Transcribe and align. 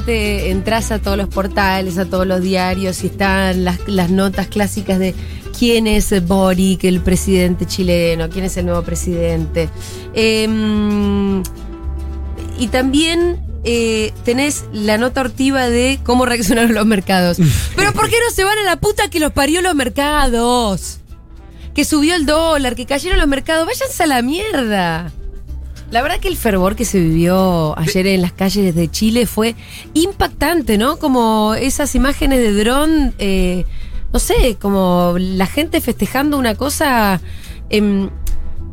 obviamente 0.00 0.50
entras 0.50 0.90
a 0.90 0.98
todos 0.98 1.16
los 1.16 1.28
portales, 1.28 1.98
a 1.98 2.06
todos 2.06 2.26
los 2.26 2.40
diarios 2.40 3.02
y 3.04 3.08
están 3.08 3.64
las, 3.64 3.78
las 3.86 4.10
notas 4.10 4.48
clásicas 4.48 4.98
de 4.98 5.14
quién 5.58 5.86
es 5.86 6.26
Boric, 6.26 6.84
el 6.84 7.00
presidente 7.00 7.66
chileno, 7.66 8.28
quién 8.30 8.44
es 8.44 8.56
el 8.56 8.66
nuevo 8.66 8.82
presidente. 8.82 9.68
Em, 10.14 11.42
y 12.58 12.68
también 12.68 13.40
eh, 13.64 14.12
tenés 14.24 14.64
la 14.72 14.96
nota 14.96 15.20
ortiva 15.20 15.68
de 15.68 15.98
cómo 16.04 16.24
reaccionaron 16.24 16.74
los 16.74 16.86
mercados. 16.86 17.38
Pero 17.76 17.92
¿por 17.92 18.08
qué 18.08 18.16
no 18.26 18.34
se 18.34 18.44
van 18.44 18.58
a 18.58 18.62
la 18.62 18.76
puta 18.76 19.08
que 19.10 19.20
los 19.20 19.32
parió 19.32 19.60
los 19.60 19.74
mercados? 19.74 20.98
Que 21.74 21.84
subió 21.84 22.16
el 22.16 22.26
dólar, 22.26 22.74
que 22.74 22.86
cayeron 22.86 23.18
los 23.18 23.28
mercados. 23.28 23.66
Váyanse 23.66 24.02
a 24.02 24.06
la 24.06 24.22
mierda. 24.22 25.12
La 25.90 26.02
verdad 26.02 26.20
que 26.20 26.28
el 26.28 26.36
fervor 26.36 26.76
que 26.76 26.84
se 26.84 27.00
vivió 27.00 27.76
ayer 27.76 28.06
en 28.06 28.22
las 28.22 28.32
calles 28.32 28.74
de 28.74 28.88
Chile 28.88 29.26
fue 29.26 29.56
impactante, 29.92 30.78
¿no? 30.78 30.98
Como 30.98 31.54
esas 31.54 31.96
imágenes 31.96 32.38
de 32.38 32.52
dron, 32.52 33.12
eh, 33.18 33.64
no 34.12 34.20
sé, 34.20 34.56
como 34.60 35.16
la 35.18 35.46
gente 35.46 35.80
festejando 35.80 36.38
una 36.38 36.54
cosa 36.54 37.20
em, 37.70 38.08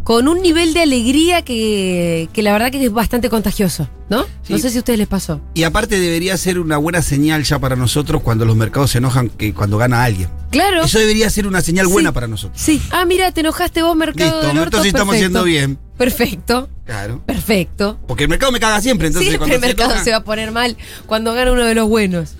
con 0.07 0.29
un 0.29 0.41
nivel 0.41 0.73
de 0.73 0.79
alegría 0.83 1.41
que, 1.41 2.29
que 2.31 2.41
la 2.41 2.53
verdad 2.53 2.71
que 2.71 2.81
es 2.81 2.93
bastante 2.93 3.29
contagioso, 3.29 3.89
¿no? 4.09 4.23
Sí. 4.41 4.53
No 4.53 4.57
sé 4.57 4.69
si 4.69 4.77
a 4.77 4.79
ustedes 4.79 4.97
les 4.99 5.07
pasó. 5.09 5.41
Y 5.53 5.63
aparte 5.63 5.99
debería 5.99 6.37
ser 6.37 6.59
una 6.59 6.77
buena 6.77 7.01
señal 7.01 7.43
ya 7.43 7.59
para 7.59 7.75
nosotros 7.75 8.21
cuando 8.21 8.45
los 8.45 8.55
mercados 8.55 8.91
se 8.91 8.99
enojan 8.99 9.27
que 9.27 9.53
cuando 9.53 9.77
gana 9.77 10.05
alguien. 10.05 10.29
Claro. 10.49 10.85
Eso 10.85 10.97
debería 10.99 11.29
ser 11.29 11.45
una 11.45 11.59
señal 11.59 11.87
Sí. 11.87 11.91
buena 11.91 12.13
para 12.13 12.25
nosotros. 12.27 12.57
Sí. 12.57 12.81
Ah, 12.91 13.03
mira, 13.03 13.33
te 13.33 13.41
enojaste 13.41 13.83
vos, 13.83 13.97
mercado 13.97 14.29
Listo, 14.31 14.47
del 14.47 14.57
orto. 14.59 14.63
entonces 14.77 14.87
estamos 14.93 15.13
haciendo 15.15 15.43
bien. 15.43 15.77
Perfecto, 15.97 16.69
Claro. 16.85 17.21
perfecto. 17.25 17.99
Porque 18.07 18.23
el 18.23 18.29
mercado 18.29 18.53
me 18.53 18.61
caga 18.61 18.79
siempre, 18.79 19.07
entonces 19.07 19.27
Siempre 19.27 19.39
cuando 19.39 19.55
el 19.55 19.61
mercado 19.75 19.91
enoja- 19.91 20.03
se 20.05 20.11
va 20.11 20.17
a 20.17 20.23
poner 20.23 20.53
mal 20.53 20.77
cuando 21.05 21.33
gana 21.33 21.51
uno 21.51 21.65
de 21.65 21.75
los 21.75 21.89
buenos. 21.89 22.35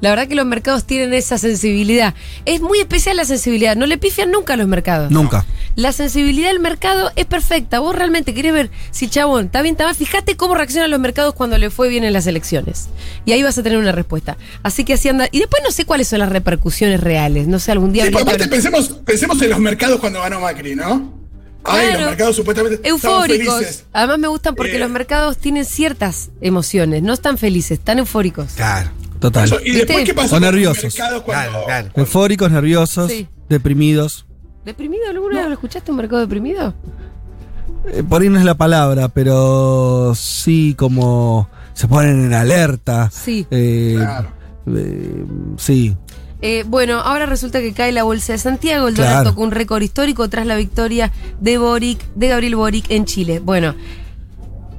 La 0.00 0.10
verdad 0.10 0.28
que 0.28 0.34
los 0.34 0.46
mercados 0.46 0.84
tienen 0.84 1.12
esa 1.12 1.36
sensibilidad. 1.38 2.14
Es 2.46 2.60
muy 2.60 2.78
especial 2.80 3.16
la 3.16 3.24
sensibilidad. 3.24 3.76
No 3.76 3.86
le 3.86 3.98
pifian 3.98 4.30
nunca 4.30 4.54
a 4.54 4.56
los 4.56 4.66
mercados. 4.66 5.10
Nunca. 5.10 5.44
La 5.76 5.92
sensibilidad 5.92 6.48
del 6.48 6.58
mercado 6.60 7.12
es 7.16 7.26
perfecta. 7.26 7.78
Vos 7.80 7.94
realmente 7.94 8.32
querés 8.34 8.52
ver 8.52 8.70
si 8.90 9.04
el 9.06 9.10
chabón 9.10 9.46
está 9.46 9.62
bien, 9.62 9.74
está 9.74 9.84
mal. 9.84 9.94
Fíjate 9.94 10.36
cómo 10.36 10.54
reaccionan 10.54 10.90
los 10.90 11.00
mercados 11.00 11.34
cuando 11.34 11.58
le 11.58 11.70
fue 11.70 11.88
bien 11.88 12.04
en 12.04 12.12
las 12.12 12.26
elecciones. 12.26 12.88
Y 13.24 13.32
ahí 13.32 13.42
vas 13.42 13.56
a 13.58 13.62
tener 13.62 13.78
una 13.78 13.92
respuesta. 13.92 14.36
Así 14.62 14.84
que 14.84 14.94
así 14.94 15.08
anda. 15.08 15.28
Y 15.30 15.38
después 15.38 15.62
no 15.64 15.70
sé 15.70 15.84
cuáles 15.84 16.08
son 16.08 16.18
las 16.20 16.28
repercusiones 16.30 17.00
reales. 17.00 17.46
No 17.46 17.58
sé, 17.58 17.72
algún 17.72 17.92
día. 17.92 18.06
Sí, 18.06 18.14
aparte 18.16 18.48
pensemos, 18.48 18.88
pensemos 19.04 19.40
en 19.42 19.50
los 19.50 19.58
mercados 19.60 20.00
cuando 20.00 20.20
ganó 20.22 20.40
Macri, 20.40 20.74
¿no? 20.76 21.20
Ay, 21.62 21.86
Claro. 21.88 22.00
los 22.00 22.08
mercados 22.08 22.36
supuestamente 22.36 22.88
Eufóricos. 22.88 23.84
Además 23.92 24.18
me 24.18 24.28
gustan 24.28 24.54
porque 24.54 24.76
Eh. 24.76 24.80
los 24.80 24.88
mercados 24.90 25.36
tienen 25.36 25.66
ciertas 25.66 26.30
emociones. 26.40 27.02
No 27.02 27.12
están 27.12 27.36
felices, 27.36 27.72
están 27.78 27.98
eufóricos. 27.98 28.52
Claro. 28.56 28.90
Total. 29.20 29.44
Eso, 29.44 29.58
¿Y 29.64 29.72
después 29.72 30.04
qué 30.04 30.14
pasó 30.14 30.36
O 30.36 30.40
nerviosos. 30.40 30.94
cuando- 30.96 31.24
Claro, 31.24 31.64
claro. 31.66 31.88
Eufóricos, 31.94 32.50
nerviosos, 32.50 33.10
Sí. 33.10 33.28
deprimidos. 33.48 34.26
¿Deprimido 34.64 35.02
alguna 35.10 35.40
vez 35.40 35.46
lo 35.48 35.52
escuchaste 35.54 35.90
un 35.90 35.96
mercado 35.98 36.20
deprimido? 36.22 36.74
Eh, 37.92 38.02
por 38.02 38.22
ahí 38.22 38.28
no 38.28 38.38
es 38.38 38.44
la 38.44 38.54
palabra, 38.56 39.08
pero 39.08 40.12
sí 40.14 40.74
como 40.78 41.48
se 41.74 41.88
ponen 41.88 42.24
en 42.26 42.34
alerta. 42.34 43.10
Sí. 43.12 43.46
Eh, 43.50 43.94
Claro. 43.96 44.28
eh, 44.74 45.24
sí. 45.56 45.96
Eh, 46.42 46.64
bueno, 46.66 47.00
ahora 47.00 47.26
resulta 47.26 47.60
que 47.60 47.72
cae 47.74 47.92
la 47.92 48.02
bolsa 48.02 48.32
de 48.32 48.38
Santiago, 48.38 48.88
el 48.88 48.94
dólar 48.94 49.12
Claro. 49.12 49.30
tocó 49.30 49.42
un 49.42 49.50
récord 49.50 49.82
histórico 49.82 50.28
tras 50.30 50.46
la 50.46 50.56
victoria 50.56 51.12
de 51.40 51.58
Boric, 51.58 52.00
de 52.14 52.28
Gabriel 52.28 52.56
Boric 52.56 52.90
en 52.90 53.04
Chile. 53.04 53.40
Bueno, 53.40 53.74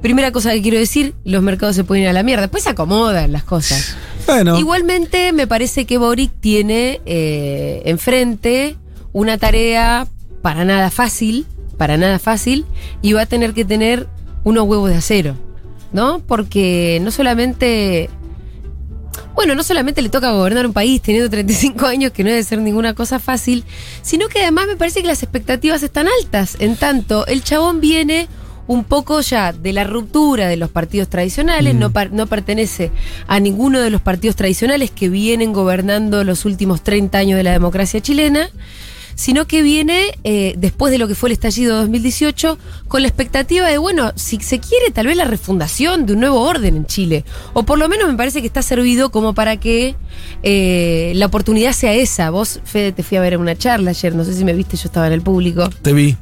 primera 0.02 0.32
cosa 0.32 0.52
que 0.52 0.60
quiero 0.60 0.78
decir, 0.78 1.14
los 1.24 1.42
mercados 1.42 1.76
se 1.76 1.84
pueden 1.84 2.02
ir 2.04 2.10
a 2.10 2.12
la 2.12 2.22
mierda, 2.22 2.42
después 2.42 2.64
se 2.64 2.70
acomodan 2.70 3.32
las 3.32 3.44
cosas. 3.44 3.96
Bueno, 4.26 4.58
Igualmente, 4.58 5.32
me 5.32 5.46
parece 5.46 5.86
que 5.86 5.96
Boric 5.96 6.32
tiene 6.40 7.00
eh, 7.06 7.82
enfrente 7.86 8.76
una 9.12 9.38
tarea 9.38 10.06
para 10.42 10.64
nada 10.64 10.90
fácil, 10.90 11.46
para 11.78 11.96
nada 11.96 12.18
fácil, 12.18 12.66
y 13.00 13.12
va 13.14 13.22
a 13.22 13.26
tener 13.26 13.54
que 13.54 13.64
tener 13.64 14.08
unos 14.44 14.64
huevos 14.66 14.90
de 14.90 14.96
acero, 14.96 15.36
¿no? 15.92 16.20
Porque 16.20 16.98
no 17.02 17.10
solamente. 17.10 18.10
Bueno, 19.34 19.54
no 19.54 19.62
solamente 19.62 20.02
le 20.02 20.08
toca 20.08 20.30
gobernar 20.32 20.66
un 20.66 20.72
país 20.72 21.00
teniendo 21.00 21.30
35 21.30 21.86
años, 21.86 22.12
que 22.12 22.22
no 22.22 22.30
debe 22.30 22.42
ser 22.42 22.58
ninguna 22.58 22.94
cosa 22.94 23.18
fácil, 23.18 23.64
sino 24.02 24.28
que 24.28 24.42
además 24.42 24.66
me 24.66 24.76
parece 24.76 25.00
que 25.00 25.06
las 25.06 25.22
expectativas 25.22 25.82
están 25.82 26.06
altas. 26.20 26.56
En 26.58 26.76
tanto, 26.76 27.26
el 27.26 27.42
chabón 27.42 27.80
viene 27.80 28.28
un 28.66 28.84
poco 28.84 29.20
ya 29.20 29.52
de 29.52 29.72
la 29.72 29.84
ruptura 29.84 30.48
de 30.48 30.56
los 30.56 30.70
partidos 30.70 31.08
tradicionales, 31.08 31.74
no, 31.74 31.90
par- 31.92 32.12
no 32.12 32.26
pertenece 32.26 32.90
a 33.26 33.40
ninguno 33.40 33.80
de 33.80 33.90
los 33.90 34.00
partidos 34.00 34.36
tradicionales 34.36 34.90
que 34.90 35.08
vienen 35.08 35.52
gobernando 35.52 36.22
los 36.24 36.44
últimos 36.44 36.82
30 36.82 37.18
años 37.18 37.36
de 37.36 37.42
la 37.42 37.52
democracia 37.52 38.00
chilena, 38.00 38.48
sino 39.14 39.46
que 39.46 39.60
viene 39.62 40.12
eh, 40.24 40.54
después 40.56 40.90
de 40.90 40.96
lo 40.98 41.06
que 41.06 41.14
fue 41.14 41.28
el 41.28 41.34
estallido 41.34 41.74
de 41.74 41.80
2018 41.82 42.56
con 42.88 43.02
la 43.02 43.08
expectativa 43.08 43.68
de, 43.68 43.76
bueno, 43.76 44.12
si 44.16 44.38
se 44.40 44.58
quiere 44.58 44.90
tal 44.90 45.06
vez 45.06 45.16
la 45.18 45.26
refundación 45.26 46.06
de 46.06 46.14
un 46.14 46.20
nuevo 46.20 46.40
orden 46.40 46.76
en 46.76 46.86
Chile, 46.86 47.24
o 47.52 47.64
por 47.64 47.78
lo 47.78 47.88
menos 47.90 48.08
me 48.10 48.16
parece 48.16 48.40
que 48.40 48.46
está 48.46 48.62
servido 48.62 49.10
como 49.10 49.34
para 49.34 49.58
que 49.58 49.96
eh, 50.42 51.12
la 51.16 51.26
oportunidad 51.26 51.72
sea 51.72 51.92
esa. 51.92 52.30
Vos, 52.30 52.60
Fede, 52.64 52.92
te 52.92 53.02
fui 53.02 53.18
a 53.18 53.20
ver 53.20 53.34
en 53.34 53.40
una 53.40 53.56
charla 53.56 53.90
ayer, 53.90 54.14
no 54.14 54.24
sé 54.24 54.34
si 54.34 54.44
me 54.44 54.54
viste, 54.54 54.76
yo 54.78 54.84
estaba 54.86 55.08
en 55.08 55.12
el 55.12 55.20
público. 55.22 55.68
te 55.82 55.92
vi. 55.92 56.16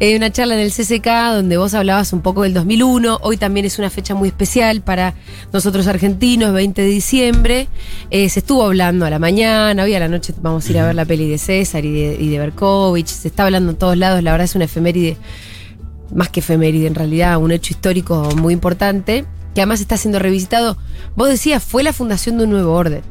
Eh, 0.00 0.16
una 0.16 0.30
charla 0.30 0.54
en 0.54 0.60
el 0.60 0.72
CCK 0.72 1.06
donde 1.34 1.56
vos 1.56 1.74
hablabas 1.74 2.12
un 2.12 2.20
poco 2.20 2.42
del 2.42 2.54
2001. 2.54 3.20
Hoy 3.22 3.36
también 3.36 3.66
es 3.66 3.78
una 3.78 3.90
fecha 3.90 4.14
muy 4.14 4.28
especial 4.28 4.80
para 4.80 5.14
nosotros 5.52 5.86
argentinos, 5.86 6.52
20 6.52 6.82
de 6.82 6.88
diciembre. 6.88 7.68
Eh, 8.10 8.28
se 8.28 8.40
estuvo 8.40 8.64
hablando 8.64 9.06
a 9.06 9.10
la 9.10 9.18
mañana, 9.18 9.82
hoy 9.82 9.94
a 9.94 10.00
la 10.00 10.08
noche 10.08 10.34
vamos 10.40 10.66
a 10.66 10.70
ir 10.70 10.78
a 10.78 10.86
ver 10.86 10.94
la 10.94 11.04
peli 11.04 11.28
de 11.28 11.38
César 11.38 11.84
y 11.84 11.92
de, 11.92 12.16
y 12.20 12.28
de 12.28 12.38
Berkovich. 12.38 13.06
Se 13.06 13.28
está 13.28 13.44
hablando 13.44 13.72
en 13.72 13.76
todos 13.76 13.96
lados, 13.96 14.22
la 14.22 14.32
verdad 14.32 14.44
es 14.44 14.54
una 14.54 14.64
efeméride, 14.64 15.16
más 16.14 16.28
que 16.28 16.40
efeméride 16.40 16.86
en 16.86 16.94
realidad, 16.94 17.38
un 17.38 17.52
hecho 17.52 17.72
histórico 17.72 18.28
muy 18.36 18.52
importante, 18.52 19.24
que 19.54 19.60
además 19.60 19.80
está 19.80 19.96
siendo 19.96 20.18
revisitado. 20.18 20.76
Vos 21.16 21.28
decías, 21.28 21.62
fue 21.62 21.82
la 21.82 21.92
fundación 21.92 22.38
de 22.38 22.44
un 22.44 22.50
nuevo 22.50 22.72
orden. 22.74 23.02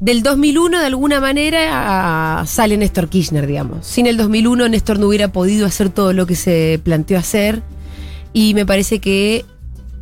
Del 0.00 0.22
2001 0.22 0.78
de 0.78 0.86
alguna 0.86 1.20
manera 1.20 2.44
sale 2.46 2.76
Néstor 2.76 3.08
Kirchner, 3.08 3.46
digamos. 3.46 3.86
Sin 3.86 4.06
el 4.06 4.16
2001 4.16 4.68
Néstor 4.68 4.98
no 4.98 5.06
hubiera 5.08 5.28
podido 5.32 5.66
hacer 5.66 5.88
todo 5.90 6.12
lo 6.12 6.26
que 6.26 6.36
se 6.36 6.80
planteó 6.82 7.18
hacer 7.18 7.62
y 8.32 8.54
me 8.54 8.66
parece 8.66 8.98
que 8.98 9.44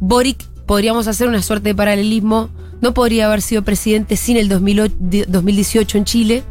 Boric 0.00 0.42
podríamos 0.66 1.06
hacer 1.06 1.28
una 1.28 1.42
suerte 1.42 1.68
de 1.70 1.74
paralelismo. 1.74 2.50
No 2.80 2.92
podría 2.92 3.26
haber 3.28 3.40
sido 3.40 3.62
presidente 3.62 4.16
sin 4.16 4.36
el 4.36 4.48
2008 4.48 4.94
di- 4.98 5.24
2018 5.28 5.98
en 5.98 6.04
Chile. 6.04 6.42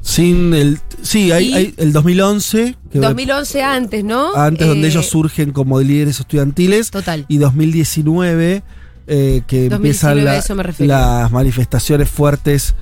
Sin 0.00 0.52
el. 0.54 0.78
Sí, 1.02 1.30
hay, 1.30 1.74
el 1.76 1.92
2011. 1.92 2.76
que 2.90 2.98
2011 2.98 3.62
antes, 3.62 4.02
¿no? 4.04 4.34
antes 4.34 4.66
donde 4.66 4.88
Eh, 4.88 4.90
ellos 4.90 5.06
surgen 5.06 5.52
como 5.52 5.80
líderes 5.80 6.18
estudiantiles. 6.18 6.90
Total. 6.90 7.24
Y 7.28 7.38
2019, 7.38 8.62
eh, 9.12 9.42
que 9.46 9.68
2019, 9.68 9.76
empiezan 9.76 10.24
la- 10.24 10.36
eso 10.38 10.54
me 10.54 10.62
refería. 10.62 10.96
las 10.96 11.32
manifestaciones 11.32 12.08
fuertes 12.08 12.74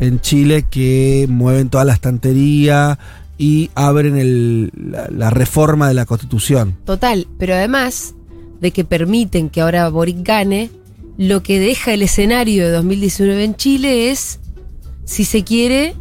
en 0.00 0.20
Chile 0.20 0.64
que 0.68 1.26
mueven 1.28 1.68
toda 1.68 1.84
la 1.84 1.92
estantería 1.92 2.98
y 3.38 3.70
abren 3.74 4.16
el- 4.16 4.70
la, 4.74 5.08
la 5.10 5.30
reforma 5.30 5.86
de 5.88 5.94
la 5.94 6.06
constitución. 6.06 6.76
Total, 6.84 7.26
pero 7.38 7.54
además 7.54 8.14
de 8.60 8.70
que 8.70 8.84
permiten 8.84 9.50
que 9.50 9.60
ahora 9.60 9.88
Boric 9.90 10.18
gane, 10.22 10.70
lo 11.18 11.42
que 11.42 11.60
deja 11.60 11.92
el 11.92 12.02
escenario 12.02 12.64
de 12.64 12.72
2019 12.72 13.44
en 13.44 13.54
Chile 13.56 14.10
es, 14.10 14.40
si 15.04 15.24
se 15.24 15.44
quiere, 15.44 15.94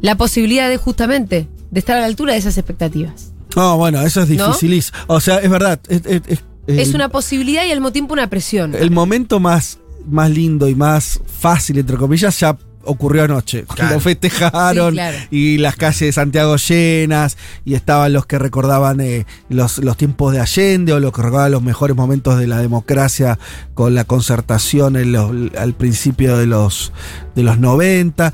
la 0.00 0.16
posibilidad 0.16 0.68
de 0.68 0.76
justamente 0.76 1.48
de 1.70 1.78
estar 1.80 1.96
a 1.96 2.00
la 2.00 2.06
altura 2.06 2.32
de 2.34 2.38
esas 2.38 2.56
expectativas. 2.56 3.32
No, 3.56 3.76
bueno, 3.76 4.00
eso 4.02 4.22
es 4.22 4.30
¿No? 4.30 4.46
dificilísimo. 4.46 4.96
O 5.08 5.20
sea, 5.20 5.38
es 5.38 5.50
verdad. 5.50 5.78
Es, 5.88 6.02
es- 6.06 6.22
es- 6.26 6.44
es 6.80 6.94
una 6.94 7.08
posibilidad 7.08 7.64
y 7.64 7.70
al 7.70 7.78
mismo 7.78 7.92
tiempo 7.92 8.12
una 8.14 8.28
presión. 8.28 8.74
El 8.74 8.90
momento 8.90 9.40
más, 9.40 9.78
más 10.08 10.30
lindo 10.30 10.68
y 10.68 10.74
más 10.74 11.20
fácil, 11.40 11.78
entre 11.78 11.96
comillas, 11.96 12.38
ya 12.40 12.56
ocurrió 12.84 13.22
anoche. 13.22 13.62
Cuando 13.64 13.84
Claro. 13.84 14.00
festejaron 14.00 14.90
Sí, 14.90 14.96
claro. 14.96 15.18
y 15.30 15.58
las 15.58 15.76
calles 15.76 16.00
de 16.00 16.12
Santiago 16.12 16.56
llenas 16.56 17.36
y 17.64 17.74
estaban 17.74 18.12
los 18.12 18.26
que 18.26 18.40
recordaban 18.40 19.00
eh, 19.00 19.24
los, 19.48 19.78
los 19.78 19.96
tiempos 19.96 20.32
de 20.32 20.40
Allende 20.40 20.92
o 20.92 20.98
los 20.98 21.12
que 21.12 21.22
recordaban 21.22 21.52
los 21.52 21.62
mejores 21.62 21.96
momentos 21.96 22.38
de 22.40 22.48
la 22.48 22.58
democracia 22.58 23.38
con 23.74 23.94
la 23.94 24.04
concertación 24.04 24.96
en 24.96 25.12
los- 25.12 25.30
al 25.56 25.74
principio 25.74 26.36
de 26.36 26.46
los, 26.46 26.92
de 27.36 27.44
los 27.44 27.58
90. 27.58 28.32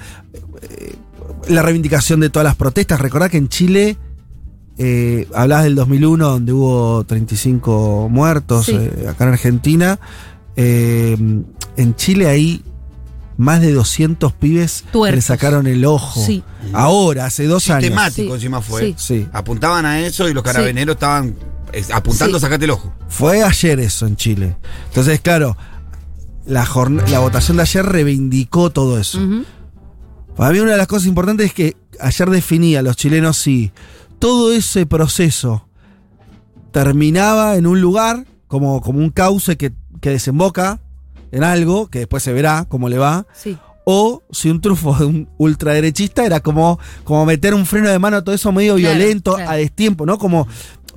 Eh, 0.62 0.94
la 1.49 1.61
reivindicación 1.62 2.20
de 2.20 2.31
todas 2.31 2.44
las 2.44 2.56
protestas. 2.56 3.00
Recordá 3.00 3.29
que 3.29 3.37
en 3.37 3.49
Chile... 3.49 3.96
Eh, 4.79 5.27
hablabas 5.35 5.65
del 5.65 5.75
2001 5.75 6.29
donde 6.29 6.53
hubo 6.53 7.05
35 7.05 8.09
muertos 8.11 8.67
Sí. 8.67 8.77
eh, 8.79 9.07
acá 9.11 9.25
en 9.25 9.31
Argentina. 9.31 9.99
Eh, 10.57 11.17
en 11.77 11.97
Chile 11.97 12.29
hay 12.29 12.63
más 13.37 13.61
de 13.61 13.73
200 13.73 14.33
pibes 14.33 14.85
que 14.93 15.13
le 15.13 15.21
sacaron 15.21 15.67
el 15.67 15.85
ojo. 15.85 16.21
Sí. 16.25 16.43
Ahora, 16.73 17.27
hace 17.27 17.47
dos 17.47 17.69
años. 17.71 17.83
Sistemático 17.85 18.29
Sí, 18.29 18.35
encima 18.35 18.61
fue. 18.61 18.81
sí. 18.83 18.95
Sí. 18.97 19.27
Apuntaban 19.33 19.85
a 19.87 20.01
eso 20.01 20.29
y 20.29 20.35
los 20.35 20.43
carabineros 20.43 20.95
estaban 20.95 21.35
eh, 21.73 21.85
apuntando 21.93 22.39
Sí. 22.39 22.45
a 22.45 22.47
sacarte 22.47 22.65
el 22.65 22.71
ojo. 22.73 22.93
Fue 23.09 23.43
ayer 23.43 23.79
eso 23.81 24.07
en 24.07 24.17
Chile. 24.17 24.57
Entonces, 24.89 25.21
claro, 25.21 25.57
la, 26.47 26.67
la 27.11 27.19
votación 27.21 27.57
de 27.59 27.63
ayer 27.65 27.85
reivindicó 27.85 28.71
todo 28.71 28.99
eso. 28.99 29.21
Para 30.37 30.53
mí 30.53 30.61
una 30.61 30.73
de 30.73 30.79
las 30.79 30.87
cosas 30.87 31.07
importantes 31.09 31.47
es 31.47 31.53
que 31.53 31.77
ayer 32.01 32.31
definía 32.31 32.79
a 32.79 32.83
los 32.83 32.97
chilenos 32.97 33.37
si 33.37 33.71
todo 34.19 34.53
ese 34.53 34.87
proceso 34.87 35.67
terminaba 36.73 37.56
en 37.56 37.67
un 37.67 37.81
lugar, 37.81 38.26
como, 38.47 38.81
como 38.81 38.99
un 38.99 39.11
cauce 39.11 39.56
que, 39.56 39.73
que 40.00 40.11
desemboca 40.11 40.81
en 41.32 41.44
algo, 41.44 41.88
que 41.88 42.00
después 42.00 42.23
se 42.23 42.32
verá 42.32 42.67
cómo 42.69 42.88
le 42.88 42.99
va, 42.99 43.26
Sí. 43.35 43.56
o 43.85 44.23
si 44.31 44.50
un 44.50 44.61
trufo 44.61 44.94
de 44.94 45.05
un 45.06 45.29
ultraderechista 45.38 46.25
era 46.25 46.41
como, 46.41 46.79
como 47.05 47.25
meter 47.26 47.55
un 47.55 47.67
freno 47.67 47.88
de 47.88 47.99
mano 47.99 48.19
a 48.19 48.25
todo 48.25 48.35
eso 48.35 48.53
medio 48.53 48.76
Claro, 48.76 48.97
violento, 48.99 49.35
claro. 49.35 49.50
a 49.50 49.55
destiempo, 49.55 50.06
¿no? 50.06 50.19
Como, 50.19 50.47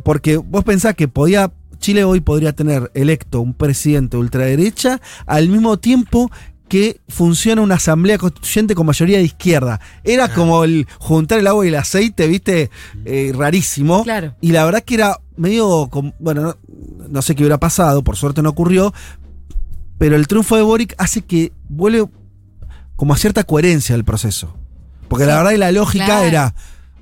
porque 0.03 0.38
vos 0.38 0.63
pensás 0.63 0.95
que 0.95 1.07
podía, 1.07 1.51
Chile 1.79 2.03
hoy 2.03 2.19
podría 2.21 2.53
tener 2.53 2.91
electo 2.94 3.41
un 3.41 3.53
presidente 3.53 4.17
de 4.17 4.21
ultraderecha 4.21 5.01
al 5.25 5.47
mismo 5.50 5.79
tiempo 5.79 6.29
que 6.71 7.01
funciona 7.09 7.62
una 7.62 7.75
asamblea 7.75 8.18
constituyente 8.18 8.75
con 8.75 8.85
mayoría 8.85 9.18
de 9.18 9.25
izquierda. 9.25 9.81
Era 10.06 10.27
Claro. 10.27 10.39
como 10.41 10.63
el 10.63 10.88
juntar 11.00 11.39
el 11.39 11.47
agua 11.47 11.65
y 11.65 11.68
el 11.68 11.75
aceite, 11.75 12.27
viste, 12.27 12.69
Eh, 13.03 13.33
rarísimo. 13.35 14.06
Claro. 14.06 14.35
Y 14.39 14.53
la 14.53 14.63
verdad 14.63 14.81
que 14.81 14.94
era 14.95 15.19
medio, 15.35 15.89
bueno, 16.19 16.41
no, 16.44 16.56
no 17.09 17.21
sé 17.21 17.35
qué 17.35 17.44
hubiera 17.44 17.59
pasado, 17.59 18.06
por 18.06 18.15
suerte 18.15 18.41
no 18.41 18.51
ocurrió, 18.51 18.94
pero 19.97 20.15
el 20.15 20.27
triunfo 20.27 20.56
de 20.56 20.62
Boric 20.62 20.95
hace 20.97 21.23
que 21.23 21.51
vuelve 21.68 22.06
como 22.95 23.13
a 23.13 23.17
cierta 23.17 23.44
coherencia 23.44 23.94
el 23.94 24.06
proceso. 24.06 24.56
Porque 25.09 25.25
la 25.25 25.35
verdad 25.35 25.51
que 25.51 25.57
la 25.57 25.74
lógica 25.74 26.06
claro. 26.06 26.24
era, 26.25 26.56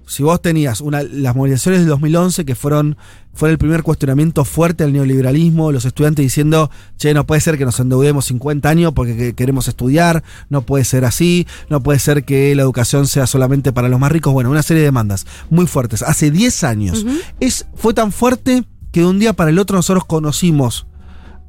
si 0.09 0.23
vos 0.23 0.41
tenías 0.41 0.81
una, 0.81 1.03
las 1.03 1.35
movilizaciones 1.35 1.81
del 1.81 1.89
2011, 1.89 2.43
que 2.45 2.55
fueron 2.55 2.97
fue 3.33 3.51
el 3.51 3.57
primer 3.57 3.83
cuestionamiento 3.83 4.43
fuerte 4.43 4.83
al 4.83 4.91
neoliberalismo, 4.91 5.71
los 5.71 5.85
estudiantes 5.85 6.23
diciendo, 6.23 6.69
che, 6.97 7.13
no 7.13 7.25
puede 7.25 7.39
ser 7.39 7.57
que 7.57 7.63
nos 7.63 7.79
endeudemos 7.79 8.25
50 8.25 8.67
años 8.67 8.91
porque 8.93 9.15
que- 9.15 9.33
queremos 9.33 9.67
estudiar, 9.69 10.23
no 10.49 10.63
puede 10.63 10.83
ser 10.83 11.05
así, 11.05 11.47
no 11.69 11.81
puede 11.81 11.99
ser 11.99 12.25
que 12.25 12.53
la 12.55 12.63
educación 12.63 13.07
sea 13.07 13.27
solamente 13.27 13.71
para 13.71 13.87
los 13.87 13.99
más 13.99 14.11
ricos, 14.11 14.33
bueno, 14.33 14.49
una 14.51 14.63
serie 14.63 14.81
de 14.81 14.87
demandas 14.87 15.25
muy 15.49 15.67
fuertes. 15.67 16.01
Hace 16.01 16.31
10 16.31 16.63
años. 16.65 17.05
Es, 17.39 17.67
fue 17.75 17.93
tan 17.93 18.11
fuerte 18.11 18.65
que 18.91 19.01
de 19.01 19.05
un 19.05 19.19
día 19.19 19.33
para 19.33 19.51
el 19.51 19.59
otro 19.59 19.77
nosotros 19.77 20.03
conocimos 20.05 20.87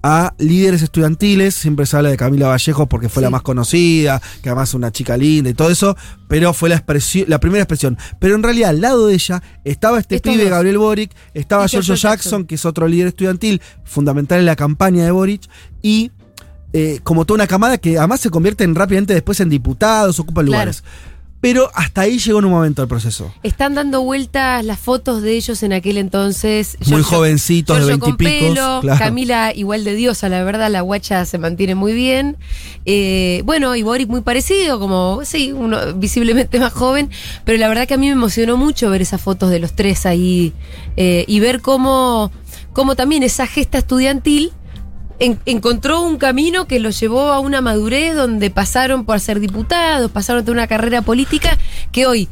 a 0.03 0.33
líderes 0.39 0.81
estudiantiles, 0.83 1.55
siempre 1.55 1.85
se 1.85 1.97
habla 1.97 2.09
de 2.09 2.17
Camila 2.17 2.49
Vallejo 2.49 2.87
porque 2.89 3.09
fue 3.11 3.21
Sí. 3.21 3.25
la 3.25 3.31
más 3.31 3.43
conocida, 3.43 4.21
que 4.43 4.49
además 4.49 4.71
es 4.71 4.75
una 4.75 4.91
chica 4.91 5.17
linda 5.17 5.51
y 5.51 5.55
todo 5.55 5.69
eso, 5.71 5.97
pero 6.27 6.55
fue 6.55 6.69
la 6.71 6.77
expresión, 6.77 7.27
la 7.29 7.39
primera 7.39 7.63
expresión. 7.63 7.99
Pero 8.19 8.35
en 8.35 8.43
realidad 8.43 8.71
al 8.71 8.81
lado 8.81 9.07
de 9.09 9.15
ella 9.15 9.43
estaba 9.65 9.99
este 9.99 10.17
Estos 10.17 10.33
pibe 10.33 10.45
dos. 10.45 10.53
Gabriel 10.53 10.79
Boric, 10.79 11.11
estaba 11.35 11.67
Giorgio 11.67 11.95
Giorgio 11.95 12.09
Jackson, 12.11 12.31
Jackson. 12.31 12.45
que 12.47 12.55
es 12.55 12.65
otro 12.65 12.89
líder 12.89 13.09
estudiantil, 13.09 13.61
fundamental 13.85 14.39
en 14.41 14.47
la 14.47 14.57
campaña 14.57 15.05
de 15.05 15.11
Boric, 15.11 15.43
y 15.83 16.11
eh, 16.73 17.01
como 17.03 17.25
toda 17.25 17.35
una 17.35 17.47
camada 17.49 17.79
que 17.79 17.99
además 17.99 18.21
se 18.21 18.31
convierten 18.31 18.75
rápidamente 18.77 19.13
después 19.13 19.41
en 19.41 19.49
diputados, 19.51 20.19
ocupan 20.21 20.47
Claro. 20.47 20.53
lugares. 20.53 20.85
Pero 21.43 21.71
hasta 21.75 22.03
ahí 22.03 22.19
llegó 22.19 22.41
en 22.41 22.45
un 22.45 22.51
momento 22.51 22.83
el 22.83 22.89
proceso. 22.89 23.33
Están 23.43 23.75
dando 23.75 24.03
vueltas 24.03 24.63
las 24.63 24.79
fotos 24.79 25.23
de 25.23 25.33
ellos 25.37 25.63
en 25.63 25.73
aquel 25.73 25.97
entonces. 25.97 26.77
Muy 26.81 26.87
Giorgio- 27.01 27.17
jovencitos, 27.17 27.79
de 27.79 27.85
Giorgio 27.85 28.15
veintipicos. 28.17 28.81
claro. 28.83 28.99
Camila 28.99 29.53
igual 29.55 29.83
de 29.85 29.95
diosa, 29.95 30.29
la 30.29 30.45
verdad, 30.45 30.71
la 30.71 30.83
guacha 30.83 31.25
se 31.25 31.39
mantiene 31.39 31.75
muy 31.75 31.95
bien. 31.95 32.37
Eh, 32.85 33.41
bueno, 33.47 33.75
y 33.75 33.83
Boric 33.83 34.09
muy 34.11 34.21
parecido, 34.21 34.79
como, 34.79 35.21
sí, 35.25 35.53
uno 35.53 35.95
visiblemente 35.95 36.61
más 36.61 36.75
joven, 36.75 37.09
pero 37.47 37.57
la 37.57 37.69
verdad 37.69 37.89
que 37.89 37.95
a 37.95 37.99
mí 37.99 38.07
me 38.09 38.13
emocionó 38.13 38.59
mucho 38.59 38.91
ver 38.91 39.01
esas 39.01 39.23
fotos 39.23 39.49
de 39.51 39.61
los 39.61 39.73
tres 39.75 40.05
ahí 40.05 40.53
eh, 40.99 41.25
y 41.27 41.41
ver 41.41 41.63
cómo, 41.63 42.31
cómo 42.75 42.97
también 42.97 43.23
esa 43.23 43.47
gesta 43.47 43.79
estudiantil 43.79 44.53
en- 45.21 45.39
encontró 45.47 46.01
un 46.03 46.17
camino 46.17 46.67
que 46.67 46.81
los 46.81 46.99
llevó 46.99 47.31
a 47.33 47.39
una 47.41 47.61
madurez 47.61 48.15
donde 48.17 48.51
pasaron 48.51 49.05
por 49.05 49.21
ser 49.21 49.39
diputados, 49.41 50.11
pasaron 50.11 50.45
de 50.45 50.51
una 50.51 50.67
carrera 50.67 51.03
política 51.03 51.57
que 51.93 52.07
hoy 52.07 52.29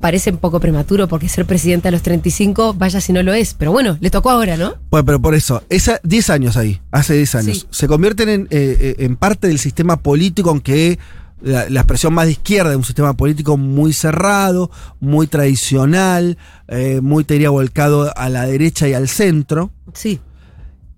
parece 0.00 0.30
un 0.30 0.38
poco 0.38 0.60
prematuro 0.60 1.08
porque 1.08 1.28
ser 1.28 1.44
presidente 1.44 1.88
a 1.88 1.90
los 1.90 2.00
35, 2.02 2.72
vaya 2.74 3.00
si 3.02 3.12
no 3.12 3.22
lo 3.22 3.34
es, 3.34 3.52
pero 3.54 3.70
bueno, 3.70 3.98
le 4.00 4.08
tocó 4.10 4.30
ahora, 4.30 4.56
¿no? 4.56 4.76
Bueno, 4.90 5.04
pero 5.04 5.20
por 5.20 5.34
eso, 5.34 5.62
esa, 5.68 6.00
10 6.02 6.30
años 6.30 6.56
ahí, 6.56 6.80
hace 6.90 7.14
10 7.14 7.34
años, 7.34 7.58
Sí. 7.58 7.66
se 7.70 7.86
convierten 7.86 8.28
en, 8.30 8.42
eh, 8.50 8.76
eh, 8.80 8.94
en 9.00 9.16
parte 9.16 9.46
del 9.48 9.58
sistema 9.58 9.98
político, 9.98 10.48
aunque 10.48 10.98
la, 11.42 11.68
la 11.68 11.80
expresión 11.80 12.14
más 12.14 12.26
de 12.26 12.32
izquierda 12.32 12.70
de 12.70 12.76
un 12.76 12.84
sistema 12.84 13.12
político 13.14 13.58
muy 13.58 13.92
cerrado, 13.92 14.70
muy 15.00 15.26
tradicional, 15.26 16.38
eh, 16.68 17.00
muy, 17.02 17.24
te 17.24 17.34
diría, 17.34 17.50
volcado 17.50 18.10
a 18.16 18.28
la 18.30 18.46
derecha 18.46 18.88
y 18.88 18.94
al 18.94 19.06
centro. 19.08 19.70
Sí. 19.92 20.18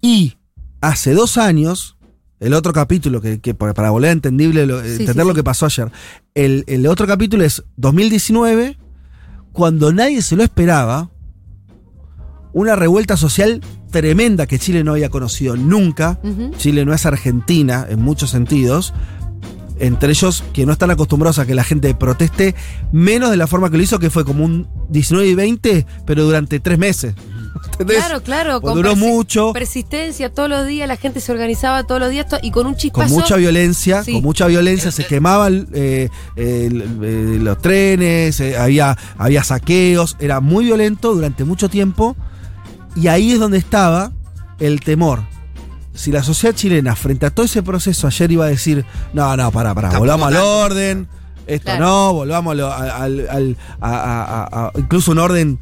Y 0.00 0.36
hace 0.82 1.14
dos 1.14 1.38
años, 1.38 1.96
el 2.40 2.52
otro 2.52 2.72
capítulo, 2.74 3.20
que, 3.22 3.40
que 3.40 3.54
para 3.54 3.90
volver 3.90 4.10
a 4.10 4.12
entendible, 4.12 4.66
lo- 4.66 4.82
Sí, 4.82 4.88
entender 4.90 5.14
sí, 5.14 5.18
lo 5.20 5.28
sí. 5.30 5.34
que 5.36 5.44
pasó 5.44 5.64
ayer, 5.66 5.90
el, 6.34 6.64
el 6.66 6.86
otro 6.86 7.06
capítulo 7.06 7.44
es 7.44 7.62
2019, 7.76 8.78
cuando 9.52 9.92
nadie 9.92 10.20
se 10.22 10.36
lo 10.36 10.42
esperaba, 10.42 11.10
una 12.52 12.76
revuelta 12.76 13.16
social 13.16 13.60
tremenda 13.90 14.46
que 14.46 14.58
Chile 14.58 14.84
no 14.84 14.92
había 14.92 15.08
conocido 15.08 15.56
nunca. 15.56 16.18
Chile 16.58 16.84
no 16.84 16.92
es 16.92 17.06
Argentina 17.06 17.86
en 17.88 18.02
muchos 18.02 18.30
sentidos. 18.30 18.92
Entre 19.78 20.10
ellos 20.10 20.44
que 20.52 20.66
no 20.66 20.72
están 20.72 20.90
acostumbrados 20.90 21.38
a 21.38 21.46
que 21.46 21.54
la 21.54 21.64
gente 21.64 21.94
proteste 21.94 22.54
menos 22.92 23.30
de 23.30 23.36
la 23.38 23.46
forma 23.46 23.70
que 23.70 23.76
lo 23.78 23.82
hizo, 23.82 23.98
que 23.98 24.10
fue 24.10 24.24
como 24.24 24.44
un 24.44 24.68
19 24.90 25.28
y 25.28 25.34
20, 25.34 25.86
pero 26.06 26.24
durante 26.24 26.60
tres 26.60 26.78
meses. 26.78 27.14
¿Entendés? 27.72 27.98
Claro, 27.98 28.22
claro. 28.22 28.60
Pues 28.60 28.74
duró 28.74 28.92
persi- 28.94 28.98
mucho. 28.98 29.52
Persistencia 29.52 30.32
todos 30.32 30.48
los 30.48 30.66
días, 30.66 30.88
la 30.88 30.96
gente 30.96 31.20
se 31.20 31.32
organizaba 31.32 31.84
todos 31.84 32.00
los 32.00 32.10
días 32.10 32.26
y 32.42 32.50
con 32.50 32.66
un 32.66 32.76
chispazo. 32.76 33.08
con 33.08 33.20
mucha 33.22 33.36
violencia, 33.36 34.02
Sí. 34.04 34.12
con 34.14 34.22
mucha 34.22 34.46
violencia 34.46 34.90
se 34.90 35.06
quemaban 35.06 35.68
eh, 35.72 36.08
eh, 36.36 36.68
los 36.72 37.58
trenes, 37.58 38.40
eh, 38.40 38.56
había, 38.56 38.96
había 39.18 39.44
saqueos, 39.44 40.16
era 40.20 40.40
muy 40.40 40.64
violento 40.64 41.14
durante 41.14 41.44
mucho 41.44 41.68
tiempo 41.68 42.16
y 42.96 43.08
ahí 43.08 43.32
es 43.32 43.40
donde 43.40 43.58
estaba 43.58 44.12
el 44.58 44.80
temor. 44.80 45.20
Si 45.94 46.10
la 46.10 46.22
sociedad 46.22 46.54
chilena 46.54 46.96
frente 46.96 47.26
a 47.26 47.30
todo 47.30 47.44
ese 47.44 47.62
proceso 47.62 48.06
ayer 48.06 48.32
iba 48.32 48.44
a 48.46 48.48
decir, 48.48 48.84
no, 49.12 49.36
no, 49.36 49.50
pará, 49.50 49.74
pará, 49.74 49.98
volvamos 49.98 50.28
al 50.28 50.36
orden, 50.36 51.08
esto 51.46 51.64
Claro. 51.66 51.84
no, 51.84 52.12
volvamos 52.14 52.52
al, 52.58 52.60
al- 53.28 53.56
a- 53.80 53.88
a- 53.88 54.22
a- 54.24 54.66
a- 54.66 54.72
incluso 54.78 55.10
un 55.12 55.18
orden 55.18 55.58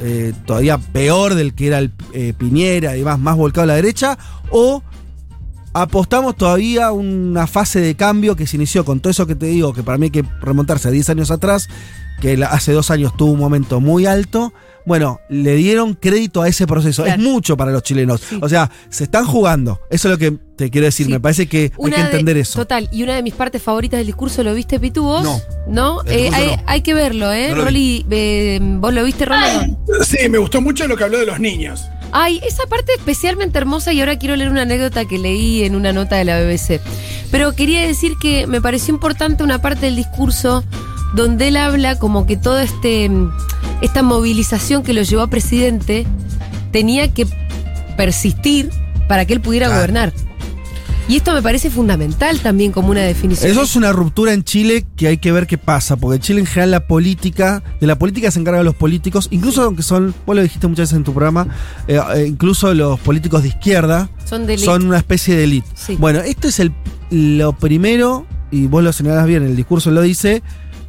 eh, 0.00 0.32
todavía 0.46 0.78
peor 0.78 1.34
del 1.34 1.54
que 1.54 1.66
era 1.66 1.78
el 1.78 1.92
eh, 2.12 2.32
Piñera 2.36 2.96
y 2.96 3.00
demás, 3.00 3.18
más 3.18 3.36
volcado 3.36 3.64
a 3.64 3.66
la 3.66 3.74
derecha, 3.74 4.18
o 4.50 4.82
apostamos 5.72 6.36
todavía 6.36 6.90
una 6.90 7.46
fase 7.46 7.80
de 7.80 7.94
cambio 7.94 8.34
que 8.34 8.46
se 8.46 8.56
inició 8.56 8.84
con 8.84 9.00
todo 9.00 9.10
eso 9.10 9.26
que 9.26 9.34
te 9.34 9.46
digo, 9.46 9.72
que 9.72 9.82
para 9.82 9.98
mí 9.98 10.06
hay 10.06 10.10
que 10.10 10.24
remontarse 10.40 10.88
a 10.88 10.90
10 10.90 11.10
años 11.10 11.30
atrás, 11.30 11.68
que 12.20 12.42
hace 12.44 12.72
dos 12.72 12.90
años 12.90 13.16
tuvo 13.16 13.32
un 13.32 13.38
momento 13.38 13.80
muy 13.80 14.06
alto. 14.06 14.52
Bueno, 14.90 15.20
le 15.28 15.54
dieron 15.54 15.94
crédito 15.94 16.42
a 16.42 16.48
ese 16.48 16.66
proceso. 16.66 17.04
Claro. 17.04 17.22
Es 17.22 17.24
mucho 17.24 17.56
para 17.56 17.70
los 17.70 17.84
chilenos. 17.84 18.20
Sí. 18.28 18.40
O 18.42 18.48
sea, 18.48 18.68
se 18.88 19.04
están 19.04 19.24
jugando. 19.24 19.78
Eso 19.88 20.08
es 20.08 20.12
lo 20.14 20.18
que 20.18 20.36
te 20.56 20.68
quiero 20.68 20.86
decir. 20.86 21.06
Sí. 21.06 21.12
Me 21.12 21.20
parece 21.20 21.46
que 21.46 21.70
hay 21.84 21.90
que 21.92 21.96
de- 21.96 22.02
entender 22.06 22.36
eso. 22.38 22.58
Total, 22.58 22.88
y 22.90 23.04
una 23.04 23.14
de 23.14 23.22
mis 23.22 23.34
partes 23.34 23.62
favoritas 23.62 23.98
del 23.98 24.06
discurso, 24.08 24.42
¿lo 24.42 24.52
viste, 24.52 24.80
Pitu, 24.80 25.04
vos? 25.04 25.22
No. 25.22 25.40
¿No? 25.68 26.02
Eh, 26.06 26.28
hay, 26.34 26.46
no. 26.56 26.62
hay 26.66 26.80
que 26.82 26.92
verlo, 26.94 27.32
¿eh? 27.32 27.52
No. 27.54 27.62
Rolly, 27.66 28.04
eh, 28.10 28.58
¿vos 28.60 28.92
lo 28.92 29.04
viste, 29.04 29.26
Rolly? 29.26 29.76
Sí, 30.04 30.28
me 30.28 30.38
gustó 30.38 30.60
mucho 30.60 30.88
lo 30.88 30.96
que 30.96 31.04
habló 31.04 31.18
de 31.20 31.26
los 31.26 31.38
niños. 31.38 31.84
Ay, 32.10 32.40
esa 32.44 32.66
parte 32.66 32.90
especialmente 32.98 33.58
hermosa 33.58 33.92
y 33.92 34.00
ahora 34.00 34.18
quiero 34.18 34.34
leer 34.34 34.50
una 34.50 34.62
anécdota 34.62 35.04
que 35.04 35.18
leí 35.18 35.62
en 35.62 35.76
una 35.76 35.92
nota 35.92 36.16
de 36.16 36.24
la 36.24 36.40
BBC. 36.40 36.80
Pero 37.30 37.52
quería 37.54 37.86
decir 37.86 38.14
que 38.20 38.48
me 38.48 38.60
pareció 38.60 38.92
importante 38.92 39.44
una 39.44 39.62
parte 39.62 39.86
del 39.86 39.94
discurso 39.94 40.64
donde 41.14 41.48
él 41.48 41.56
habla 41.56 41.98
como 41.98 42.26
que 42.26 42.36
toda 42.36 42.62
este, 42.62 43.08
mm, 43.08 43.30
esta 43.82 44.02
movilización 44.02 44.82
que 44.82 44.92
lo 44.92 45.02
llevó 45.02 45.22
a 45.22 45.26
presidente 45.28 46.06
tenía 46.72 47.12
que 47.12 47.26
persistir 47.96 48.70
para 49.08 49.24
que 49.24 49.32
él 49.34 49.40
pudiera 49.40 49.66
Claro. 49.66 49.80
gobernar. 49.80 50.12
Y 51.08 51.16
esto 51.16 51.32
me 51.34 51.42
parece 51.42 51.70
fundamental 51.70 52.38
también 52.38 52.70
como 52.70 52.90
una 52.90 53.00
definición. 53.00 53.50
Eso 53.50 53.62
es 53.62 53.74
una 53.74 53.90
ruptura 53.92 54.32
en 54.32 54.44
Chile 54.44 54.86
que 54.94 55.08
hay 55.08 55.18
que 55.18 55.32
ver 55.32 55.48
qué 55.48 55.58
pasa, 55.58 55.96
porque 55.96 56.16
en 56.16 56.22
Chile 56.22 56.38
en 56.40 56.46
general 56.46 56.70
la 56.70 56.86
política, 56.86 57.64
de 57.80 57.88
la 57.88 57.98
política 57.98 58.30
se 58.30 58.38
encargan 58.38 58.64
los 58.64 58.76
políticos, 58.76 59.26
incluso 59.32 59.62
aunque 59.64 59.82
son, 59.82 60.14
vos 60.24 60.36
lo 60.36 60.42
dijiste 60.42 60.68
muchas 60.68 60.84
veces 60.84 60.98
en 60.98 61.02
tu 61.04 61.12
programa, 61.12 61.48
eh, 61.88 61.98
eh, 62.14 62.26
incluso 62.28 62.72
los 62.74 63.00
políticos 63.00 63.42
de 63.42 63.48
izquierda 63.48 64.08
Son 64.24 64.46
de 64.46 64.56
son 64.56 64.86
una 64.86 64.98
especie 64.98 65.34
de 65.34 65.44
elite. 65.44 65.66
Sí. 65.74 65.96
Bueno, 65.98 66.20
esto 66.20 66.46
es 66.46 66.60
el, 66.60 66.72
lo 67.10 67.54
primero, 67.54 68.24
y 68.52 68.68
vos 68.68 68.84
lo 68.84 68.92
señalás 68.92 69.26
bien, 69.26 69.42
el 69.42 69.56
discurso 69.56 69.90
lo 69.90 70.02
dice, 70.02 70.44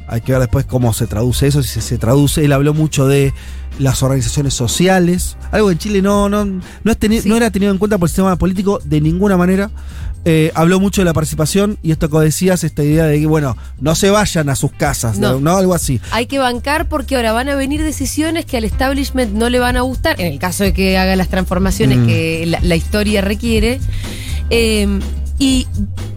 hay 0.08 0.20
que 0.20 0.32
ver 0.32 0.40
después 0.40 0.64
cómo 0.66 0.92
se 0.92 1.06
traduce 1.06 1.46
eso, 1.46 1.62
si 1.62 1.80
se, 1.80 1.98
traduce, 1.98 2.44
él 2.44 2.52
habló 2.52 2.74
mucho 2.74 3.06
de 3.06 3.32
las 3.78 4.02
organizaciones 4.02 4.52
sociales, 4.54 5.36
algo 5.50 5.68
que 5.68 5.72
en 5.72 5.78
Chile 5.78 6.02
no, 6.02 6.28
no, 6.28 6.44
no, 6.44 6.62
es 6.92 6.98
teni- 7.00 7.22
Sí. 7.22 7.28
no 7.28 7.36
era 7.36 7.50
tenido 7.50 7.72
en 7.72 7.78
cuenta 7.78 7.96
por 7.98 8.06
el 8.06 8.10
sistema 8.10 8.36
político 8.36 8.80
de 8.84 9.00
ninguna 9.00 9.36
manera. 9.36 9.70
Eh, 10.24 10.52
habló 10.54 10.78
mucho 10.78 11.00
de 11.00 11.06
la 11.06 11.12
participación 11.14 11.78
y 11.82 11.90
esto 11.90 12.08
que 12.08 12.16
decías, 12.18 12.62
esta 12.62 12.84
idea 12.84 13.06
de 13.06 13.18
que, 13.18 13.26
bueno, 13.26 13.56
no 13.80 13.96
se 13.96 14.10
vayan 14.10 14.48
a 14.50 14.54
sus 14.54 14.70
casas, 14.70 15.18
No. 15.18 15.32
¿no? 15.32 15.40
¿no? 15.40 15.56
Algo 15.56 15.74
así. 15.74 16.00
Hay 16.12 16.26
que 16.26 16.38
bancar 16.38 16.88
porque 16.88 17.16
ahora 17.16 17.32
van 17.32 17.48
a 17.48 17.56
venir 17.56 17.82
decisiones 17.82 18.44
que 18.46 18.56
al 18.58 18.62
establishment 18.64 19.32
no 19.32 19.48
le 19.48 19.58
van 19.58 19.76
a 19.76 19.80
gustar, 19.80 20.20
en 20.20 20.32
el 20.32 20.38
caso 20.38 20.62
de 20.62 20.72
que 20.74 20.96
haga 20.96 21.16
las 21.16 21.28
transformaciones 21.28 21.98
Mm. 21.98 22.06
que 22.06 22.44
la, 22.46 22.60
la 22.62 22.76
historia 22.76 23.20
requiere. 23.20 23.80
Eh, 24.50 25.00
Y 25.42 25.66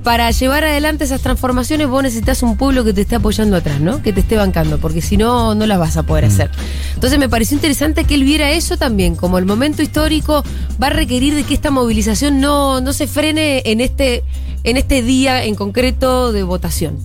para 0.03 0.29
llevar 0.29 0.63
adelante 0.65 1.03
esas 1.03 1.19
transformaciones 1.21 1.87
vos 1.87 2.03
necesitas 2.03 2.43
un 2.43 2.57
pueblo 2.57 2.83
que 2.83 2.93
te 2.93 3.01
esté 3.01 3.15
apoyando 3.15 3.55
atrás, 3.57 3.79
¿no? 3.79 4.03
Que 4.03 4.13
te 4.13 4.19
esté 4.19 4.37
bancando, 4.37 4.77
porque 4.77 5.01
si 5.01 5.17
no, 5.17 5.55
no 5.55 5.65
las 5.65 5.79
vas 5.79 5.97
a 5.97 6.03
poder 6.03 6.25
hacer. 6.25 6.51
Entonces 6.93 7.17
me 7.17 7.27
pareció 7.27 7.55
interesante 7.55 8.03
que 8.03 8.13
él 8.13 8.23
viera 8.23 8.51
eso 8.51 8.77
también, 8.77 9.15
como 9.15 9.39
el 9.39 9.45
momento 9.45 9.81
histórico 9.81 10.43
va 10.81 10.87
a 10.87 10.91
requerir 10.91 11.33
de 11.33 11.43
que 11.43 11.55
esta 11.55 11.71
movilización 11.71 12.39
no, 12.39 12.81
no 12.81 12.93
se 12.93 13.07
frene 13.07 13.63
en 13.65 13.81
este, 13.81 14.23
en 14.63 14.77
este 14.77 15.01
día 15.01 15.43
en 15.43 15.55
concreto 15.55 16.31
de 16.31 16.43
votación. 16.43 16.99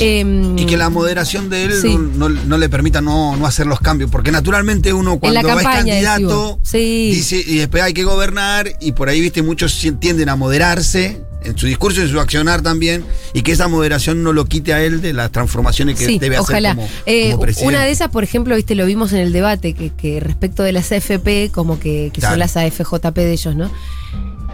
Em, 0.00 0.56
Y 0.58 0.66
que 0.66 0.76
la 0.76 0.90
moderación 0.90 1.48
de 1.50 1.64
él 1.64 1.72
Sí. 1.80 1.96
no, 1.96 2.28
no- 2.28 2.44
no 2.44 2.58
le 2.58 2.68
permita 2.68 3.00
no, 3.00 3.36
no 3.36 3.46
hacer 3.46 3.66
los 3.66 3.80
cambios. 3.80 4.10
Porque 4.10 4.30
naturalmente 4.30 4.92
uno 4.92 5.18
cuando 5.18 5.42
va 5.42 5.54
es 5.54 5.62
candidato. 5.66 6.60
Sí. 6.62 7.10
dice 7.14 7.42
y 7.44 7.56
después 7.56 7.82
hay 7.82 7.94
que 7.94 8.04
gobernar 8.04 8.70
y 8.80 8.92
por 8.92 9.08
ahí, 9.08 9.20
viste, 9.20 9.42
muchos 9.42 9.82
tienden 9.98 10.28
a 10.28 10.36
moderarse 10.36 11.20
en 11.44 11.56
su 11.56 11.66
discurso 11.66 12.00
y 12.00 12.04
en 12.04 12.10
su 12.10 12.20
accionar 12.20 12.62
también 12.62 13.04
y 13.32 13.42
que 13.42 13.52
esa 13.52 13.68
moderación 13.68 14.22
no 14.22 14.32
lo 14.32 14.44
quite 14.46 14.72
a 14.74 14.82
él 14.82 15.00
de 15.00 15.12
las 15.12 15.30
transformaciones 15.30 15.98
que 15.98 16.04
sí, 16.06 16.18
debe 16.18 16.36
hacer 16.36 16.54
ojalá. 16.56 16.74
como, 16.74 16.88
Eh, 17.06 17.30
como 17.32 17.42
presidente. 17.42 17.74
una 17.76 17.84
de 17.84 17.90
esas, 17.92 18.08
por 18.08 18.24
ejemplo, 18.24 18.56
viste, 18.56 18.74
lo 18.74 18.86
vimos 18.86 19.12
en 19.12 19.20
el 19.20 19.32
debate, 19.32 19.74
que, 19.74 19.90
que 19.90 20.20
respecto 20.20 20.62
de 20.62 20.72
las 20.72 20.90
AFP, 20.92 21.50
como 21.52 21.78
que, 21.78 22.10
que 22.12 22.20
Claro. 22.20 22.32
son 22.32 22.38
las 22.40 22.56
AFJP 22.56 23.14
de 23.16 23.32
ellos, 23.32 23.54
¿no? 23.56 23.70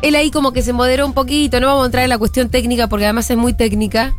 Él 0.03 0.15
ahí 0.17 0.31
como 0.31 0.53
que 0.53 0.61
se 0.63 0.73
moderó 0.75 1.07
un 1.07 1.15
poquito, 1.15 1.61
no 1.61 1.69
vamos 1.69 1.85
a 1.85 1.87
entrar 1.87 2.05
en 2.05 2.11
la 2.11 2.19
cuestión 2.19 2.51
técnica 2.51 2.89
porque 2.89 3.05
además 3.07 3.31
es 3.31 3.37
muy 3.39 3.55
técnica, 3.55 4.15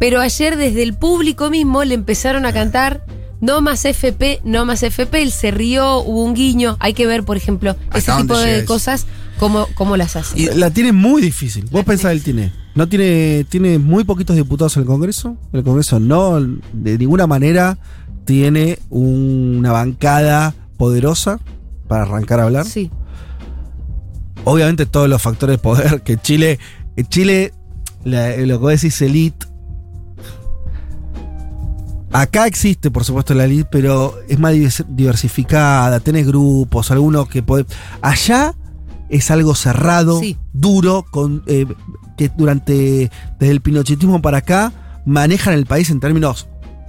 pero 0.00 0.20
ayer 0.20 0.56
desde 0.56 0.82
el 0.82 0.94
público 0.96 1.50
mismo 1.50 1.84
le 1.84 1.94
empezaron 1.94 2.46
a 2.46 2.52
cantar 2.52 3.04
no 3.40 3.60
más 3.60 3.84
FP, 3.84 4.40
no 4.44 4.64
más 4.64 4.82
FP, 4.82 5.22
él 5.22 5.32
se 5.32 5.50
rió, 5.50 5.98
hubo 6.00 6.24
un 6.24 6.34
guiño, 6.34 6.76
hay 6.80 6.92
que 6.94 7.06
ver, 7.06 7.24
por 7.24 7.36
ejemplo, 7.36 7.76
¿Hasta 7.90 7.98
ese 8.14 8.22
tipo 8.22 8.38
de 8.38 8.64
cosas, 8.64 9.06
cómo, 9.38 9.66
cómo 9.74 9.96
las 9.96 10.16
hace. 10.16 10.38
Y 10.40 10.46
la 10.54 10.70
tiene 10.70 10.92
muy 10.92 11.22
difícil. 11.22 11.64
Vos 11.70 11.84
pensás, 11.84 12.12
él 12.12 12.22
tiene. 12.22 12.52
No 12.74 12.88
tiene, 12.88 13.44
tiene 13.48 13.78
muy 13.78 14.04
poquitos 14.04 14.36
diputados 14.36 14.76
en 14.76 14.82
el 14.82 14.86
Congreso. 14.86 15.36
El 15.52 15.64
Congreso 15.64 15.98
no, 15.98 16.38
de 16.72 16.98
ninguna 16.98 17.26
manera, 17.26 17.78
tiene 18.24 18.78
una 18.90 19.72
bancada 19.72 20.54
poderosa 20.76 21.40
para 21.88 22.02
arrancar 22.02 22.40
a 22.40 22.44
hablar. 22.44 22.64
Sí, 22.66 22.90
Obviamente 24.44 24.86
todos 24.86 25.08
los 25.08 25.20
factores 25.20 25.54
de 25.54 25.58
poder 25.58 26.02
que 26.02 26.16
Chile, 26.16 26.58
en 26.96 27.06
Chile, 27.08 27.52
la- 28.04 28.36
lo 28.36 28.58
que 28.58 28.62
vos 28.62 28.70
decís 28.72 29.00
elite. 29.02 29.46
Acá 32.12 32.46
existe, 32.46 32.90
por 32.90 33.04
supuesto, 33.04 33.34
la 33.34 33.44
elite, 33.44 33.68
pero 33.70 34.18
es 34.28 34.38
más 34.38 34.52
divers- 34.54 34.84
diversificada, 34.88 36.00
tenés 36.00 36.26
grupos, 36.26 36.90
algunos 36.90 37.28
que 37.28 37.42
pueden... 37.42 37.66
Allá 38.02 38.54
es 39.08 39.30
algo 39.30 39.54
cerrado, 39.54 40.18
Sí. 40.20 40.36
duro, 40.52 41.04
con 41.10 41.42
eh, 41.46 41.66
que 42.16 42.28
durante, 42.36 43.10
desde 43.38 43.52
el 43.52 43.60
pinochetismo 43.60 44.20
para 44.22 44.38
acá, 44.38 44.72
manejan 45.06 45.54
el 45.54 45.66
país 45.66 45.90
en 45.90 46.00
términos 46.00 46.46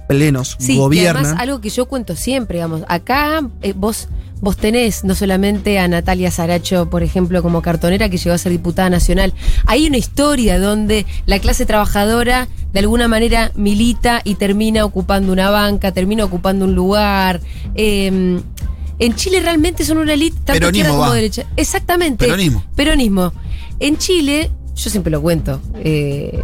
plenos, 0.08 0.56
Sí, 0.58 0.78
y 0.92 1.06
además 1.06 1.34
algo 1.38 1.60
que 1.60 1.70
yo 1.70 1.86
cuento 1.86 2.16
siempre, 2.16 2.58
digamos, 2.58 2.82
acá 2.88 3.40
eh, 3.62 3.72
vos, 3.74 4.08
vos 4.40 4.56
tenés 4.56 5.04
no 5.04 5.14
solamente 5.14 5.78
a 5.78 5.88
Natalia 5.88 6.30
Saracho, 6.30 6.90
por 6.90 7.02
ejemplo, 7.02 7.40
como 7.42 7.62
cartonera 7.62 8.08
que 8.10 8.18
llegó 8.18 8.34
a 8.34 8.38
ser 8.38 8.52
diputada 8.52 8.90
nacional, 8.90 9.32
hay 9.66 9.86
una 9.86 9.96
historia 9.96 10.58
donde 10.60 11.06
la 11.26 11.38
clase 11.38 11.64
trabajadora 11.64 12.48
de 12.72 12.80
alguna 12.80 13.08
manera 13.08 13.52
milita 13.54 14.20
y 14.24 14.34
termina 14.36 14.84
ocupando 14.84 15.32
una 15.32 15.50
banca, 15.50 15.92
termina 15.92 16.24
ocupando 16.24 16.64
un 16.64 16.74
lugar. 16.74 17.40
eh, 17.74 18.40
en 19.02 19.16
Chile 19.16 19.40
realmente 19.40 19.84
son 19.84 19.98
una 19.98 20.12
elite 20.12 20.38
tanto 20.44 20.66
izquierda 20.66 20.90
como 20.90 21.02
va. 21.02 21.14
derecha. 21.14 21.44
Exactamente. 21.56 22.24
Peronismo. 22.24 22.64
Peronismo. 22.76 23.32
En 23.80 23.98
Chile, 23.98 24.48
yo 24.76 24.90
siempre 24.90 25.10
lo 25.10 25.20
cuento, 25.20 25.60
eh, 25.82 26.40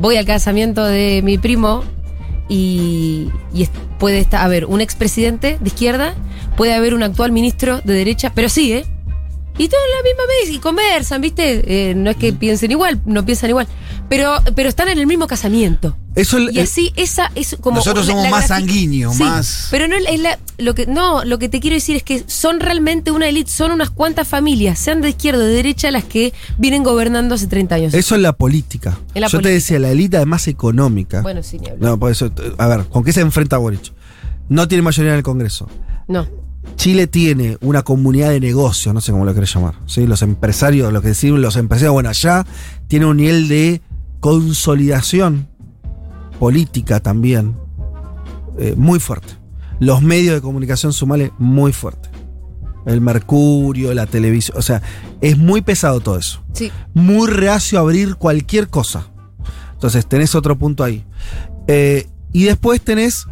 voy 0.00 0.16
al 0.16 0.24
casamiento 0.24 0.84
de 0.84 1.20
mi 1.24 1.36
primo 1.36 1.82
y, 2.48 3.28
puede 3.98 4.20
estar, 4.20 4.44
a 4.44 4.46
ver, 4.46 4.66
un 4.66 4.80
expresidente 4.80 5.58
de 5.60 5.66
izquierda, 5.66 6.14
puede 6.56 6.74
haber 6.74 6.94
un 6.94 7.02
actual 7.02 7.32
ministro 7.32 7.80
de 7.80 7.94
derecha, 7.94 8.30
pero 8.32 8.48
sí, 8.48 8.72
¿eh? 8.72 8.84
Y 9.58 9.68
todos 9.68 9.82
la 9.96 10.02
misma 10.04 10.22
vez 10.26 10.54
y 10.54 10.58
conversan, 10.58 11.20
¿viste? 11.22 11.90
Eh, 11.90 11.94
no 11.96 12.10
es 12.10 12.16
que 12.16 12.32
piensen 12.32 12.70
igual, 12.70 13.00
no 13.04 13.24
piensan 13.24 13.50
igual, 13.50 13.66
pero, 14.08 14.36
pero 14.54 14.68
están 14.68 14.88
en 14.88 14.98
el 14.98 15.06
mismo 15.06 15.26
casamiento. 15.26 15.96
Eso 16.14 16.38
el- 16.38 16.54
Y 16.54 16.60
así, 16.60 16.92
esa 16.96 17.30
es 17.34 17.56
como. 17.60 17.76
Nosotros 17.76 18.06
somos 18.06 18.24
la 18.24 18.30
más 18.30 18.46
sanguíneos, 18.48 19.14
Sí, 19.16 19.22
más- 19.22 19.68
Pero 19.70 19.86
no 19.88 19.96
es 19.96 20.20
la. 20.20 20.38
Lo 20.58 20.74
que, 20.74 20.86
no, 20.86 21.24
lo 21.24 21.38
que 21.38 21.48
te 21.50 21.60
quiero 21.60 21.74
decir 21.74 21.96
es 21.96 22.02
que 22.02 22.24
son 22.26 22.60
realmente 22.60 23.10
una 23.10 23.28
élite, 23.28 23.50
son 23.50 23.70
unas 23.72 23.90
cuantas 23.90 24.26
familias, 24.26 24.78
sean 24.78 25.02
de 25.02 25.10
izquierda 25.10 25.40
o 25.40 25.46
de 25.46 25.52
derecha, 25.52 25.90
las 25.90 26.04
que 26.04 26.32
vienen 26.56 26.82
gobernando 26.82 27.34
hace 27.34 27.46
30 27.46 27.74
años. 27.74 27.94
Eso 27.94 28.14
es 28.14 28.22
la 28.22 28.32
política. 28.32 28.98
En 29.14 29.24
Yo 29.26 29.40
te 29.40 29.50
decía, 29.50 29.78
la 29.78 29.90
élite 29.90 30.16
además 30.16 30.48
económica. 30.48 31.20
Bueno, 31.20 31.42
sí, 31.42 31.58
ni. 31.58 31.68
No, 31.78 31.98
por 31.98 32.10
eso, 32.10 32.30
a 32.56 32.66
ver, 32.68 32.84
¿con 32.86 33.04
qué 33.04 33.12
se 33.12 33.20
enfrenta 33.20 33.58
Boric? 33.58 33.92
No 34.48 34.66
tiene 34.68 34.80
mayoría 34.82 35.12
en 35.12 35.18
el 35.18 35.22
Congreso. 35.24 35.68
No. 36.08 36.26
Chile 36.76 37.06
tiene 37.06 37.58
una 37.60 37.82
comunidad 37.82 38.30
de 38.30 38.40
negocios, 38.40 38.92
no 38.94 39.00
sé 39.00 39.12
cómo 39.12 39.24
lo 39.24 39.34
querés 39.34 39.54
llamar. 39.54 39.74
¿sí? 39.86 40.06
Los 40.06 40.22
empresarios, 40.22 40.92
lo 40.92 41.00
que 41.02 41.08
decimos 41.08 41.38
los 41.40 41.56
empresarios, 41.56 41.92
bueno, 41.92 42.08
allá 42.08 42.44
tiene 42.88 43.06
un 43.06 43.16
nivel 43.18 43.48
de 43.48 43.80
consolidación 44.30 45.46
política 46.40 46.98
también 46.98 47.56
eh, 48.58 48.74
muy 48.76 48.98
fuerte. 48.98 49.34
Los 49.78 50.02
medios 50.02 50.34
de 50.34 50.40
comunicación 50.40 50.92
sumales 50.92 51.30
muy 51.38 51.72
fuerte. 51.72 52.08
El 52.86 53.00
Mercurio, 53.00 53.94
la 53.94 54.06
televisión, 54.06 54.58
o 54.58 54.62
sea, 54.62 54.82
es 55.20 55.38
muy 55.38 55.60
pesado 55.60 56.00
todo 56.00 56.18
eso 56.18 56.40
Sí. 56.54 56.72
muy 56.92 57.28
reacio 57.28 57.78
a 57.78 57.82
abrir 57.82 58.16
cualquier 58.16 58.68
cosa. 58.68 59.06
Entonces 59.74 60.06
tenés 60.06 60.34
otro 60.34 60.58
punto 60.58 60.82
ahí. 60.82 61.04
Eh, 61.68 62.08
y 62.32 62.44
después 62.44 62.80
tenés 62.80 63.26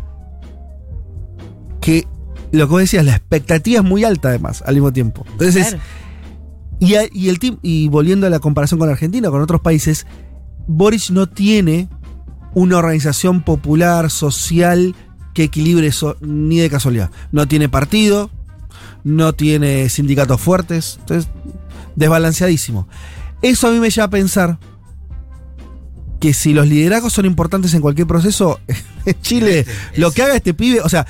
que 1.81 2.07
lo 2.53 2.67
que 2.69 2.71
vos 2.73 2.81
decías, 2.83 3.05
la 3.05 3.17
expectativa 3.17 3.81
es 3.81 3.85
muy 3.85 4.05
alta 4.05 4.29
además, 4.29 4.63
al 4.65 4.75
mismo 4.75 4.93
tiempo. 4.93 5.25
Entonces, 5.33 5.71
Claro. 5.71 5.83
y, 6.79 6.95
a- 6.95 7.09
y 7.13 7.29
el 7.31 7.39
y 7.63 7.89
volviendo 7.89 8.29
a 8.29 8.31
la 8.31 8.39
comparación 8.39 8.79
con 8.79 8.89
Argentina, 8.89 9.29
con 9.31 9.41
otros 9.43 9.61
países, 9.61 10.07
Boric 10.67 11.11
no 11.11 11.29
tiene 11.29 11.89
una 12.55 12.79
organización 12.79 13.43
popular, 13.43 14.11
social, 14.11 14.95
que 15.35 15.45
equilibre 15.45 15.87
eso 15.89 16.17
ni 16.21 16.59
de 16.59 16.71
casualidad. 16.71 17.11
No 17.33 17.49
tiene 17.49 17.69
partido, 17.69 18.31
no 19.03 19.33
tiene 19.35 19.89
sindicatos 19.89 20.41
fuertes, 20.41 20.97
entonces 21.01 21.31
desbalanceadísimo. 21.97 22.89
Eso 23.43 23.69
a 23.69 23.71
mí 23.73 23.79
me 23.81 23.91
lleva 23.91 24.07
a 24.07 24.11
pensar 24.11 24.59
que 26.21 26.33
si 26.33 26.55
los 26.55 26.67
liderazgos 26.67 27.13
son 27.13 27.27
importantes 27.27 27.75
en 27.75 27.81
cualquier 27.81 28.07
proceso, 28.07 28.61
en 29.05 29.21
Chile, 29.21 29.61
Este, 29.61 30.01
lo 30.01 30.13
que 30.13 30.23
haga 30.23 30.37
este 30.37 30.55
pibe, 30.55 30.81
o 30.81 30.89
sea, 30.89 31.07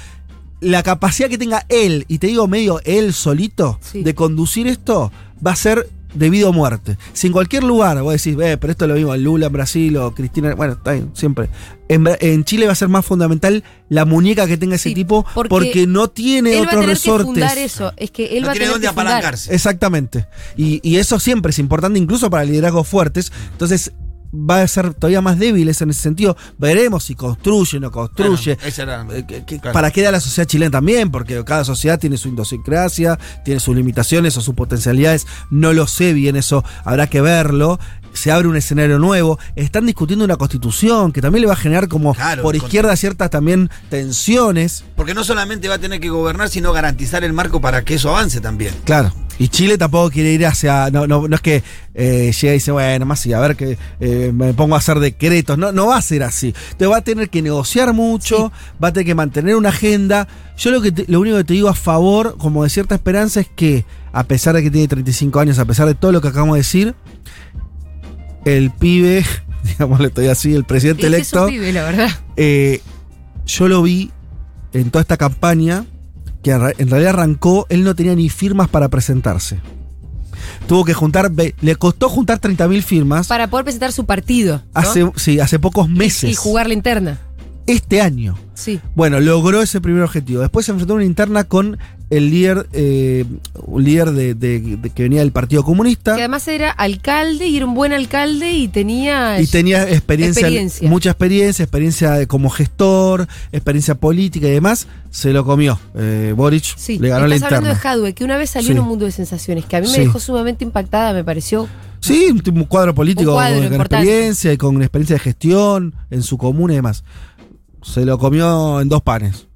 la 0.60 0.82
capacidad 0.82 1.28
que 1.28 1.38
tenga 1.38 1.66
él, 1.68 2.04
y 2.08 2.18
te 2.18 2.26
digo 2.26 2.48
medio 2.48 2.80
él 2.84 3.12
solito, 3.12 3.78
Sí. 3.82 4.02
de 4.02 4.14
conducir 4.14 4.66
esto, 4.66 5.12
va 5.46 5.52
a 5.52 5.56
ser 5.56 5.88
debido 6.14 6.48
a 6.48 6.52
muerte. 6.52 6.96
Si 7.12 7.26
en 7.26 7.32
cualquier 7.32 7.64
lugar 7.64 8.00
vos 8.02 8.12
decís, 8.12 8.36
eh, 8.40 8.56
pero 8.58 8.70
esto 8.70 8.86
lo 8.86 8.94
vimos 8.94 9.14
en 9.16 9.24
Lula 9.24 9.46
en 9.46 9.52
Brasil 9.52 9.96
o 9.96 10.14
Cristina, 10.14 10.54
bueno, 10.54 10.74
está 10.74 10.92
bien, 10.92 11.10
siempre. 11.14 11.48
En, 11.88 12.06
en 12.20 12.44
Chile 12.44 12.66
va 12.66 12.72
a 12.72 12.76
ser 12.76 12.88
más 12.88 13.04
fundamental 13.04 13.62
la 13.90 14.04
muñeca 14.06 14.46
que 14.46 14.56
tenga 14.56 14.76
ese 14.76 14.88
Sí, 14.90 14.94
tipo 14.94 15.24
porque 15.34 15.48
porque, 15.48 15.86
no 15.86 16.08
tiene 16.08 16.52
Él 16.58 16.60
va 16.60 16.60
a 16.60 16.66
otros 16.68 16.80
tener 16.80 16.86
que 16.86 16.94
resortes. 16.94 17.26
fundar 17.26 17.58
eso. 17.58 17.92
Es 17.96 18.10
que 18.10 18.36
él 18.36 18.40
no 18.42 18.46
va 18.46 18.52
a 18.52 18.54
tiene 18.54 18.66
tener 18.66 18.72
dónde 18.72 18.86
que 18.86 18.90
apalancarse. 18.90 19.54
Exactamente. 19.54 20.26
Y, 20.56 20.80
y 20.82 20.96
eso 20.96 21.18
siempre 21.20 21.50
es 21.50 21.58
importante, 21.58 21.98
incluso 21.98 22.30
para 22.30 22.44
liderazgos 22.44 22.88
fuertes. 22.88 23.30
Entonces 23.52 23.92
va 24.34 24.62
a 24.62 24.68
ser 24.68 24.94
todavía 24.94 25.20
más 25.20 25.38
débil 25.38 25.68
eso 25.68 25.84
en 25.84 25.90
ese 25.90 26.02
sentido. 26.02 26.36
Veremos 26.58 27.04
si 27.04 27.14
construye 27.14 27.76
o 27.78 27.80
no 27.80 27.90
construye. 27.90 28.56
Bueno, 28.56 28.72
era- 28.78 29.06
Eh, 29.14 29.24
que- 29.26 29.44
claro. 29.60 29.72
¿Para 29.72 29.90
qué 29.90 30.02
da 30.02 30.10
la 30.10 30.20
sociedad 30.20 30.48
chilena 30.48 30.70
también? 30.72 31.10
Porque 31.10 31.42
cada 31.44 31.64
sociedad 31.64 31.98
tiene 31.98 32.16
su 32.16 32.28
idiosincrasia, 32.28 33.18
tiene 33.44 33.60
sus 33.60 33.76
limitaciones 33.76 34.36
o 34.36 34.40
sus 34.40 34.54
potencialidades. 34.54 35.26
No 35.50 35.72
lo 35.72 35.86
sé 35.86 36.12
bien 36.12 36.36
eso, 36.36 36.64
habrá 36.84 37.06
que 37.08 37.20
verlo. 37.20 37.78
Se 38.12 38.30
abre 38.30 38.46
un 38.46 38.56
escenario 38.56 39.00
nuevo. 39.00 39.40
Están 39.56 39.86
discutiendo 39.86 40.24
una 40.24 40.36
constitución 40.36 41.10
que 41.10 41.20
también 41.20 41.40
le 41.40 41.48
va 41.48 41.54
a 41.54 41.56
generar 41.56 41.88
como 41.88 42.14
Claro, 42.14 42.42
por 42.44 42.56
con- 42.56 42.64
izquierda 42.64 42.94
ciertas 42.94 43.28
también 43.28 43.70
tensiones. 43.90 44.84
Porque 44.96 45.14
no 45.14 45.24
solamente 45.24 45.66
va 45.68 45.74
a 45.74 45.78
tener 45.78 45.98
que 46.00 46.10
gobernar, 46.10 46.48
sino 46.48 46.72
garantizar 46.72 47.24
el 47.24 47.32
marco 47.32 47.60
para 47.60 47.84
que 47.84 47.94
eso 47.94 48.10
avance 48.10 48.40
también. 48.40 48.72
Claro. 48.84 49.12
Y 49.38 49.48
Chile 49.48 49.76
tampoco 49.78 50.10
quiere 50.10 50.32
ir 50.32 50.46
hacia. 50.46 50.90
No, 50.90 51.06
no, 51.06 51.26
no 51.26 51.34
es 51.34 51.42
que 51.42 51.62
eh, 51.94 52.32
llega 52.40 52.52
y 52.52 52.56
dice, 52.56 52.70
bueno, 52.70 53.04
más 53.04 53.18
sí, 53.20 53.32
a 53.32 53.40
ver 53.40 53.56
que 53.56 53.76
eh, 54.00 54.30
me 54.32 54.54
pongo 54.54 54.76
a 54.76 54.78
hacer 54.78 55.00
decretos. 55.00 55.58
No, 55.58 55.72
no 55.72 55.86
va 55.88 55.96
a 55.96 56.02
ser 56.02 56.22
así. 56.22 56.54
Te 56.76 56.86
va 56.86 56.98
a 56.98 57.00
tener 57.02 57.28
que 57.30 57.42
negociar 57.42 57.92
mucho, 57.92 58.52
va 58.82 58.88
a 58.88 58.92
tener 58.92 59.06
que 59.06 59.14
mantener 59.14 59.56
una 59.56 59.70
agenda. 59.70 60.28
Yo 60.56 60.70
lo 60.70 60.80
que 60.80 60.92
te- 60.92 61.04
lo 61.08 61.20
único 61.20 61.36
que 61.38 61.44
te 61.44 61.54
digo 61.54 61.68
a 61.68 61.74
favor, 61.74 62.36
como 62.38 62.62
de 62.62 62.70
cierta 62.70 62.94
esperanza, 62.94 63.40
es 63.40 63.48
que, 63.54 63.84
a 64.12 64.22
pesar 64.24 64.54
de 64.54 64.62
que 64.62 64.70
tiene 64.70 64.86
35 64.86 65.40
años, 65.40 65.58
a 65.58 65.64
pesar 65.64 65.86
de 65.88 65.94
todo 65.96 66.12
lo 66.12 66.20
que 66.20 66.28
acabamos 66.28 66.54
de 66.54 66.60
decir, 66.60 66.94
el 68.44 68.70
pibe, 68.70 69.24
digamos, 69.64 70.00
le 70.00 70.08
estoy 70.08 70.28
así, 70.28 70.54
el 70.54 70.64
presidente 70.64 71.06
Es 71.06 71.10
que 71.10 71.16
es 71.16 71.32
electo. 71.32 71.44
un 71.46 71.50
pibe, 71.50 71.72
la 71.72 71.82
verdad. 71.84 72.10
Eh, 72.36 72.80
yo 73.46 73.68
lo 73.68 73.82
vi 73.82 74.10
en 74.72 74.90
toda 74.90 75.02
esta 75.02 75.16
campaña, 75.16 75.84
que 76.44 76.52
en 76.52 76.90
realidad 76.90 77.14
arrancó, 77.14 77.66
él 77.70 77.82
no 77.82 77.96
tenía 77.96 78.14
ni 78.14 78.28
firmas 78.28 78.68
para 78.68 78.88
presentarse. 78.90 79.58
Tuvo 80.68 80.84
que 80.84 80.92
juntar, 80.92 81.32
le 81.32 81.76
costó 81.76 82.08
juntar 82.08 82.38
30.000 82.40 82.82
firmas 82.82 83.28
Para 83.28 83.48
poder 83.48 83.64
presentar 83.64 83.92
su 83.92 84.04
partido. 84.04 84.62
¿no? 84.74 84.80
hace, 84.80 85.10
sí, 85.16 85.40
hace 85.40 85.58
pocos 85.58 85.88
meses. 85.88 86.30
Y 86.30 86.34
jugar 86.34 86.68
la 86.68 86.74
interna. 86.74 87.18
Este 87.66 88.02
año. 88.02 88.38
Sí. 88.52 88.78
Bueno, 88.94 89.20
logró 89.20 89.62
ese 89.62 89.80
primer 89.80 90.02
objetivo. 90.02 90.42
Después 90.42 90.66
se 90.66 90.72
enfrentó 90.72 90.92
a 90.92 90.96
una 90.96 91.06
interna 91.06 91.44
con 91.44 91.78
el 92.16 92.30
líder, 92.30 92.68
eh, 92.72 93.24
un 93.66 93.84
líder 93.84 94.10
de, 94.12 94.34
de- 94.34 94.76
de- 94.76 94.90
que 94.90 95.02
venía 95.04 95.20
del 95.20 95.32
Partido 95.32 95.62
Comunista. 95.64 96.14
Que 96.14 96.20
además 96.22 96.46
era 96.48 96.70
alcalde 96.70 97.46
y 97.46 97.56
era 97.56 97.66
un 97.66 97.74
buen 97.74 97.92
alcalde 97.92 98.52
y 98.52 98.68
tenía. 98.68 99.40
Y 99.40 99.46
tenía 99.46 99.88
experiencia, 99.90 100.40
Experiencia. 100.42 100.88
mucha 100.88 101.10
experiencia, 101.10 101.62
experiencia 101.62 102.26
como 102.26 102.50
gestor, 102.50 103.26
experiencia 103.52 103.94
política 103.94 104.46
y 104.48 104.52
demás. 104.52 104.86
Se 105.10 105.32
lo 105.32 105.44
comió. 105.44 105.78
Eh, 105.94 106.32
Boric 106.36 106.64
Sí, 106.76 106.98
le 106.98 107.08
ganó 107.08 107.26
la 107.26 107.34
estás 107.36 107.46
hablando 107.52 107.70
interna. 107.70 107.90
de 107.90 107.96
Hadwe, 108.00 108.14
que 108.14 108.24
una 108.24 108.36
vez 108.36 108.50
salió 108.50 108.66
Sí. 108.68 108.72
en 108.72 108.80
un 108.80 108.88
mundo 108.88 109.04
de 109.04 109.12
sensaciones, 109.12 109.64
que 109.64 109.76
a 109.76 109.80
mí 109.80 109.86
me 109.86 109.92
Sí. 109.94 110.00
dejó 110.00 110.18
sumamente 110.18 110.64
impactada, 110.64 111.12
me 111.12 111.22
pareció. 111.22 111.68
Sí, 112.00 112.26
un 112.30 112.64
cuadro 112.64 112.94
político 112.94 113.30
Un 113.30 113.36
cuadro 113.36 113.54
con, 113.54 113.64
con 113.64 113.72
importante. 113.74 114.04
experiencia 114.06 114.52
y 114.52 114.56
con 114.58 114.82
experiencia 114.82 115.14
de 115.16 115.20
gestión 115.20 115.94
en 116.10 116.22
su 116.22 116.36
comuna 116.36 116.72
y 116.74 116.76
demás. 116.76 117.04
Se 117.82 118.04
lo 118.04 118.18
comió 118.18 118.80
en 118.80 118.88
dos 118.88 119.02
panes, 119.02 119.46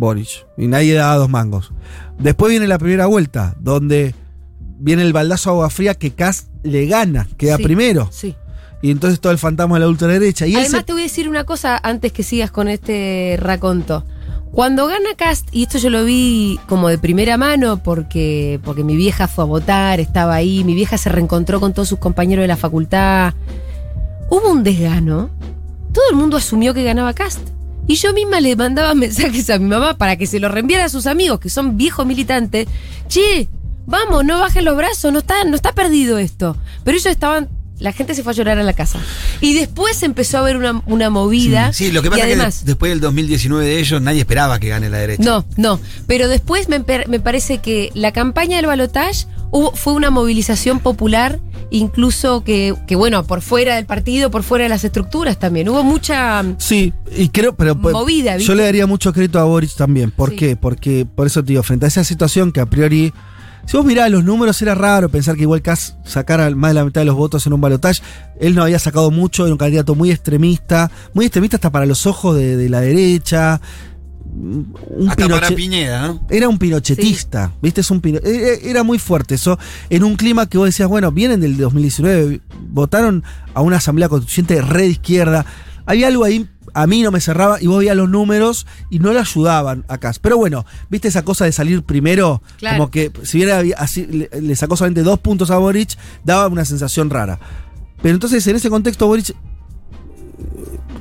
Boric. 0.00 0.46
Y 0.56 0.66
nadie 0.66 0.94
daba 0.94 1.14
dos 1.16 1.28
mangos. 1.28 1.72
Después 2.18 2.50
viene 2.50 2.66
la 2.66 2.78
primera 2.78 3.06
vuelta, 3.06 3.54
donde 3.60 4.14
viene 4.78 5.02
el 5.02 5.12
baldazo 5.12 5.50
de 5.50 5.54
agua 5.56 5.70
fría 5.70 5.94
que 5.94 6.10
Kass 6.12 6.48
le 6.62 6.86
gana, 6.86 7.28
queda 7.36 7.58
Sí, 7.58 7.62
primero. 7.62 8.08
Sí. 8.10 8.34
Y 8.82 8.90
entonces 8.90 9.20
todo 9.20 9.30
el 9.32 9.38
fantasma 9.38 9.76
de 9.76 9.80
la 9.80 9.88
ultraderecha. 9.88 10.46
Y 10.46 10.54
Además, 10.54 10.80
se- 10.80 10.82
te 10.84 10.92
voy 10.94 11.02
a 11.02 11.04
decir 11.04 11.28
una 11.28 11.44
cosa 11.44 11.78
antes 11.82 12.12
que 12.12 12.22
sigas 12.22 12.50
con 12.50 12.66
este 12.68 13.36
raconto. 13.38 14.04
Cuando 14.52 14.86
gana 14.86 15.10
Cast, 15.16 15.46
y 15.52 15.62
esto 15.64 15.78
yo 15.78 15.90
lo 15.90 16.04
vi 16.04 16.58
como 16.66 16.88
de 16.88 16.98
primera 16.98 17.36
mano 17.36 17.82
porque, 17.82 18.58
porque 18.64 18.82
mi 18.82 18.96
vieja 18.96 19.28
fue 19.28 19.44
a 19.44 19.46
votar, 19.46 20.00
estaba 20.00 20.34
ahí, 20.34 20.64
mi 20.64 20.74
vieja 20.74 20.96
se 20.98 21.08
reencontró 21.10 21.60
con 21.60 21.72
todos 21.72 21.88
sus 21.88 21.98
compañeros 22.00 22.42
de 22.42 22.48
la 22.48 22.56
facultad. 22.56 23.34
Hubo 24.30 24.50
un 24.50 24.64
desgano. 24.64 25.30
Todo 25.92 26.04
el 26.10 26.16
mundo 26.16 26.36
asumió 26.36 26.72
que 26.74 26.82
ganaba 26.82 27.12
Cast. 27.12 27.40
Y 27.90 27.96
yo 27.96 28.12
misma 28.12 28.40
le 28.40 28.54
mandaba 28.54 28.94
mensajes 28.94 29.50
a 29.50 29.58
mi 29.58 29.66
mamá 29.66 29.98
para 29.98 30.14
que 30.14 30.28
se 30.28 30.38
lo 30.38 30.48
reenviara 30.48 30.84
a 30.84 30.88
sus 30.88 31.06
amigos, 31.06 31.40
que 31.40 31.50
son 31.50 31.76
viejos 31.76 32.06
militantes. 32.06 32.68
Che, 33.08 33.48
vamos, 33.84 34.24
no 34.24 34.38
bajen 34.38 34.64
los 34.64 34.76
brazos, 34.76 35.12
no 35.12 35.18
está, 35.18 35.42
no 35.42 35.56
está 35.56 35.72
perdido 35.72 36.16
esto. 36.18 36.56
Pero 36.84 36.96
ellos 36.96 37.10
estaban. 37.10 37.48
La 37.80 37.92
gente 37.92 38.14
se 38.14 38.22
fue 38.22 38.32
a 38.32 38.36
llorar 38.36 38.58
a 38.58 38.62
la 38.62 38.74
casa. 38.74 39.00
Y 39.40 39.54
después 39.54 40.04
empezó 40.04 40.36
a 40.36 40.40
haber 40.42 40.56
una, 40.56 40.82
una 40.86 41.10
movida. 41.10 41.72
Sí, 41.72 41.90
lo 41.90 42.02
que 42.02 42.10
pasa 42.10 42.24
además, 42.24 42.56
es 42.56 42.60
que 42.60 42.66
después 42.66 42.92
del 42.92 43.00
2019 43.00 43.64
de 43.64 43.80
ellos 43.80 44.00
nadie 44.00 44.20
esperaba 44.20 44.60
que 44.60 44.68
gane 44.68 44.88
la 44.88 44.98
derecha. 44.98 45.24
No, 45.24 45.44
no. 45.56 45.80
Pero 46.06 46.28
después 46.28 46.68
me, 46.68 46.84
me 47.08 47.20
parece 47.20 47.58
que 47.58 47.90
la 47.94 48.12
campaña 48.12 48.58
del 48.58 48.66
balotage 48.66 49.26
hubo, 49.50 49.72
fue 49.74 49.92
una 49.94 50.10
movilización 50.10 50.80
popular, 50.80 51.40
incluso 51.70 52.42
que, 52.44 52.74
que, 52.86 52.96
bueno, 52.96 53.24
por 53.24 53.40
fuera 53.42 53.76
del 53.76 53.86
partido, 53.86 54.30
por 54.30 54.42
fuera 54.42 54.64
de 54.64 54.68
las 54.68 54.84
estructuras 54.84 55.38
también. 55.38 55.68
Hubo 55.68 55.82
mucha. 55.84 56.44
Sí, 56.58 56.92
y 57.16 57.28
creo, 57.28 57.54
pero 57.54 57.74
pues, 57.80 57.92
Movida, 57.92 58.36
¿viste? 58.36 58.48
yo 58.48 58.54
le 58.54 58.64
daría 58.64 58.86
mucho 58.86 59.12
crédito 59.12 59.38
a 59.38 59.44
Boric 59.44 59.74
también. 59.74 60.10
¿Por 60.10 60.30
Sí. 60.30 60.36
qué? 60.36 60.56
Porque, 60.56 61.06
por 61.06 61.26
eso 61.26 61.42
te 61.42 61.48
digo, 61.52 61.62
frente 61.62 61.86
a 61.86 61.88
esa 61.88 62.04
situación 62.04 62.52
que 62.52 62.60
a 62.60 62.66
priori, 62.66 63.12
si 63.66 63.76
vos 63.76 63.86
mirás 63.86 64.10
los 64.10 64.24
números, 64.24 64.60
era 64.62 64.74
raro 64.74 65.08
pensar 65.08 65.36
que 65.36 65.42
igual 65.42 65.62
Kass 65.62 65.96
sacara 66.04 66.50
más 66.50 66.70
de 66.70 66.74
la 66.74 66.84
mitad 66.84 67.02
de 67.02 67.04
los 67.04 67.14
votos 67.16 67.46
en 67.46 67.52
un 67.52 67.60
balotaje. 67.60 68.02
Él 68.40 68.54
no 68.54 68.62
había 68.62 68.78
sacado 68.78 69.10
mucho, 69.10 69.44
era 69.44 69.52
un 69.52 69.58
candidato 69.58 69.94
muy 69.94 70.10
extremista, 70.10 70.90
muy 71.14 71.26
extremista 71.26 71.56
hasta 71.56 71.70
para 71.70 71.86
los 71.86 72.06
ojos 72.06 72.36
de, 72.36 72.56
de 72.56 72.68
la 72.68 72.80
derecha. 72.80 73.60
Un 74.32 75.08
Hasta 75.08 75.26
para 75.28 75.48
Pinochet- 75.48 75.54
Piñeda, 75.56 76.06
¿no? 76.08 76.20
era 76.30 76.48
un 76.48 76.58
pinochetista, 76.58 77.52
¿viste? 77.60 77.80
Es 77.80 77.90
un 77.90 78.00
pino- 78.00 78.20
eh, 78.24 78.60
Era 78.64 78.82
muy 78.84 78.98
fuerte 78.98 79.34
eso. 79.34 79.58
En 79.88 80.04
un 80.04 80.16
clima 80.16 80.46
que 80.48 80.56
vos 80.58 80.66
decías, 80.66 80.88
bueno, 80.88 81.10
vienen 81.12 81.40
del 81.40 81.56
2019, 81.56 82.40
votaron 82.70 83.24
a 83.54 83.60
una 83.60 83.76
asamblea 83.78 84.08
constituyente 84.08 84.62
re 84.62 84.82
de 84.82 84.88
izquierda. 84.88 85.44
Había 85.86 86.06
algo 86.08 86.22
ahí, 86.24 86.48
a 86.74 86.86
mí 86.86 87.02
no 87.02 87.10
me 87.10 87.20
cerraba, 87.20 87.60
y 87.60 87.66
vos 87.66 87.78
veías 87.80 87.96
los 87.96 88.08
números 88.08 88.66
y 88.90 89.00
no 89.00 89.12
le 89.12 89.18
ayudaban 89.18 89.84
acá. 89.88 90.12
Pero 90.22 90.36
bueno, 90.36 90.64
¿viste 90.88 91.08
esa 91.08 91.24
cosa 91.24 91.44
de 91.44 91.52
salir 91.52 91.82
primero? 91.82 92.40
Claro. 92.58 92.78
Como 92.78 92.90
que 92.92 93.10
si 93.24 93.38
bien 93.38 93.50
había- 93.50 93.76
así, 93.78 94.06
le, 94.06 94.30
le 94.40 94.54
sacó 94.56 94.76
solamente 94.76 95.02
dos 95.02 95.18
puntos 95.18 95.50
a 95.50 95.58
Boric, 95.58 95.96
daba 96.24 96.46
una 96.46 96.64
sensación 96.64 97.10
rara. 97.10 97.40
Pero 98.02 98.14
entonces 98.14 98.46
en 98.46 98.54
ese 98.56 98.70
contexto 98.70 99.06
Boric 99.08 99.34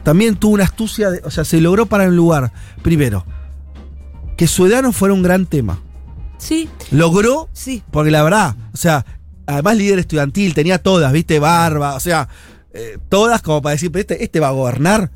también 0.03 0.35
tuvo 0.35 0.53
una 0.53 0.63
astucia, 0.65 1.09
de- 1.11 1.21
o 1.23 1.31
sea, 1.31 1.43
se 1.45 1.61
logró 1.61 1.85
para 1.85 2.05
un 2.07 2.15
lugar, 2.15 2.51
primero, 2.81 3.25
que 4.37 4.47
su 4.47 4.65
edad 4.65 4.81
no 4.81 4.91
fuera 4.93 5.13
un 5.13 5.21
gran 5.23 5.45
tema. 5.45 5.79
Sí, 6.37 6.69
Logró, 6.91 7.49
sí. 7.53 7.83
porque 7.91 8.11
la 8.11 8.23
verdad, 8.23 8.55
o 8.73 8.77
sea, 8.77 9.05
además 9.45 9.75
líder 9.77 9.99
estudiantil, 9.99 10.53
tenía 10.53 10.81
todas, 10.81 11.11
viste, 11.11 11.39
barba, 11.39 11.95
o 11.95 11.99
sea, 11.99 12.29
eh, 12.73 12.97
todas 13.09 13.41
como 13.41 13.61
para 13.61 13.73
decir, 13.73 13.91
pero 13.91 14.01
este, 14.01 14.23
este 14.23 14.39
va 14.39 14.47
a 14.49 14.51
gobernar. 14.51 15.11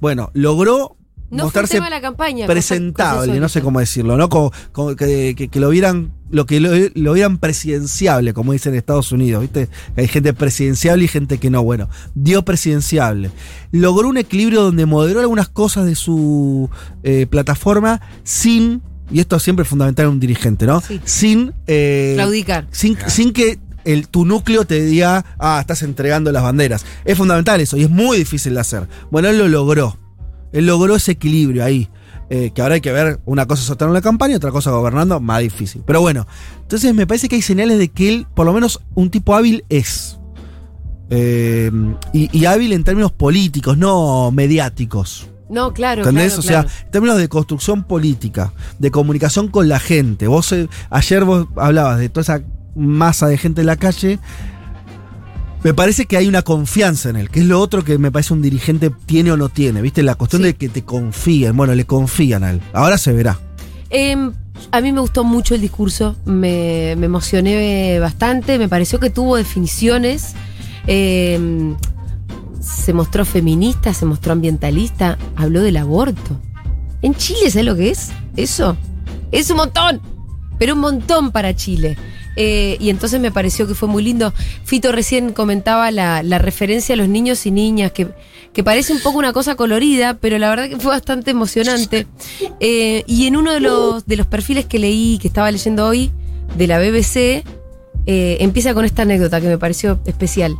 Bueno, 0.00 0.30
logró 0.34 0.96
No 1.30 1.38
fue 1.38 1.44
mostrarse 1.44 1.74
tema 1.74 1.86
de 1.86 1.90
la 1.90 2.00
campaña. 2.00 2.46
presentable, 2.46 3.26
cosa 3.28 3.40
no 3.40 3.48
sé 3.48 3.60
cómo 3.62 3.80
decirlo, 3.80 4.16
¿no? 4.16 4.28
Como, 4.28 4.52
como 4.72 4.94
que, 4.94 5.34
que- 5.36 5.48
que 5.48 5.58
lo 5.60 5.70
vieran, 5.70 6.12
lo 6.30 6.46
que 6.46 6.60
lo, 6.60 6.70
lo 6.94 7.12
vieran 7.14 7.38
presidenciable, 7.38 8.32
como 8.34 8.52
dicen 8.52 8.72
en 8.74 8.78
Estados 8.78 9.10
Unidos, 9.10 9.40
¿viste? 9.42 9.68
Hay 9.96 10.06
gente 10.06 10.32
presidenciable 10.34 11.04
y 11.04 11.08
gente 11.08 11.38
que 11.38 11.50
no. 11.50 11.62
Bueno, 11.64 11.88
dio 12.14 12.42
presidenciable. 12.44 13.30
Logró 13.72 14.08
un 14.08 14.16
equilibrio 14.18 14.62
donde 14.62 14.86
moderó 14.86 15.20
algunas 15.20 15.48
cosas 15.48 15.86
de 15.86 15.94
su 15.96 16.70
eh, 17.02 17.26
plataforma 17.28 18.00
sin, 18.22 18.82
y 19.10 19.20
esto 19.20 19.38
siempre 19.40 19.62
es 19.64 19.68
fundamental 19.68 20.06
en 20.06 20.12
un 20.12 20.20
dirigente, 20.20 20.66
¿no? 20.66 20.80
Sí. 20.80 21.00
Sin. 21.04 21.52
eh, 21.66 22.12
Claudicar. 22.16 22.66
sin, 22.70 22.96
sin 23.08 23.32
que 23.32 23.58
el, 23.84 24.08
tu 24.08 24.24
núcleo 24.24 24.64
te 24.66 24.82
diga, 24.84 25.24
ah, 25.38 25.58
estás 25.60 25.82
entregando 25.82 26.30
las 26.32 26.42
banderas. 26.42 26.86
Es 27.04 27.18
fundamental 27.18 27.60
eso 27.60 27.76
y 27.76 27.82
es 27.82 27.90
muy 27.90 28.18
difícil 28.18 28.54
de 28.54 28.60
hacer. 28.60 28.86
Bueno, 29.10 29.28
él 29.28 29.38
lo 29.38 29.48
logró. 29.48 29.98
Él 30.54 30.66
logró 30.66 30.96
ese 30.96 31.12
equilibrio 31.12 31.62
ahí. 31.64 31.90
eh, 32.30 32.52
que 32.54 32.62
ahora 32.62 32.76
hay 32.76 32.80
que 32.80 32.90
ver, 32.92 33.20
una 33.26 33.44
cosa 33.44 33.60
es 33.60 33.66
sostener 33.66 33.92
la 33.92 34.00
campaña, 34.00 34.36
otra 34.36 34.50
cosa 34.50 34.70
gobernando, 34.70 35.20
más 35.20 35.40
difícil. 35.40 35.82
Pero 35.86 36.00
bueno, 36.00 36.26
entonces 36.62 36.94
me 36.94 37.06
parece 37.06 37.28
que 37.28 37.36
hay 37.36 37.42
señales 37.42 37.78
de 37.78 37.88
que 37.88 38.08
él, 38.08 38.26
por 38.34 38.46
lo 38.46 38.54
menos, 38.54 38.80
un 38.94 39.10
tipo 39.10 39.34
hábil 39.34 39.64
es. 39.68 40.18
Eh, 41.10 41.70
y, 42.14 42.30
y 42.36 42.46
hábil 42.46 42.72
en 42.72 42.82
términos 42.82 43.12
políticos, 43.12 43.76
no 43.76 44.30
mediáticos. 44.30 45.28
No, 45.50 45.74
claro. 45.74 46.00
¿Entendés? 46.00 46.32
claro, 46.32 46.40
o 46.40 46.42
sea, 46.42 46.62
claro. 46.62 46.78
en 46.86 46.90
términos 46.90 47.18
de 47.18 47.28
construcción 47.28 47.84
política, 47.84 48.52
de 48.78 48.90
comunicación 48.90 49.48
con 49.48 49.68
la 49.68 49.78
gente. 49.78 50.26
Vos 50.26 50.50
eh, 50.52 50.68
ayer 50.88 51.24
vos 51.24 51.46
hablabas 51.56 51.98
de 51.98 52.08
toda 52.08 52.22
esa 52.22 52.42
masa 52.74 53.26
de 53.28 53.36
gente 53.36 53.60
en 53.60 53.66
la 53.66 53.76
calle. 53.76 54.18
Me 55.64 55.74
parece 55.74 56.04
que 56.06 56.16
hay 56.18 56.28
una 56.28 56.42
confianza 56.42 57.08
en 57.08 57.16
él, 57.16 57.30
que 57.30 57.40
es 57.40 57.46
lo 57.46 57.58
otro 57.58 57.82
que 57.82 57.96
me 57.98 58.12
parece 58.12 58.32
un 58.34 58.42
dirigente 58.42 58.90
tiene 59.06 59.32
o 59.32 59.36
no 59.36 59.48
tiene, 59.48 59.80
¿viste? 59.82 60.02
La 60.02 60.14
cuestión 60.14 60.42
Sí. 60.42 60.46
de 60.48 60.54
que 60.54 60.68
te 60.68 60.82
confíen. 60.84 61.56
Bueno, 61.56 61.74
le 61.74 61.86
confían 61.86 62.44
a 62.44 62.50
él. 62.50 62.60
Ahora 62.74 62.98
se 62.98 63.12
verá. 63.12 63.40
Em, 63.90 64.32
a 64.70 64.80
mí 64.82 64.92
me 64.92 65.00
gustó 65.00 65.24
mucho 65.24 65.54
el 65.54 65.60
discurso, 65.62 66.16
me, 66.26 66.94
me 66.98 67.06
emocioné 67.06 67.98
bastante, 67.98 68.58
me 68.58 68.68
pareció 68.68 69.00
que 69.00 69.10
tuvo 69.10 69.36
definiciones. 69.36 70.34
em, 70.86 71.76
se 72.60 72.92
mostró 72.92 73.24
feminista, 73.24 73.94
se 73.94 74.04
mostró 74.04 74.32
ambientalista, 74.32 75.16
habló 75.34 75.62
del 75.62 75.78
aborto. 75.78 76.38
En 77.00 77.14
Chile, 77.14 77.50
¿sabes 77.50 77.64
lo 77.64 77.74
que 77.74 77.88
es? 77.90 78.10
Eso. 78.36 78.76
Es 79.32 79.48
un 79.50 79.56
montón, 79.56 80.00
pero 80.58 80.74
un 80.74 80.80
montón 80.80 81.30
para 81.32 81.54
Chile. 81.56 81.96
Eh, 82.36 82.76
y 82.80 82.90
entonces 82.90 83.20
me 83.20 83.30
pareció 83.30 83.66
que 83.66 83.74
fue 83.74 83.88
muy 83.88 84.02
lindo. 84.02 84.32
Fito 84.64 84.92
recién 84.92 85.32
comentaba 85.32 85.90
la, 85.90 86.22
referencia 86.38 86.94
a 86.94 86.96
los 86.96 87.08
niños 87.08 87.46
y 87.46 87.50
niñas, 87.50 87.92
que, 87.92 88.08
que 88.52 88.64
parece 88.64 88.92
un 88.92 89.00
poco 89.00 89.18
una 89.18 89.32
cosa 89.32 89.54
colorida, 89.54 90.14
pero 90.14 90.38
la 90.38 90.50
verdad 90.50 90.68
que 90.68 90.76
fue 90.76 90.90
bastante 90.90 91.30
emocionante. 91.30 92.06
Eh, 92.60 93.04
y 93.06 93.26
en 93.26 93.36
uno 93.36 93.52
de 93.52 93.60
los, 93.60 94.06
de 94.06 94.16
los 94.16 94.26
perfiles 94.26 94.66
que 94.66 94.78
leí, 94.78 95.18
que 95.20 95.28
estaba 95.28 95.50
leyendo 95.50 95.86
hoy, 95.86 96.10
de 96.56 96.66
la 96.66 96.78
BBC, 96.78 97.44
eh, 98.06 98.36
empieza 98.40 98.74
con 98.74 98.84
esta 98.84 99.02
anécdota 99.02 99.40
que 99.40 99.48
me 99.48 99.58
pareció 99.58 99.98
especial. 100.04 100.56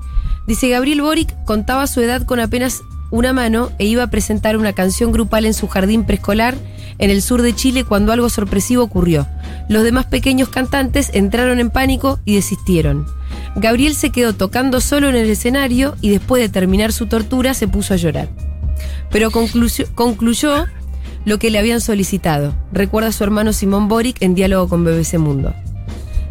Dice, 0.46 0.68
Gabriel 0.68 1.02
Boric 1.02 1.34
contaba 1.44 1.86
su 1.86 2.00
edad 2.00 2.24
con 2.24 2.40
apenas 2.40 2.82
una 3.10 3.32
mano 3.32 3.70
e 3.78 3.86
iba 3.86 4.02
a 4.02 4.06
presentar 4.08 4.56
una 4.56 4.72
canción 4.72 5.12
grupal 5.12 5.44
en 5.44 5.54
su 5.54 5.68
jardín 5.68 6.04
preescolar 6.04 6.56
en 6.98 7.10
el 7.10 7.22
sur 7.22 7.42
de 7.42 7.54
Chile 7.54 7.84
cuando 7.84 8.12
algo 8.12 8.28
sorpresivo 8.28 8.82
ocurrió. 8.82 9.26
Los 9.68 9.82
demás 9.82 10.06
pequeños 10.06 10.48
cantantes 10.48 11.10
entraron 11.14 11.58
en 11.60 11.70
pánico 11.70 12.18
y 12.24 12.34
desistieron. 12.36 13.06
Gabriel 13.56 13.94
se 13.94 14.10
quedó 14.10 14.32
tocando 14.34 14.80
solo 14.80 15.08
en 15.08 15.16
el 15.16 15.30
escenario 15.30 15.96
y 16.00 16.10
después 16.10 16.42
de 16.42 16.48
terminar 16.48 16.92
su 16.92 17.06
tortura 17.06 17.54
se 17.54 17.68
puso 17.68 17.94
a 17.94 17.96
llorar. 17.96 18.28
Pero 19.10 19.30
concluyó 19.30 20.66
lo 21.24 21.38
que 21.38 21.50
le 21.50 21.58
habían 21.58 21.80
solicitado. 21.80 22.54
Recuerda 22.72 23.08
a 23.08 23.12
su 23.12 23.24
hermano 23.24 23.52
Simón 23.52 23.88
Boric 23.88 24.20
en 24.22 24.34
diálogo 24.34 24.68
con 24.68 24.84
BBC 24.84 25.18
Mundo. 25.18 25.54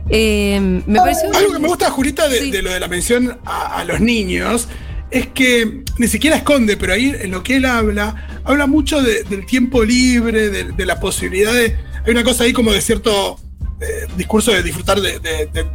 Eh, 0.10 0.60
me 0.86 1.00
pareció. 1.00 1.34
Algo 1.34 1.54
que 1.54 1.60
me 1.60 1.68
gusta, 1.68 1.90
Jurita, 1.90 2.28
de, 2.28 2.40
Sí. 2.42 2.52
de 2.52 2.62
lo 2.62 2.72
de 2.72 2.80
la 2.80 2.88
mención 2.90 3.38
a, 3.46 3.78
a 3.80 3.86
los 3.86 4.02
niños, 4.02 4.68
es 5.14 5.28
que 5.28 5.84
ni 5.98 6.08
siquiera 6.08 6.36
esconde, 6.38 6.76
pero 6.78 6.94
ahí 6.94 7.14
en 7.20 7.32
lo 7.32 7.44
que 7.44 7.58
él 7.58 7.66
habla, 7.66 8.42
habla 8.44 8.68
mucho 8.68 9.02
de- 9.02 9.24
del 9.24 9.46
tiempo 9.46 9.84
libre, 9.84 10.50
de, 10.50 10.64
de 10.72 10.86
la 10.86 11.00
posibilidad 11.00 11.54
de. 11.54 11.76
Hay 12.06 12.12
una 12.12 12.24
cosa 12.24 12.44
ahí 12.44 12.54
como 12.54 12.74
de 12.74 12.82
cierto 12.82 13.40
eh, 13.82 14.08
discurso 14.18 14.52
de 14.52 14.64
disfrutar 14.64 15.00
de, 15.02 15.20
de- 15.20 15.46
de- 15.54 15.66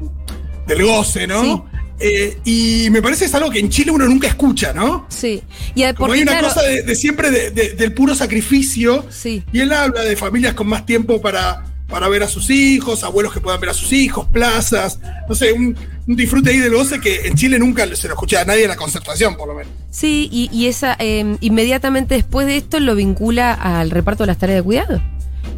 del 0.67 0.83
goce, 0.85 1.27
¿no? 1.27 1.43
Sí. 1.43 1.63
Eh, 2.01 2.39
y 2.45 2.89
me 2.91 3.03
parece 3.03 3.21
que 3.21 3.25
es 3.27 3.35
algo 3.35 3.51
que 3.51 3.59
en 3.59 3.71
Chile 3.71 3.91
uno 3.91 4.07
nunca 4.07 4.29
escucha, 4.29 4.73
¿no? 4.73 5.07
Sí. 5.09 5.43
Y 5.75 5.83
a- 5.83 5.95
Como 5.95 6.07
porque, 6.09 6.19
hay 6.19 6.23
una 6.23 6.39
claro, 6.39 6.49
cosa 6.55 6.63
de, 6.63 6.83
de 6.83 6.95
siempre 6.95 7.31
de- 7.31 7.51
de- 7.51 7.71
del 7.71 7.93
puro 7.93 8.15
sacrificio. 8.15 9.05
Sí. 9.11 9.43
Y 9.53 9.61
él 9.61 9.73
habla 9.73 10.03
de 10.03 10.15
familias 10.17 10.55
con 10.55 10.69
más 10.69 10.87
tiempo 10.87 11.21
para, 11.21 11.65
para 11.89 12.09
ver 12.09 12.23
a 12.23 12.29
sus 12.29 12.51
hijos, 12.51 13.03
abuelos 13.03 13.33
que 13.33 13.41
puedan 13.41 13.61
ver 13.61 13.71
a 13.71 13.75
sus 13.75 13.93
hijos, 13.93 14.29
plazas, 14.33 15.01
no 15.29 15.35
sé, 15.35 15.53
un, 15.53 15.77
un 16.09 16.17
disfrute 16.17 16.51
ahí 16.51 16.59
del 16.59 16.75
goce 16.75 17.01
que 17.01 17.27
en 17.29 17.35
Chile 17.35 17.59
nunca 17.59 17.85
se 17.95 18.09
lo 18.09 18.15
escucha 18.15 18.41
a 18.41 18.45
nadie 18.45 18.63
en 18.65 18.69
la 18.71 18.77
concertación, 18.77 19.37
por 19.37 19.47
lo 19.47 19.55
menos. 19.55 19.71
Sí, 19.91 20.29
y, 20.33 20.49
y 20.53 20.67
esa 20.67 20.97
eh, 20.99 21.37
inmediatamente 21.41 22.15
después 22.17 22.47
de 22.47 22.57
esto 22.57 22.81
lo 22.81 22.95
vincula 22.97 23.53
al 23.53 23.91
reparto 23.91 24.23
de 24.25 24.29
las 24.29 24.39
tareas 24.39 24.59
de 24.59 24.63
cuidado. 24.63 25.01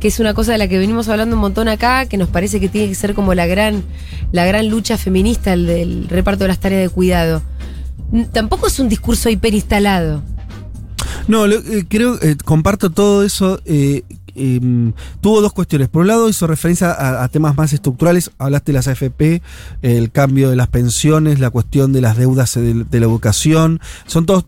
Que 0.01 0.09
es 0.09 0.19
una 0.19 0.35
cosa 0.35 0.53
de 0.53 0.59
la 0.59 0.67
que 0.67 0.79
venimos 0.79 1.09
hablando 1.09 1.37
un 1.37 1.41
montón 1.43 1.69
acá, 1.69 2.07
que 2.07 2.17
nos 2.17 2.29
parece 2.29 2.59
que 2.59 2.69
tiene 2.69 2.89
que 2.89 2.95
ser 2.95 3.15
como 3.15 3.35
la 3.35 3.47
gran, 3.47 3.83
la 4.33 4.45
gran 4.47 4.69
lucha 4.69 4.97
feminista, 4.99 5.53
el 5.53 5.67
del 5.67 6.09
reparto 6.09 6.45
de 6.45 6.49
las 6.49 6.59
tareas 6.59 6.83
de 6.83 6.89
cuidado. 6.89 7.43
Tampoco 8.33 8.67
es 8.67 8.79
un 8.81 8.89
discurso 8.89 9.29
hiperinstalado. 9.31 10.23
No, 11.29 11.47
lo- 11.47 11.59
eh, 11.59 11.85
creo, 11.89 12.21
eh, 12.23 12.37
comparto 12.45 12.91
todo 12.91 13.25
eso. 13.25 13.61
eh, 13.67 14.03
em, 14.41 14.93
tuvo 15.21 15.41
dos 15.41 15.53
cuestiones. 15.53 15.89
Por 15.89 16.03
un 16.03 16.09
lado, 16.09 16.29
hizo 16.29 16.47
referencia 16.47 16.91
a, 16.93 17.23
a 17.23 17.29
temas 17.29 17.57
más 17.57 17.73
estructurales. 17.73 18.31
Hablaste 18.39 18.73
de 18.73 18.77
las 18.79 18.89
AFP, 18.89 19.43
el 19.83 20.11
cambio 20.11 20.51
de 20.51 20.57
las 20.57 20.69
pensiones, 20.69 21.39
la 21.41 21.51
cuestión 21.51 21.93
de 21.93 22.01
las 22.01 22.17
deudas 22.17 22.55
de, 22.55 22.85
de 22.85 23.01
la 23.01 23.07
educación. 23.07 23.81
Son 24.07 24.27
todos 24.27 24.45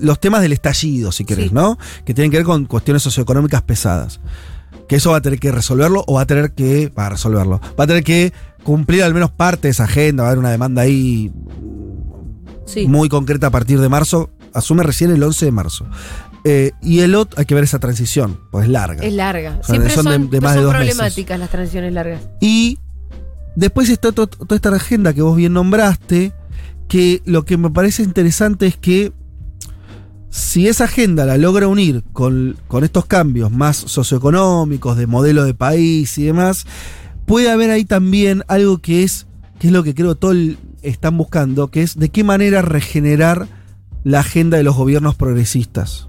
los 0.00 0.20
temas 0.20 0.42
del 0.42 0.52
estallido, 0.52 1.10
si 1.12 1.24
querés, 1.24 1.48
Sí. 1.48 1.54
¿no? 1.54 1.78
Que 2.04 2.14
tienen 2.14 2.30
que 2.30 2.36
ver 2.38 2.46
con 2.46 2.66
cuestiones 2.66 3.02
socioeconómicas 3.02 3.62
pesadas. 3.62 4.20
Que 4.88 4.96
eso 4.96 5.10
va 5.10 5.16
a 5.16 5.20
tener 5.22 5.40
que 5.40 5.50
resolverlo 5.50 6.04
o 6.06 6.14
va 6.14 6.20
a 6.22 6.26
tener 6.26 6.52
que. 6.52 6.92
Va 6.96 7.06
a 7.06 7.10
resolverlo. 7.10 7.60
Va 7.78 7.84
a 7.84 7.86
tener 7.86 8.04
que 8.04 8.32
cumplir 8.62 9.02
al 9.02 9.14
menos 9.14 9.30
parte 9.30 9.68
de 9.68 9.72
esa 9.72 9.84
agenda. 9.84 10.22
Va 10.22 10.28
a 10.28 10.30
haber 10.32 10.38
una 10.38 10.50
demanda 10.50 10.82
ahí 10.82 11.32
Sí. 12.66 12.86
muy 12.88 13.08
concreta 13.08 13.48
a 13.48 13.50
partir 13.50 13.80
de 13.80 13.88
marzo. 13.88 14.30
Asume 14.52 14.82
recién 14.82 15.10
el 15.10 15.22
11 15.22 15.44
de 15.46 15.52
marzo. 15.52 15.86
Eh, 16.48 16.70
y 16.80 17.00
el 17.00 17.16
otro, 17.16 17.40
hay 17.40 17.44
que 17.44 17.56
ver 17.56 17.64
esa 17.64 17.80
transición, 17.80 18.38
pues 18.52 18.66
es 18.66 18.70
larga. 18.70 19.02
Es 19.04 19.12
larga. 19.12 19.54
sea, 19.64 19.74
Siempre 19.74 19.92
son 19.94 20.04
son, 20.04 20.30
de- 20.30 20.36
de 20.36 20.40
más 20.40 20.54
de 20.54 20.60
dos 20.62 20.72
meses. 20.74 20.94
problemáticas 20.94 21.40
las 21.40 21.50
transiciones 21.50 21.92
largas. 21.92 22.20
Y 22.40 22.78
después 23.56 23.88
está 23.90 24.12
to- 24.12 24.28
toda 24.28 24.54
esta 24.54 24.68
agenda 24.74 25.12
que 25.12 25.22
vos 25.22 25.36
bien 25.36 25.52
nombraste, 25.54 26.32
que 26.86 27.20
lo 27.24 27.44
que 27.44 27.56
me 27.56 27.68
parece 27.70 28.04
interesante 28.04 28.66
es 28.68 28.76
que 28.76 29.12
si 30.30 30.68
esa 30.68 30.84
agenda 30.84 31.24
la 31.24 31.36
logra 31.36 31.66
unir 31.66 32.04
con, 32.12 32.56
con 32.68 32.84
estos 32.84 33.06
cambios 33.06 33.50
más 33.50 33.76
socioeconómicos, 33.76 34.96
de 34.96 35.06
modelo 35.08 35.42
de 35.44 35.54
país 35.54 36.16
y 36.18 36.24
demás, 36.26 36.64
puede 37.26 37.50
haber 37.50 37.70
ahí 37.70 37.84
también 37.84 38.44
algo 38.46 38.78
que 38.78 39.02
es, 39.02 39.26
que 39.58 39.66
es 39.68 39.72
lo 39.72 39.82
que 39.82 39.94
creo 39.94 40.14
todos 40.14 40.36
están 40.82 41.16
buscando, 41.16 41.72
que 41.72 41.82
es 41.82 41.98
de 41.98 42.10
qué 42.10 42.22
manera 42.22 42.62
regenerar 42.62 43.48
la 44.04 44.20
agenda 44.20 44.58
de 44.58 44.62
los 44.62 44.76
gobiernos 44.76 45.16
progresistas. 45.16 46.06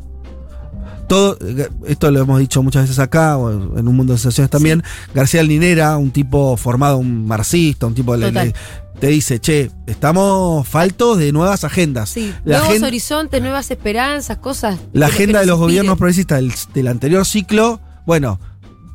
Todo, 1.07 1.37
esto 1.85 2.11
lo 2.11 2.19
hemos 2.19 2.39
dicho 2.39 2.61
muchas 2.63 2.83
veces 2.83 2.99
acá, 2.99 3.37
o 3.37 3.77
en 3.79 3.87
un 3.87 3.95
mundo 3.95 4.13
de 4.13 4.19
sensaciones 4.19 4.49
también. 4.49 4.83
García 5.13 5.41
Linera, 5.43 5.97
un 5.97 6.11
tipo 6.11 6.57
formado, 6.57 6.97
un 6.97 7.25
marxista, 7.25 7.85
un 7.85 7.93
tipo 7.93 8.15
le- 8.17 8.31
le- 8.31 8.53
te 8.99 9.07
dice, 9.07 9.39
che, 9.39 9.69
estamos 9.85 10.67
faltos 10.67 11.17
de 11.19 11.31
nuevas 11.31 11.63
agendas. 11.63 12.09
Sí. 12.09 12.33
La 12.43 12.59
Nuevos 12.59 12.81
horizontes, 12.81 13.41
nuevas 13.41 13.69
esperanzas, 13.71 14.37
cosas. 14.39 14.79
la 14.91 15.05
agenda 15.05 15.39
de 15.39 15.45
los 15.45 15.53
inspiren. 15.55 15.59
gobiernos 15.67 15.97
progresistas 15.97 16.39
del, 16.39 16.53
del 16.73 16.87
anterior 16.87 17.25
ciclo, 17.25 17.79
bueno, 18.07 18.39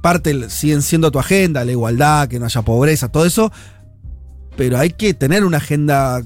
parte 0.03 0.51
siguen 0.51 0.83
siendo 0.83 1.11
tu 1.13 1.19
agenda, 1.21 1.65
la 1.65 1.71
igualdad, 1.71 2.27
que 2.29 2.41
no 2.41 2.47
haya 2.47 2.63
pobreza, 2.63 3.09
todo 3.09 3.25
eso, 3.25 3.53
pero 4.57 4.77
hay 4.79 4.91
que 4.91 5.15
tener 5.15 5.45
una 5.45 5.59
agenda 5.59 6.21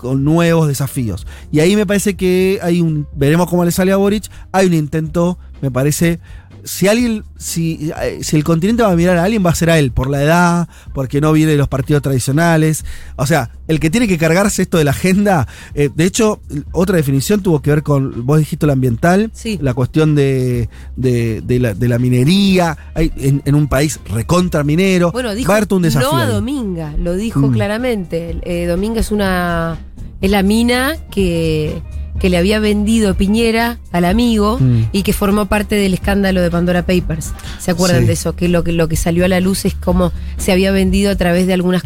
con 0.00 0.24
nuevos 0.24 0.66
desafíos. 0.66 1.26
Y 1.52 1.60
ahí 1.60 1.76
me 1.76 1.84
parece 1.86 2.14
que 2.16 2.58
hay 2.62 2.80
un, 2.80 3.06
veremos 3.14 3.48
cómo 3.48 3.64
le 3.64 3.70
sale 3.70 3.92
a 3.92 3.96
Boric, 3.96 4.24
hay 4.52 4.66
un 4.66 4.74
intento, 4.74 5.38
me 5.60 5.70
parece, 5.70 6.18
si 6.64 6.88
alguien, 6.88 7.24
si, 7.38 7.90
eh, 8.02 8.18
si 8.22 8.36
el 8.36 8.44
continente 8.44 8.82
va 8.82 8.90
a 8.92 8.96
mirar 8.96 9.16
a 9.18 9.24
alguien, 9.24 9.44
va 9.44 9.50
a 9.50 9.54
ser 9.54 9.70
a 9.70 9.78
él, 9.78 9.92
por 9.92 10.10
la 10.10 10.22
edad, 10.22 10.68
porque 10.94 11.20
no 11.20 11.32
viene 11.32 11.52
de 11.52 11.58
los 11.58 11.68
partidos 11.68 12.02
tradicionales. 12.02 12.84
O 13.16 13.26
sea, 13.26 13.50
el 13.66 13.80
que 13.80 13.88
tiene 13.88 14.06
que 14.08 14.18
cargarse 14.18 14.60
esto 14.62 14.76
de 14.76 14.84
la 14.84 14.90
agenda, 14.90 15.46
eh, 15.74 15.88
de 15.94 16.04
hecho, 16.04 16.40
otra 16.72 16.96
definición 16.96 17.40
tuvo 17.42 17.62
que 17.62 17.70
ver 17.70 17.82
con, 17.82 18.26
vos 18.26 18.38
dijiste 18.38 18.66
lo 18.66 18.72
ambiental, 18.74 19.30
Sí. 19.32 19.58
la 19.62 19.72
cuestión 19.72 20.14
de, 20.14 20.68
de, 20.96 21.40
de 21.40 21.60
la, 21.60 21.72
de 21.72 21.88
la 21.88 21.98
minería, 21.98 22.76
hay, 22.94 23.10
en, 23.16 23.40
en 23.46 23.54
un 23.54 23.66
país 23.68 23.98
recontra 24.10 24.62
minero, 24.62 25.12
Bueno, 25.12 25.34
dijo 25.34 25.48
va 25.48 25.54
a 25.54 25.56
haber 25.58 25.66
todo 25.66 25.78
un 25.78 25.82
desafío. 25.84 26.10
no 26.12 26.18
a. 26.18 26.26
Dominga, 26.26 26.94
lo 26.98 27.14
dijo 27.16 27.40
Mm. 27.40 27.52
claramente. 27.52 28.38
Eh, 28.42 28.66
Dominga 28.66 29.00
es 29.00 29.10
una 29.12 29.78
es 30.20 30.30
la 30.30 30.42
mina 30.42 30.96
que, 31.10 31.82
que 32.18 32.28
le 32.28 32.36
había 32.36 32.58
vendido 32.60 33.14
Piñera 33.14 33.78
al 33.92 34.04
amigo 34.04 34.58
Mm. 34.60 34.84
y 34.92 35.02
que 35.02 35.12
formó 35.12 35.46
parte 35.46 35.74
del 35.76 35.94
escándalo 35.94 36.40
de 36.42 36.50
Pandora 36.50 36.84
Papers. 36.86 37.32
¿Se 37.58 37.70
acuerdan 37.70 38.02
Sí. 38.02 38.06
de 38.08 38.12
eso? 38.12 38.36
Que 38.36 38.48
lo 38.48 38.62
que 38.64 38.72
lo 38.72 38.88
que 38.88 38.96
salió 38.96 39.24
a 39.24 39.28
la 39.28 39.40
luz 39.40 39.64
es 39.64 39.74
cómo 39.74 40.12
se 40.36 40.52
había 40.52 40.70
vendido 40.72 41.10
a 41.10 41.14
través 41.16 41.46
de 41.46 41.54
algunas 41.54 41.82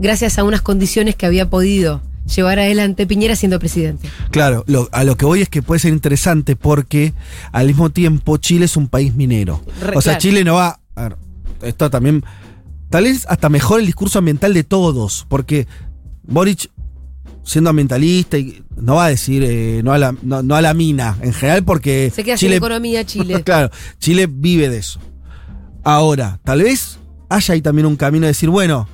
gracias 0.00 0.38
a 0.38 0.44
unas 0.44 0.60
condiciones 0.62 1.16
que 1.16 1.26
había 1.26 1.48
podido 1.48 2.02
llevar 2.34 2.58
adelante 2.60 3.06
Piñera 3.06 3.34
siendo 3.36 3.58
presidente. 3.58 4.08
Claro, 4.30 4.64
lo- 4.66 4.88
a 4.92 5.02
lo 5.04 5.16
que 5.16 5.24
voy 5.24 5.42
es 5.42 5.48
que 5.48 5.60
puede 5.62 5.80
ser 5.80 5.92
interesante 5.92 6.54
porque 6.56 7.14
al 7.50 7.66
mismo 7.66 7.90
tiempo 7.90 8.36
Chile 8.36 8.66
es 8.66 8.76
un 8.76 8.88
país 8.88 9.14
minero. 9.14 9.60
Re- 9.80 9.96
o 9.96 10.00
sea, 10.00 10.12
claro. 10.12 10.20
Chile 10.20 10.44
no 10.44 10.54
va. 10.54 10.78
A 10.94 11.02
ver, 11.04 11.16
esto 11.62 11.90
también. 11.90 12.24
Tal 12.90 13.04
vez 13.04 13.24
hasta 13.28 13.48
mejor 13.48 13.80
el 13.80 13.86
discurso 13.86 14.18
ambiental 14.18 14.52
de 14.54 14.64
todos, 14.64 15.24
porque 15.28 15.66
Boric, 16.24 16.70
siendo 17.44 17.70
ambientalista, 17.70 18.38
y 18.38 18.62
no 18.76 18.96
va 18.96 19.06
a 19.06 19.08
decir 19.08 19.42
eh, 19.44 19.80
no, 19.82 19.92
a 19.92 19.98
la, 19.98 20.14
no, 20.22 20.42
no 20.42 20.54
a 20.54 20.62
la 20.62 20.74
mina 20.74 21.16
en 21.22 21.32
general, 21.32 21.64
porque 21.64 22.12
Se 22.14 22.22
queda 22.24 22.36
sin 22.36 22.46
Chile. 22.48 22.56
economía 22.56 23.04
Chile. 23.06 23.42
claro, 23.42 23.70
Chile 23.98 24.28
vive 24.30 24.68
de 24.68 24.78
eso. 24.78 25.00
Ahora, 25.84 26.38
tal 26.44 26.62
vez 26.62 26.98
haya 27.28 27.54
ahí 27.54 27.62
también 27.62 27.86
un 27.86 27.96
camino 27.96 28.22
de 28.26 28.28
decir, 28.28 28.48
bueno. 28.48 28.88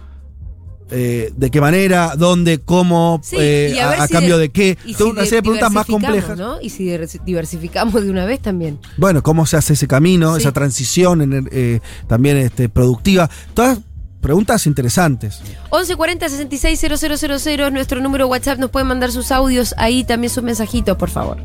eh, 0.90 1.30
¿De 1.36 1.50
qué 1.50 1.60
manera? 1.60 2.14
¿Dónde? 2.16 2.60
¿Cómo? 2.60 3.20
Sí, 3.22 3.36
eh, 3.38 3.78
a 3.82 4.06
si 4.06 4.12
cambio 4.14 4.38
de- 4.38 4.44
de, 4.44 4.48
qué? 4.52 4.78
Y 4.86 4.94
Toda 4.94 5.10
una 5.10 5.24
serie 5.24 5.36
de 5.38 5.42
preguntas 5.42 5.70
más 5.70 5.84
complejas. 5.86 6.38
¿no? 6.38 6.58
Y 6.62 6.70
si 6.70 6.86
divers- 6.86 7.22
diversificamos 7.26 8.02
de 8.02 8.10
una 8.10 8.24
vez 8.24 8.40
también. 8.40 8.78
Bueno, 8.96 9.22
cómo 9.22 9.44
se 9.44 9.58
hace 9.58 9.74
ese 9.74 9.86
camino, 9.86 10.34
Sí. 10.36 10.40
esa 10.40 10.52
transición 10.52 11.46
eh, 11.52 11.80
también 12.06 12.38
este, 12.38 12.70
productiva. 12.70 13.28
Todas 13.52 13.80
preguntas 14.20 14.66
interesantes. 14.66 15.40
1140 15.72 16.28
660000 16.28 17.60
es 17.60 17.72
nuestro 17.72 18.00
número 18.00 18.26
WhatsApp. 18.28 18.58
Nos 18.58 18.70
pueden 18.70 18.88
mandar 18.88 19.10
sus 19.12 19.30
audios 19.32 19.74
ahí, 19.78 20.04
también 20.04 20.32
sus 20.32 20.42
mensajitos, 20.42 20.96
por 20.96 21.10
favor. 21.10 21.38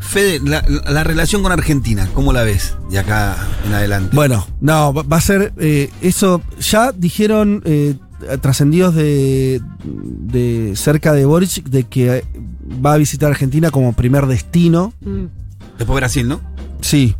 Fede, 0.00 0.40
la, 0.44 0.64
la- 0.68 0.90
la 0.90 1.04
relación 1.04 1.42
con 1.42 1.52
Argentina, 1.52 2.08
¿cómo 2.12 2.32
la 2.32 2.42
ves 2.42 2.76
de 2.90 2.98
acá 2.98 3.36
en 3.66 3.72
adelante? 3.74 4.14
Bueno, 4.16 4.44
no, 4.60 4.92
va 4.92 5.02
va 5.04 5.16
a 5.18 5.20
ser 5.20 5.52
eh, 5.58 5.90
eso. 6.02 6.42
Ya 6.60 6.90
dijeron 6.92 7.62
eh, 7.64 7.94
trascendidos 8.40 8.94
de, 8.96 9.60
de 9.84 10.72
cerca 10.74 11.12
de 11.12 11.24
Boric 11.24 11.62
de 11.68 11.84
que 11.84 12.24
va 12.84 12.94
a 12.94 12.96
visitar 12.96 13.30
Argentina 13.30 13.70
como 13.70 13.92
primer 13.92 14.26
destino. 14.26 14.92
Mm. 15.02 15.26
Después 15.78 15.96
Brasil, 15.96 16.26
¿no? 16.26 16.40
Sí, 16.80 17.14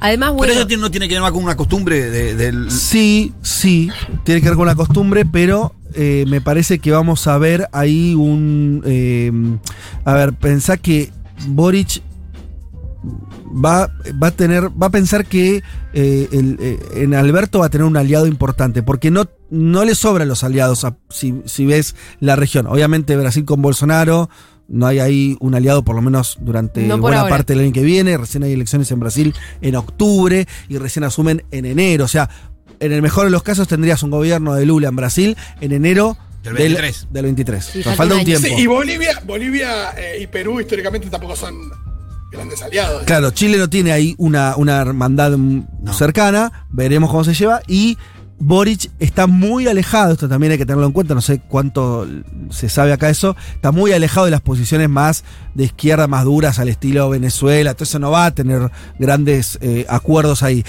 Además, 0.00 0.30
Pero 0.30 0.36
bueno, 0.38 0.52
eso 0.54 0.66
tiene- 0.66 0.80
no 0.82 0.90
tiene 0.90 1.08
que 1.08 1.14
ver 1.14 1.22
más 1.22 1.32
con 1.32 1.42
una 1.44 1.56
costumbre 1.56 2.10
de- 2.10 2.34
del. 2.34 2.70
Sí, 2.70 3.32
sí, 3.42 3.90
tiene 4.24 4.40
que 4.40 4.48
ver 4.48 4.56
con 4.56 4.66
la 4.66 4.74
costumbre, 4.74 5.24
pero 5.24 5.74
eh, 5.94 6.24
me 6.28 6.40
parece 6.40 6.78
que 6.78 6.90
vamos 6.90 7.26
a 7.26 7.38
ver 7.38 7.68
ahí 7.72 8.14
un... 8.14 8.82
eh, 8.84 9.30
a 10.04 10.14
ver, 10.14 10.32
pensá 10.34 10.76
que 10.76 11.10
Boric 11.48 12.02
va, 13.64 13.90
va 14.22 14.28
a 14.28 14.30
tener, 14.30 14.70
va 14.70 14.86
a 14.88 14.90
pensar 14.90 15.24
que 15.26 15.62
eh, 15.92 16.28
el, 16.32 16.56
eh, 16.60 16.78
en 16.96 17.14
Alberto 17.14 17.60
va 17.60 17.66
a 17.66 17.70
tener 17.70 17.86
un 17.86 17.96
aliado 17.96 18.26
importante, 18.26 18.82
porque 18.82 19.10
no, 19.10 19.28
no 19.50 19.84
le 19.84 19.94
sobran 19.94 20.28
los 20.28 20.42
aliados 20.44 20.84
a- 20.84 20.96
si, 21.10 21.34
si 21.44 21.64
ves 21.66 21.94
la 22.20 22.36
región. 22.36 22.66
Obviamente 22.66 23.16
Brasil 23.16 23.44
con 23.44 23.62
Bolsonaro, 23.62 24.28
no 24.74 24.86
hay 24.86 24.98
ahí 24.98 25.36
un 25.40 25.54
aliado 25.54 25.84
por 25.84 25.94
lo 25.94 26.02
menos 26.02 26.36
durante 26.40 26.82
No 26.82 26.98
buena 26.98 27.20
ahora. 27.20 27.30
parte 27.30 27.54
del 27.54 27.64
año 27.64 27.72
que 27.72 27.82
viene, 27.82 28.16
recién 28.18 28.42
hay 28.42 28.52
elecciones 28.52 28.90
en 28.90 29.00
Brasil 29.00 29.34
en 29.60 29.76
octubre 29.76 30.46
y 30.68 30.78
recién 30.78 31.04
asumen 31.04 31.44
en 31.50 31.64
enero, 31.64 32.04
o 32.04 32.08
sea, 32.08 32.28
en 32.80 32.92
el 32.92 33.00
mejor 33.00 33.24
de 33.24 33.30
los 33.30 33.42
casos 33.42 33.68
tendrías 33.68 34.02
un 34.02 34.10
gobierno 34.10 34.54
de 34.54 34.66
Lula 34.66 34.88
en 34.88 34.96
Brasil 34.96 35.36
en 35.60 35.72
enero 35.72 36.18
Del 36.42 36.54
23. 36.54 37.06
Del, 37.10 37.22
23. 37.24 37.64
Sí, 37.64 37.80
O 37.80 37.82
sea, 37.84 37.94
falta 37.94 38.16
un 38.16 38.24
tiempo. 38.24 38.46
Sí, 38.46 38.54
y 38.58 38.66
Bolivia, 38.66 39.22
Bolivia 39.24 39.92
eh, 39.96 40.18
y 40.20 40.26
Perú 40.26 40.60
históricamente 40.60 41.08
tampoco 41.08 41.36
son 41.36 41.54
grandes 42.32 42.60
aliados. 42.62 43.04
Claro, 43.04 43.30
Chile 43.30 43.56
no 43.58 43.70
tiene 43.70 43.92
ahí 43.92 44.14
una, 44.18 44.56
una 44.56 44.80
hermandad 44.80 45.38
cercana, 45.92 46.66
veremos 46.70 47.10
cómo 47.10 47.24
se 47.24 47.32
lleva, 47.32 47.62
y 47.66 47.96
Boric 48.38 48.90
está 48.98 49.26
muy 49.26 49.68
alejado, 49.68 50.12
esto 50.12 50.28
también 50.28 50.52
hay 50.52 50.58
que 50.58 50.66
tenerlo 50.66 50.86
en 50.86 50.92
cuenta, 50.92 51.14
no 51.14 51.20
sé 51.20 51.40
cuánto 51.40 52.06
se 52.50 52.68
sabe 52.68 52.92
acá 52.92 53.08
eso, 53.08 53.36
está 53.54 53.70
muy 53.72 53.92
alejado 53.92 54.26
de 54.26 54.32
las 54.32 54.40
posiciones 54.40 54.88
más 54.88 55.24
de 55.54 55.64
izquierda, 55.64 56.08
más 56.08 56.24
duras 56.24 56.58
al 56.58 56.68
estilo 56.68 57.08
Venezuela, 57.08 57.70
entonces 57.70 58.00
no 58.00 58.10
va 58.10 58.26
a 58.26 58.30
tener 58.32 58.70
grandes 58.98 59.58
eh, 59.60 59.86
acuerdos 59.88 60.42
ahí. 60.42 60.64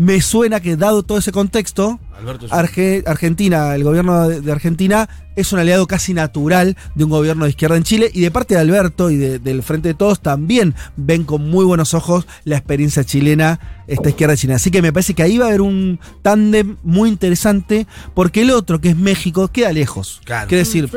Me 0.00 0.22
suena 0.22 0.60
que 0.60 0.76
dado 0.78 1.02
todo 1.02 1.18
ese 1.18 1.30
contexto, 1.30 2.00
Alberto 2.18 2.46
Arge- 2.48 3.02
Argentina, 3.06 3.74
el 3.74 3.84
gobierno 3.84 4.30
de, 4.30 4.50
Argentina 4.50 5.10
es 5.36 5.52
un 5.52 5.58
aliado 5.58 5.86
casi 5.86 6.14
natural 6.14 6.74
de 6.94 7.04
un 7.04 7.10
gobierno 7.10 7.44
de 7.44 7.50
izquierda 7.50 7.76
en 7.76 7.82
Chile 7.82 8.10
y 8.14 8.22
de 8.22 8.30
parte 8.30 8.54
de 8.54 8.60
Alberto 8.60 9.10
y 9.10 9.16
de- 9.16 9.38
del 9.38 9.62
Frente 9.62 9.88
de 9.88 9.94
Todos 9.94 10.20
también 10.22 10.74
ven 10.96 11.24
con 11.24 11.50
muy 11.50 11.66
buenos 11.66 11.92
ojos 11.92 12.26
la 12.44 12.56
experiencia 12.56 13.04
chilena, 13.04 13.60
esta 13.88 14.08
izquierda 14.08 14.38
chilena. 14.38 14.56
Así 14.56 14.70
que 14.70 14.80
me 14.80 14.90
parece 14.90 15.12
que 15.12 15.22
ahí 15.22 15.36
va 15.36 15.44
a 15.44 15.48
haber 15.48 15.60
un 15.60 16.00
tándem 16.22 16.78
muy 16.82 17.10
interesante 17.10 17.86
porque 18.14 18.40
el 18.40 18.52
otro, 18.52 18.80
que 18.80 18.88
es 18.88 18.96
México, 18.96 19.48
queda 19.48 19.70
lejos. 19.70 20.22
Claro. 20.24 20.48
Quiere 20.48 20.60
decir, 20.64 20.88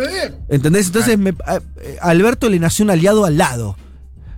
¿entendés? 0.48 0.86
Entonces 0.88 1.18
me- 1.18 1.34
a, 1.46 1.58
eh, 1.58 1.98
a 2.02 2.08
Alberto 2.10 2.48
le 2.50 2.58
nació 2.58 2.86
un 2.86 2.92
aliado 2.92 3.26
al 3.26 3.38
lado. 3.38 3.76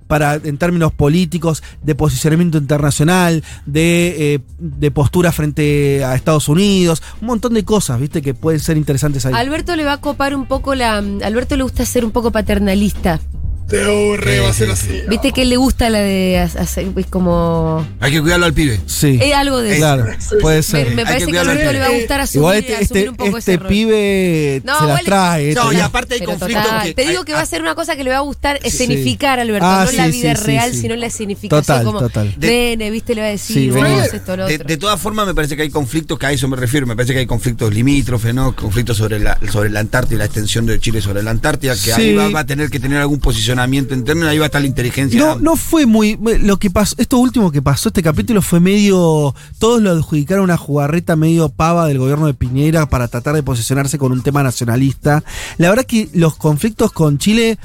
Para, 0.08 0.36
en 0.36 0.58
términos 0.58 0.92
políticos, 0.94 1.64
de 1.82 1.96
posicionamiento 1.96 2.58
internacional, 2.58 3.44
de, 3.66 4.36
eh, 4.36 4.40
de 4.60 4.92
postura 4.92 5.32
frente 5.32 6.04
a 6.04 6.16
Estados 6.16 6.48
Unidos, 6.48 7.02
un 7.22 7.28
montón 7.28 7.54
de 7.56 7.64
cosas, 7.64 8.00
viste, 8.00 8.22
que 8.22 8.34
pueden 8.34 8.60
ser 8.60 8.78
interesantes 8.78 9.26
ahí. 9.26 9.34
Alberto 9.34 9.76
le 9.76 9.84
va 9.84 9.94
a 9.94 10.02
copar 10.02 10.36
un 10.36 10.46
poco 10.46 10.76
la. 10.76 10.98
Alberto 10.98 11.56
le 11.56 11.64
gusta 11.64 11.86
ser 11.86 12.06
un 12.06 12.12
poco 12.12 12.32
paternalista. 12.32 13.20
Te 13.68 13.84
aburre, 13.84 14.42
va 14.42 14.50
a 14.50 14.54
ser 14.54 14.68
Sí, 14.68 14.74
así. 14.74 14.88
sí. 14.88 15.02
Viste 15.10 15.32
que 15.32 15.42
él 15.42 15.50
le 15.50 15.58
gusta 15.58 15.90
la 15.90 15.98
de 16.00 16.38
ha- 16.38 16.62
hacer. 16.62 16.86
Es 16.96 17.08
como. 17.08 17.86
Hay 18.00 18.12
que 18.12 18.22
cuidarlo 18.22 18.46
al 18.46 18.54
pibe. 18.54 18.80
sí, 18.86 19.18
Es 19.20 19.34
algo 19.34 19.60
de 19.60 19.72
eso. 19.72 19.78
claro, 19.80 20.06
puede 20.40 20.58
Me, 20.58 20.64
ser. 20.64 20.94
me 20.96 21.04
parece 21.04 21.26
que 21.26 21.32
que 21.32 21.38
a 21.40 21.42
Alberto 21.42 21.74
le 21.74 21.80
va 21.80 21.86
a 21.88 21.90
gustar 21.90 22.22
asumir, 22.22 22.42
Igual 22.42 22.58
este, 22.58 22.74
asumir 22.76 22.84
este, 23.04 23.10
un 23.10 23.16
poco 23.16 23.38
este 23.40 23.58
pibe 23.58 24.62
No, 24.64 24.80
se 24.80 24.86
las 24.86 25.04
trae. 25.04 25.54
No, 25.56 25.64
este- 25.72 25.78
y 25.78 25.82
aparte 25.82 26.14
hay 26.14 26.22
conflictos 26.22 26.66
que. 26.84 26.94
Te 26.94 27.02
digo 27.08 27.20
hay- 27.22 27.26
que 27.26 27.34
va 27.34 27.42
a 27.42 27.46
ser 27.48 27.62
una 27.64 27.74
cosa 27.74 27.96
que 27.96 28.04
le 28.04 28.12
va 28.12 28.18
a 28.18 28.22
gustar 28.22 28.60
escenificar 28.64 29.40
a 29.40 29.42
Alberto, 29.42 29.66
Ah, 29.68 29.86
no 29.86 29.92
la 29.98 30.08
vida 30.10 30.36
sí, 30.36 30.44
real, 30.46 30.72
sino 30.74 30.96
la 30.96 31.08
escenificación. 31.08 31.62
Total, 31.64 31.84
como, 31.86 32.00
total. 32.02 32.36
Nene, 32.38 32.92
viste, 32.92 33.16
le 33.16 33.22
va 33.22 33.28
a 33.28 33.32
decir, 33.32 33.72
vos, 33.72 34.14
esto, 34.14 34.38
lo 34.38 34.46
De, 34.46 34.56
otro. 34.56 34.68
de 34.68 34.78
todas 34.78 35.02
formas, 35.02 35.26
me 35.26 35.34
parece 35.34 35.56
que 35.56 35.64
hay 35.64 35.72
conflictos, 35.72 36.20
que 36.20 36.28
a 36.28 36.32
eso 36.32 36.48
me 36.48 36.56
refiero. 36.56 36.86
Me 36.86 36.96
parece 36.96 37.14
que 37.14 37.20
hay 37.20 37.26
conflictos 37.26 37.74
limítrofes, 37.74 38.34
¿no? 38.36 38.56
Conflictos 38.56 38.98
sobre 38.98 39.20
la, 39.20 39.40
sobre 39.52 39.72
la 39.72 39.80
Antártida, 39.80 40.20
la 40.20 40.26
extensión 40.26 40.68
de 40.68 40.80
Chile 40.80 41.02
sobre 41.02 41.24
la 41.24 41.32
Antártida, 41.32 41.74
que 41.84 41.94
ahí 41.94 42.14
va, 42.14 42.30
va 42.30 42.42
a 42.42 42.46
tener 42.46 42.70
que 42.70 42.80
tener 42.80 43.00
algún 43.00 43.20
posicionamiento 43.20 43.55
interno, 43.96 44.28
ahí 44.28 44.38
va 44.38 44.46
a 44.46 44.48
estar 44.48 44.62
la 44.62 44.68
inteligencia. 44.68 45.20
No, 45.20 45.40
no 45.40 45.56
fue 45.56 45.86
muy. 45.86 46.18
Lo 46.40 46.58
que 46.58 46.70
pasó, 46.70 46.96
esto 46.98 47.18
último 47.18 47.52
que 47.52 47.62
pasó, 47.62 47.90
este 47.90 48.04
capítulo 48.04 48.42
fue 48.42 48.60
medio. 48.60 49.34
Todos 49.60 49.82
lo 49.82 49.92
adjudicaron 49.92 50.44
una 50.44 50.58
jugarreta 50.58 51.16
medio 51.16 51.50
pava 51.50 51.88
del 51.88 52.00
gobierno 52.00 52.28
de 52.28 52.34
Piñera 52.34 52.88
para 52.88 53.08
tratar 53.08 53.36
de 53.36 53.44
posicionarse 53.44 53.98
con 53.98 54.12
un 54.12 54.22
tema 54.22 54.44
nacionalista. 54.44 55.24
La 55.58 55.70
verdad 55.70 55.86
que 55.86 56.10
los 56.14 56.36
conflictos 56.36 56.92
con 56.92 57.18
Chile. 57.18 57.58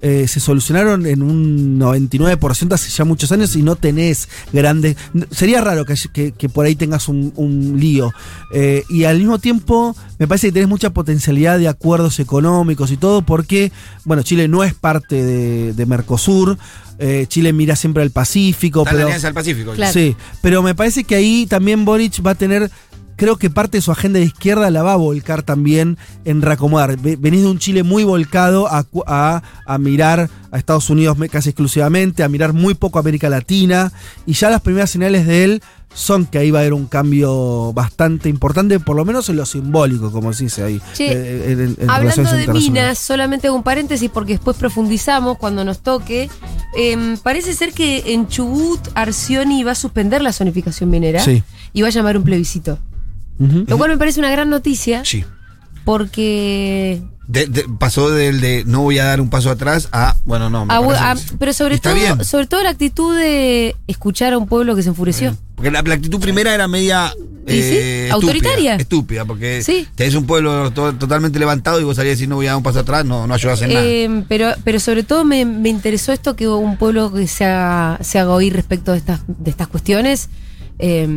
Eh, 0.00 0.26
se 0.28 0.40
solucionaron 0.40 1.06
en 1.06 1.22
un 1.22 1.78
99% 1.80 2.72
hace 2.72 2.90
ya 2.90 3.04
muchos 3.04 3.32
años 3.32 3.54
y 3.56 3.62
no 3.62 3.76
tenés 3.76 4.28
grandes... 4.52 4.96
Sería 5.30 5.60
raro 5.60 5.84
que, 5.84 5.94
que- 6.12 6.32
que 6.32 6.48
por 6.48 6.66
ahí 6.66 6.74
tengas 6.76 7.08
un, 7.08 7.32
un 7.36 7.78
lío. 7.80 8.12
Eh, 8.52 8.84
y 8.88 9.04
al 9.04 9.18
mismo 9.18 9.38
tiempo 9.38 9.96
me 10.18 10.26
parece 10.28 10.48
que 10.48 10.52
tenés 10.52 10.68
mucha 10.68 10.90
potencialidad 10.90 11.58
de 11.58 11.68
acuerdos 11.68 12.18
económicos 12.20 12.90
y 12.90 12.96
todo 12.96 13.22
porque, 13.22 13.72
bueno, 14.04 14.22
Chile 14.22 14.48
no 14.48 14.64
es 14.64 14.74
parte 14.74 15.22
de, 15.24 15.72
de 15.72 15.86
Mercosur. 15.86 16.58
eh, 16.98 17.26
Chile 17.28 17.52
mira 17.52 17.76
siempre 17.76 18.02
al 18.02 18.10
Pacífico. 18.10 18.82
Está 18.82 18.94
la 18.94 19.02
Alianza 19.04 19.28
del 19.28 19.34
Pacífico. 19.34 19.72
Claro. 19.72 19.92
Sí, 19.92 20.16
pero 20.42 20.62
me 20.62 20.74
parece 20.74 21.04
que 21.04 21.14
ahí 21.14 21.46
también 21.46 21.84
Boric 21.84 22.24
va 22.26 22.32
a 22.32 22.34
tener, 22.34 22.70
creo 23.18 23.36
que 23.36 23.50
parte 23.50 23.76
de 23.78 23.82
su 23.82 23.90
agenda 23.92 24.18
de 24.20 24.24
izquierda 24.24 24.70
la 24.70 24.82
va 24.82 24.94
a 24.94 24.96
volcar 24.96 25.42
también 25.42 25.98
en 26.24 26.40
reacomodar. 26.40 26.96
Ve- 26.98 27.16
Venís 27.20 27.42
de 27.42 27.48
un 27.48 27.58
Chile 27.58 27.82
muy 27.82 28.04
volcado 28.04 28.66
a, 28.68 28.86
a, 29.06 29.42
a 29.66 29.78
mirar 29.78 30.30
a 30.50 30.56
Estados 30.56 30.88
Unidos 30.88 31.18
casi 31.30 31.50
exclusivamente, 31.50 32.22
a 32.22 32.28
mirar 32.30 32.54
muy 32.54 32.72
poco 32.74 32.98
a 32.98 33.00
América 33.02 33.28
Latina, 33.28 33.92
y 34.24 34.32
ya 34.32 34.48
las 34.48 34.62
primeras 34.62 34.88
señales 34.90 35.26
de 35.26 35.44
él 35.44 35.62
son 35.92 36.26
que 36.26 36.38
ahí 36.38 36.50
va 36.50 36.58
a 36.60 36.62
haber 36.62 36.74
un 36.74 36.86
cambio 36.86 37.72
bastante 37.72 38.28
importante, 38.28 38.78
por 38.78 38.94
lo 38.94 39.04
menos 39.04 39.28
en 39.30 39.36
lo 39.36 39.46
simbólico, 39.46 40.12
como 40.12 40.32
se 40.32 40.44
dice 40.44 40.62
ahí. 40.62 40.80
Che, 40.94 41.10
eh, 41.12 41.52
en- 41.52 41.60
en- 41.60 41.76
en 41.80 41.90
Hablando 41.90 42.30
de 42.32 42.46
minas, 42.48 42.98
solamente 42.98 43.50
un 43.50 43.62
paréntesis 43.62 44.08
porque 44.10 44.34
después 44.34 44.56
profundizamos 44.56 45.38
cuando 45.38 45.64
nos 45.64 45.80
toque. 45.80 46.30
Em, 46.76 47.16
parece 47.18 47.52
ser 47.54 47.72
que 47.72 48.12
en 48.14 48.28
Chubut 48.28 48.80
Arcioni 48.94 49.64
va 49.64 49.72
a 49.72 49.74
suspender 49.74 50.22
la 50.22 50.32
zonificación 50.32 50.88
minera 50.90 51.24
Sí. 51.24 51.42
y 51.72 51.82
va 51.82 51.88
a 51.88 51.90
llamar 51.90 52.16
un 52.16 52.22
plebiscito. 52.22 52.78
Ujú. 53.38 53.64
Lo 53.66 53.78
cual 53.78 53.90
me 53.90 53.98
parece 53.98 54.18
una 54.20 54.30
gran 54.30 54.50
noticia 54.50 55.02
Sí. 55.04 55.24
porque 55.84 57.00
De- 57.26 57.46
de- 57.46 57.64
pasó 57.78 58.10
del 58.10 58.40
de 58.40 58.64
no 58.66 58.82
voy 58.82 58.98
a 58.98 59.04
dar 59.04 59.20
un 59.20 59.28
paso 59.30 59.50
atrás 59.50 59.88
a, 59.92 60.16
bueno, 60.24 60.48
no. 60.48 60.64
me 60.66 60.74
que 60.74 61.20
sí. 61.20 61.34
pero 61.38 61.52
sobre 61.52 61.74
Está 61.76 61.90
todo, 61.90 62.00
bien. 62.00 62.24
sobre 62.24 62.46
todo 62.46 62.62
la 62.62 62.70
actitud 62.70 63.14
de 63.16 63.76
escuchar 63.86 64.32
a 64.32 64.38
un 64.38 64.46
pueblo 64.48 64.74
que 64.76 64.82
se 64.82 64.88
enfureció. 64.90 65.36
Porque 65.54 65.70
la, 65.70 65.82
la 65.82 65.94
actitud 65.94 66.20
primera 66.20 66.54
era 66.54 66.68
media. 66.68 67.12
¿Y 67.46 67.62
sí? 67.62 67.78
¿Autoritaria? 68.10 68.76
Estúpida, 68.76 69.24
porque 69.24 69.62
Sí. 69.62 69.86
tenés 69.94 70.14
un 70.14 70.26
pueblo 70.26 70.70
to- 70.72 70.94
totalmente 70.94 71.38
levantado 71.38 71.80
y 71.80 71.84
vos 71.84 71.96
salías 71.96 72.12
a 72.12 72.16
decir 72.16 72.28
no 72.28 72.36
voy 72.36 72.46
a 72.46 72.50
dar 72.50 72.56
un 72.58 72.62
paso 72.62 72.80
atrás, 72.80 73.04
no, 73.06 73.26
no 73.26 73.32
ayudas 73.34 73.62
en 73.62 73.68
nada. 73.72 73.84
Eh, 73.86 74.24
pero, 74.28 74.50
pero 74.64 74.78
sobre 74.80 75.02
todo 75.02 75.24
me, 75.24 75.44
me 75.46 75.68
interesó 75.70 76.12
esto 76.12 76.36
que 76.36 76.46
un 76.48 76.76
pueblo 76.76 77.10
que 77.12 77.26
se 77.26 77.44
haga, 77.46 77.98
se 78.02 78.18
haga 78.18 78.32
oír 78.32 78.52
respecto 78.54 78.92
de 78.92 78.98
estas, 78.98 79.20
de 79.26 79.50
estas 79.50 79.66
cuestiones 79.68 80.28
eh, 80.78 81.08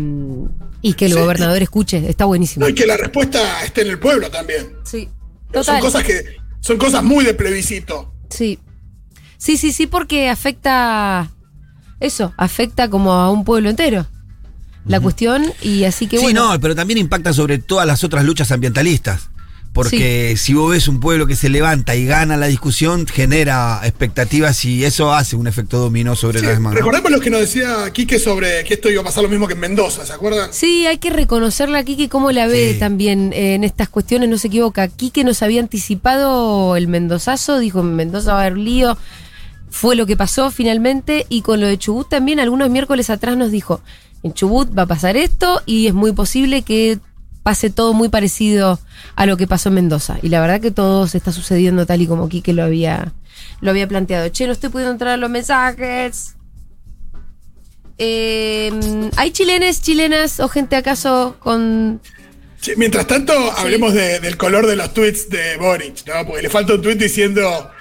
y 0.82 0.94
que 0.94 1.06
el 1.06 1.14
Sí. 1.14 1.20
gobernador 1.20 1.62
escuche. 1.62 2.10
Está 2.10 2.26
buenísimo. 2.26 2.66
No, 2.66 2.70
y 2.70 2.76
que 2.76 2.86
la 2.86 2.98
respuesta 2.98 3.64
esté 3.64 3.82
en 3.82 3.90
el 3.90 4.00
pueblo 4.00 4.30
también. 4.30 4.74
Sí, 4.84 5.10
Son 5.64 5.80
cosas 5.80 6.04
que 6.04 6.24
son 6.62 6.78
cosas 6.78 7.04
muy 7.04 7.26
de 7.26 7.34
plebiscito. 7.34 8.14
Sí. 8.30 8.60
Sí, 9.38 9.58
sí, 9.58 9.72
sí, 9.72 9.88
porque 9.88 10.30
afecta. 10.30 11.32
Eso, 12.00 12.34
afecta 12.38 12.90
como 12.90 13.14
a 13.14 13.32
un 13.32 13.44
pueblo 13.44 13.70
entero. 13.70 14.06
La 14.86 15.00
cuestión, 15.00 15.52
y 15.62 15.84
así 15.84 16.08
que 16.08 16.18
sí, 16.18 16.24
bueno. 16.24 16.54
no, 16.54 16.60
pero 16.60 16.76
también 16.76 16.98
impacta 17.00 17.34
sobre 17.34 17.58
todas 17.60 17.86
las 17.88 18.04
otras 18.04 18.24
luchas 18.26 18.52
ambientalistas. 18.52 19.30
Porque 19.74 20.36
si 20.38 20.54
vos 20.54 20.70
ves 20.72 20.90
un 20.90 21.00
pueblo 21.00 21.28
que 21.28 21.36
se 21.38 21.48
levanta 21.48 21.96
y 21.96 22.06
gana 22.06 22.36
la 22.36 22.48
discusión, 22.48 23.08
genera 23.08 23.80
expectativas 23.84 24.66
y 24.66 24.84
eso 24.84 25.14
hace 25.14 25.38
un 25.38 25.48
efecto 25.48 25.78
dominó 25.80 26.16
sobre 26.18 26.40
Sí, 26.42 26.46
las 26.46 26.56
demás. 26.56 26.74
recordemos 26.74 27.10
lo 27.10 27.22
que 27.22 27.30
nos 27.30 27.40
decía 27.40 27.90
Quique 27.94 28.20
sobre 28.20 28.66
que 28.66 28.74
esto 28.74 28.90
iba 28.90 29.02
a 29.02 29.06
pasar 29.06 29.24
lo 29.24 29.30
mismo 29.30 29.48
que 29.48 29.54
en 29.54 29.62
Mendoza, 29.62 30.06
¿se 30.06 30.12
acuerdan? 30.12 30.50
Sí, 30.52 30.86
hay 30.88 30.98
que 30.98 31.10
reconocerle 31.10 31.78
a 31.78 31.84
Quique 31.86 32.10
cómo 32.10 32.32
la 32.34 32.48
ve 32.48 32.74
Sí. 32.74 32.80
también 32.80 33.32
eh, 33.34 33.54
en 33.56 33.64
estas 33.64 33.88
cuestiones, 33.88 34.28
no 34.28 34.38
se 34.38 34.48
equivoca. 34.48 34.90
Quique 34.90 35.24
nos 35.24 35.42
había 35.42 35.62
anticipado 35.62 36.76
el 36.76 36.88
Mendozazo, 36.90 37.58
dijo 37.60 37.80
en 37.80 37.96
Mendoza 37.96 38.34
va 38.34 38.40
a 38.40 38.46
haber 38.48 38.58
lío. 38.58 38.98
Fue 39.70 39.96
lo 39.96 40.06
que 40.06 40.18
pasó 40.18 40.52
finalmente. 40.52 41.26
Y 41.30 41.44
con 41.44 41.62
lo 41.62 41.68
de 41.68 41.78
Chubut 41.78 42.10
también, 42.10 42.42
algunos 42.42 42.70
miércoles 42.70 43.10
atrás 43.10 43.38
nos 43.38 43.52
dijo: 43.52 43.82
en 44.24 44.34
Chubut 44.34 44.78
va 44.78 44.84
a 44.84 44.86
pasar 44.88 45.16
esto 45.16 45.62
y 45.66 45.88
es 45.88 45.94
muy 45.94 46.12
posible 46.12 46.62
que 46.64 47.00
pase 47.44 47.70
todo 47.70 47.94
muy 47.94 48.10
parecido 48.10 48.80
a 49.16 49.26
lo 49.26 49.38
que 49.38 49.48
pasó 49.48 49.70
en 49.70 49.76
Mendoza. 49.76 50.18
Y 50.22 50.30
la 50.30 50.42
verdad 50.42 50.62
que 50.62 50.72
todo 50.72 51.08
se 51.08 51.18
está 51.18 51.32
sucediendo 51.32 51.86
tal 51.86 52.02
y 52.02 52.08
como 52.08 52.30
Quique 52.30 52.54
lo 52.54 52.64
había, 52.64 53.14
lo 53.62 53.72
había 53.72 53.88
planteado. 53.88 54.30
Che, 54.30 54.46
no 54.46 54.54
estoy 54.54 54.70
pudiendo 54.70 54.92
entrar 54.92 55.14
a 55.14 55.18
los 55.18 55.30
mensajes. 55.30 56.36
Eh, 57.98 58.72
¿Hay 59.18 59.32
chilenes, 59.32 59.82
chilenas 59.82 60.40
o 60.40 60.48
gente 60.50 60.76
acaso 60.76 61.36
con... 61.40 62.02
Sí, 62.60 62.74
mientras 62.78 63.08
tanto, 63.08 63.34
hablemos 63.58 63.94
de- 63.94 64.20
del 64.20 64.38
color 64.38 64.68
de 64.68 64.76
los 64.76 64.94
tweets 64.94 65.30
de 65.30 65.58
Boric, 65.58 66.06
¿no? 66.08 66.26
Porque 66.28 66.44
le 66.44 66.50
falta 66.50 66.74
un 66.76 66.82
tweet 66.82 66.96
diciendo. 66.96 67.72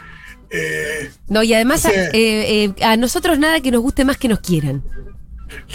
eh, 0.51 1.11
No, 1.29 1.42
y 1.42 1.53
además 1.53 1.85
a, 1.85 1.90
eh, 1.92 2.11
eh, 2.14 2.75
a 2.83 2.96
nosotros 2.96 3.38
nada 3.38 3.61
que 3.61 3.70
nos 3.70 3.83
guste 3.83 4.05
más 4.07 4.16
que 4.16 4.29
nos 4.29 4.40
quieran. 4.40 4.83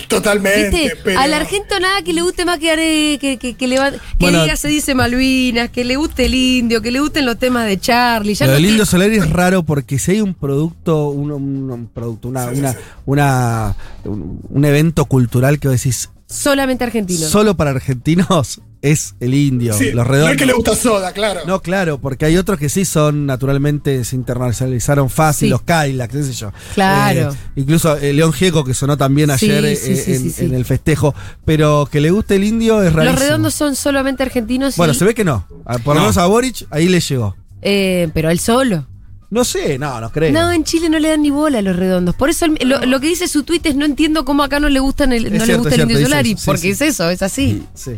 Totalmente. 0.07 0.69
¿Viste? 0.69 0.97
pero- 1.03 1.19
Al 1.19 1.33
argento 1.33 1.79
nada 1.79 2.01
que 2.01 2.13
le 2.13 2.21
guste 2.21 2.45
más 2.45 2.59
que, 2.59 2.71
are- 2.71 3.17
que, 3.19 3.37
que, 3.37 3.55
que 3.55 3.67
le 3.67 3.79
va- 3.79 3.91
que 3.91 3.99
Bueno. 4.19 4.43
diga 4.43 4.55
se 4.55 4.67
dice 4.67 4.95
Malvinas, 4.95 5.69
que 5.69 5.83
le 5.83 5.95
guste 5.95 6.25
el 6.25 6.35
indio, 6.35 6.81
que 6.81 6.91
le 6.91 6.99
gusten 6.99 7.25
los 7.25 7.37
temas 7.37 7.65
de 7.67 7.79
Charlie. 7.79 8.33
Ya 8.35 8.45
Lo 8.45 8.51
no- 8.53 8.55
del 8.57 8.65
Indio 8.67 8.85
Solari 8.85 9.15
es 9.17 9.29
raro 9.29 9.63
porque 9.63 9.99
si 9.99 10.11
hay 10.11 10.21
un 10.21 10.33
producto, 10.33 11.09
un, 11.09 11.31
un- 11.31 11.71
un 11.71 11.87
producto, 11.87 12.27
una, 12.27 12.49
Sí, 12.51 12.59
una, 12.59 12.71
sí. 12.73 12.77
una- 13.05 13.75
un, 14.05 14.39
un 14.49 14.65
evento 14.65 15.05
cultural 15.05 15.59
que 15.59 15.67
vos 15.67 15.77
decís 15.77 16.09
solamente 16.27 16.83
argentino. 16.83 17.27
solo 17.27 17.55
para 17.55 17.71
argentinos, 17.71 18.61
es 18.91 19.15
el 19.19 19.33
indio. 19.33 19.73
Sí, 19.73 19.85
los 19.91 19.95
no 19.95 20.03
redondos. 20.05 20.31
es 20.31 20.37
que 20.37 20.45
le 20.45 20.53
gusta 20.53 20.75
soda, 20.75 21.11
claro. 21.11 21.41
No, 21.47 21.61
claro, 21.61 21.97
porque 21.99 22.25
hay 22.25 22.37
otros 22.37 22.59
que 22.59 22.69
sí 22.69 22.85
son 22.85 23.25
naturalmente, 23.25 24.03
se 24.05 24.15
internacionalizaron 24.15 25.09
fácil, 25.09 25.47
Sí. 25.47 25.49
los 25.49 25.61
Cadillac, 25.61 26.11
qué 26.11 26.23
sé 26.23 26.33
yo. 26.33 26.51
Claro. 26.73 27.31
Eh, 27.31 27.35
incluso 27.55 27.97
eh, 27.97 28.13
León 28.13 28.31
Gieco, 28.33 28.63
que 28.63 28.73
sonó 28.73 28.97
también 28.97 29.29
Sí, 29.37 29.45
ayer 29.49 29.65
eh, 29.65 29.75
sí, 29.75 29.91
en, 29.91 30.21
sí, 30.21 30.29
sí. 30.31 30.45
en 30.45 30.53
el 30.53 30.65
festejo, 30.65 31.13
pero 31.45 31.87
que 31.91 31.99
le 32.01 32.11
guste 32.11 32.35
el 32.35 32.43
indio 32.43 32.81
es 32.83 32.93
rarísimo. 32.93 33.19
los 33.19 33.27
redondos 33.27 33.53
son 33.55 33.75
solamente 33.75 34.23
argentinos. 34.23 34.75
Bueno, 34.77 34.93
y- 34.93 34.95
se 34.95 35.05
ve 35.05 35.13
que 35.13 35.23
no. 35.23 35.47
A- 35.65 35.77
Por 35.79 35.95
lo 35.95 36.01
No. 36.01 36.07
menos 36.07 36.17
a 36.17 36.25
Boric 36.27 36.65
ahí 36.69 36.87
le 36.87 36.99
llegó. 36.99 37.35
eh, 37.61 38.09
pero 38.13 38.29
él 38.29 38.39
solo. 38.39 38.85
No 39.31 39.43
sé, 39.43 39.77
no, 39.79 39.99
no 39.99 40.11
creo. 40.11 40.31
No, 40.31 40.51
en 40.51 40.63
Chile 40.63 40.87
no 40.89 40.99
le 40.99 41.09
dan 41.09 41.21
ni 41.23 41.29
bola 41.31 41.59
a 41.59 41.61
los 41.61 41.75
redondos. 41.75 42.15
Por 42.15 42.29
eso 42.29 42.45
el- 42.45 42.57
lo, 42.69 42.85
lo 42.85 42.99
que 42.99 43.07
dice 43.07 43.27
su 43.27 43.43
tuit 43.43 43.65
es 43.65 43.75
no 43.75 43.83
entiendo 43.85 44.23
cómo 44.23 44.43
acá 44.43 44.59
no 44.59 44.69
le 44.69 44.79
gustan 44.79 45.13
el, 45.13 45.35
no 45.37 45.45
le 45.45 45.55
gusta 45.57 45.75
el 45.75 45.81
indio 45.81 46.01
Solari, 46.01 46.35
sí, 46.37 46.43
porque 46.45 46.61
sí. 46.61 46.69
es 46.69 46.81
eso, 46.81 47.09
es 47.09 47.21
así. 47.21 47.63
Sí. 47.73 47.91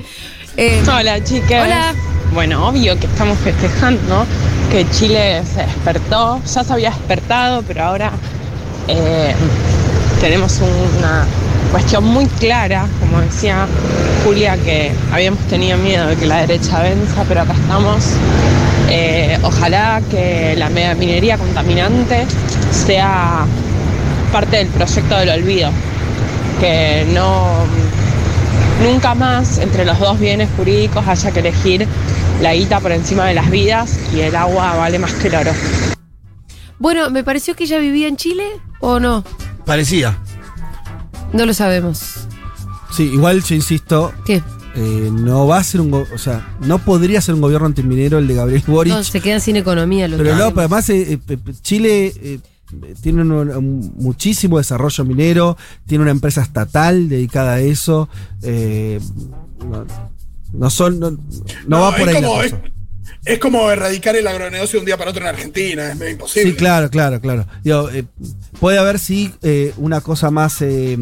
Eh, 0.56 0.82
Hola 0.88 1.24
chicas. 1.24 1.66
Hola. 1.66 1.94
Bueno, 2.34 2.68
obvio 2.68 2.98
que 3.00 3.06
estamos 3.08 3.38
festejando 3.40 4.26
que 4.72 4.90
Chile 4.92 5.44
se 5.46 5.62
despertó, 5.62 6.42
ya 6.44 6.64
se 6.64 6.74
había 6.74 6.90
despertado, 6.92 7.64
pero 7.68 7.84
ahora 7.84 8.12
eh, 8.88 9.34
tenemos 10.20 10.60
una 10.60 11.26
cuestión 11.72 12.04
muy 12.04 12.26
clara, 12.26 12.88
como 13.00 13.22
decía 13.22 13.68
Julia, 14.24 14.58
que 14.58 14.92
habíamos 15.12 15.40
tenido 15.48 15.78
miedo 15.78 16.08
de 16.08 16.16
que 16.16 16.26
la 16.26 16.38
derecha 16.38 16.82
venza, 16.82 17.24
pero 17.28 17.42
acá 17.42 17.54
estamos. 17.54 18.04
Eh, 18.90 19.38
ojalá 19.44 20.02
que 20.10 20.56
la 20.58 20.70
minería 20.70 21.38
contaminante 21.38 22.26
sea 22.72 23.46
parte 24.32 24.58
del 24.58 24.68
proyecto 24.68 25.18
del 25.18 25.30
olvido, 25.30 25.72
que 26.60 27.06
no 27.14 27.66
nunca 28.84 29.16
más 29.16 29.58
entre 29.58 29.86
los 29.86 30.00
dos 30.00 30.20
bienes 30.20 30.50
jurídicos 30.56 31.08
haya 31.08 31.32
que 31.32 31.40
elegir 31.40 31.88
la 32.42 32.54
guita 32.54 32.80
por 32.80 32.92
encima 32.92 33.26
de 33.26 33.34
las 33.34 33.50
vidas 33.50 34.00
y 34.14 34.22
el 34.22 34.36
agua 34.36 34.76
vale 34.76 35.00
más 35.00 35.14
que 35.14 35.28
el 35.28 35.36
oro. 35.36 35.52
Bueno, 36.80 37.10
me 37.10 37.24
pareció 37.24 37.56
que 37.56 37.64
ella 37.64 37.80
vivía 37.80 38.08
en 38.08 38.18
Chile 38.18 38.46
o 38.80 39.00
no. 39.00 39.24
Parecía. 39.66 40.18
No 41.34 41.46
lo 41.46 41.54
sabemos. 41.54 42.28
Sí, 42.92 43.04
igual 43.04 43.44
yo 43.44 43.56
insisto, 43.56 44.14
¿Qué? 44.26 44.42
eh, 44.76 45.10
no 45.12 45.46
va 45.48 45.58
a 45.58 45.64
ser 45.64 45.82
un. 45.82 45.92
go- 45.92 46.08
O 46.14 46.18
sea, 46.18 46.56
no 46.62 46.80
podría 46.80 47.20
ser 47.22 47.36
un 47.36 47.42
gobierno 47.42 47.68
antiminero 47.68 48.18
el 48.18 48.28
de 48.28 48.34
Gabriel 48.36 48.64
Boric. 48.66 48.94
No, 48.94 49.04
se 49.04 49.20
quedan 49.22 49.42
sin 49.42 49.56
economía 49.58 50.08
los 50.08 50.18
Pero 50.18 50.36
no, 50.36 50.50
pero 50.50 50.62
además 50.62 50.90
eh, 50.90 51.14
eh, 51.14 51.18
pe- 51.18 51.38
pe- 51.38 51.54
Chile 51.62 52.14
eh, 52.16 52.40
tiene 53.02 53.22
un, 53.22 53.32
un- 53.32 53.94
muchísimo 53.98 54.58
desarrollo 54.58 55.04
minero, 55.06 55.58
tiene 55.86 56.04
una 56.04 56.12
empresa 56.12 56.42
estatal 56.42 57.10
dedicada 57.10 57.54
a 57.56 57.60
eso. 57.60 58.08
eh, 58.42 59.00
no, 59.70 59.86
no 60.54 60.70
son, 60.70 61.00
no, 61.00 61.12
no 61.68 61.82
va 61.82 61.92
por 61.92 62.08
es 62.10 62.16
ahí. 62.16 62.22
la 62.22 62.28
como, 62.28 62.42
cosa. 62.42 62.56
es 62.56 62.72
como 63.40 63.70
erradicar 63.72 64.16
el 64.16 64.26
agronegocio 64.28 64.78
de 64.78 64.82
un 64.82 64.86
día 64.86 64.98
para 64.98 65.12
otro 65.12 65.22
en 65.24 65.28
Argentina, 65.30 65.90
es 65.92 65.98
medio 65.98 66.14
imposible. 66.14 66.52
Sí, 66.52 66.56
claro, 66.56 66.90
claro, 66.90 67.20
claro. 67.20 67.46
Digo, 67.64 67.90
eh, 67.90 68.06
puede 68.60 68.78
haber 68.78 69.00
sí 69.00 69.34
eh, 69.42 69.74
una 69.78 70.02
cosa 70.02 70.32
más 70.32 70.62
eh, 70.62 70.98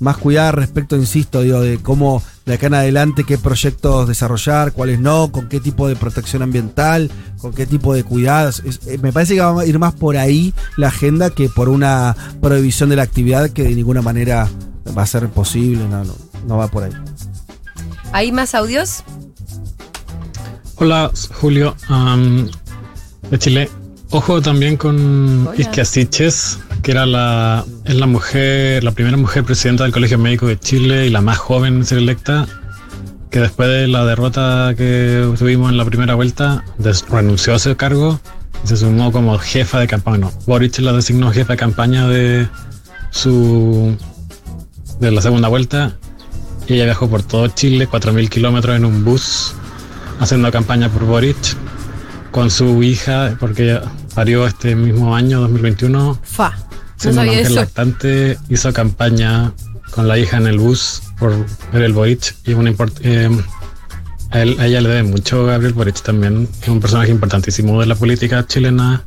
más 0.00 0.16
cuidada 0.18 0.52
respecto, 0.52 0.96
insisto, 0.96 1.40
digo, 1.42 1.60
de 1.60 1.78
cómo 1.78 2.22
de 2.46 2.54
acá 2.54 2.66
en 2.66 2.74
adelante 2.74 3.24
qué 3.24 3.38
proyectos 3.38 4.06
desarrollar, 4.08 4.72
cuáles 4.72 4.98
no, 5.00 5.30
con 5.32 5.48
qué 5.48 5.60
tipo 5.60 5.88
de 5.88 5.96
protección 5.96 6.42
ambiental, 6.42 7.10
con 7.38 7.54
qué 7.54 7.64
tipo 7.66 7.94
de 7.94 8.04
cuidados. 8.04 8.60
Es- 8.66 8.80
eh, 8.86 8.98
me 9.00 9.12
parece 9.12 9.34
que 9.34 9.40
va 9.40 9.62
a 9.62 9.66
ir 9.66 9.78
más 9.78 9.94
por 9.94 10.16
ahí 10.16 10.52
la 10.76 10.88
agenda 10.88 11.30
que 11.30 11.48
por 11.48 11.68
una 11.68 12.14
prohibición 12.42 12.90
de 12.90 12.96
la 12.96 13.02
actividad 13.02 13.50
que 13.50 13.62
de 13.62 13.74
ninguna 13.74 14.02
manera 14.02 14.48
va 14.96 15.02
a 15.02 15.06
ser 15.06 15.28
posible, 15.28 15.86
no, 15.88 16.04
no, 16.04 16.14
no 16.46 16.56
va 16.58 16.68
por 16.68 16.82
ahí. 16.84 16.92
¿Hay 18.12 18.30
más 18.32 18.54
audios? 18.54 19.04
Hola, 20.84 21.10
Julio, 21.40 21.74
de 23.30 23.38
Chile. 23.38 23.70
Ojo 24.10 24.42
también 24.42 24.76
con. 24.76 25.48
Isquia 25.56 25.82
Siches, 25.82 26.58
que 26.82 26.90
era 26.90 27.06
la, 27.06 27.64
es 27.86 27.94
la 27.94 28.06
mujer, 28.06 28.84
la 28.84 28.92
primera 28.92 29.16
mujer 29.16 29.44
presidenta 29.44 29.84
del 29.84 29.94
Colegio 29.94 30.18
Médico 30.18 30.46
de 30.46 30.58
Chile 30.60 31.06
y 31.06 31.08
la 31.10 31.22
más 31.22 31.38
joven 31.38 31.76
en 31.76 31.86
ser 31.86 31.96
electa, 31.96 32.46
que 33.30 33.40
después 33.40 33.66
de 33.70 33.88
la 33.88 34.04
derrota 34.04 34.74
que 34.76 35.26
tuvimos 35.38 35.70
en 35.70 35.78
la 35.78 35.86
primera 35.86 36.16
vuelta, 36.16 36.62
des- 36.76 37.08
renunció 37.08 37.54
a 37.54 37.56
ese 37.56 37.74
cargo 37.76 38.20
y 38.62 38.68
se 38.68 38.76
sumó 38.76 39.10
como 39.10 39.38
jefa 39.38 39.80
de 39.80 39.86
campaña. 39.86 40.18
No, 40.18 40.32
Boric 40.46 40.78
la 40.80 40.92
designó 40.92 41.32
jefa 41.32 41.54
de 41.54 41.56
campaña 41.56 42.06
de 42.08 42.46
su 43.10 43.96
de 45.00 45.10
la 45.10 45.22
segunda 45.22 45.48
vuelta 45.48 45.96
y 46.68 46.74
ella 46.74 46.84
viajó 46.84 47.08
por 47.08 47.22
todo 47.22 47.48
Chile, 47.48 47.88
4.000 47.90 48.28
kilómetros 48.28 48.76
en 48.76 48.84
un 48.84 49.02
bus, 49.02 49.54
haciendo 50.20 50.50
campaña 50.52 50.88
por 50.88 51.04
Boric 51.04 51.36
con 52.30 52.50
su 52.50 52.82
hija, 52.82 53.36
porque 53.38 53.80
parió 54.14 54.46
este 54.46 54.74
mismo 54.74 55.14
año, 55.14 55.40
2021, 55.40 56.18
Fa. 56.22 56.50
No 57.04 57.10
una 57.12 57.22
mujer 57.24 57.46
eso. 57.46 57.54
lactante, 57.56 58.38
hizo 58.48 58.72
campaña 58.72 59.52
con 59.90 60.08
la 60.08 60.18
hija 60.18 60.38
en 60.38 60.46
el 60.46 60.58
bus 60.58 61.02
por 61.18 61.32
ver 61.72 61.82
el 61.82 61.92
Boric 61.92 62.34
y 62.44 62.54
una 62.54 62.72
eh, 63.02 63.30
a, 64.30 64.40
él- 64.40 64.56
a 64.58 64.66
ella 64.66 64.80
le 64.80 64.88
debe 64.88 65.02
mucho 65.04 65.44
Gabriel 65.46 65.74
Boric 65.74 66.02
también, 66.02 66.48
es 66.62 66.68
un 66.68 66.80
personaje 66.80 67.10
importantísimo 67.10 67.80
de 67.80 67.86
la 67.86 67.94
política 67.94 68.44
chilena 68.46 69.04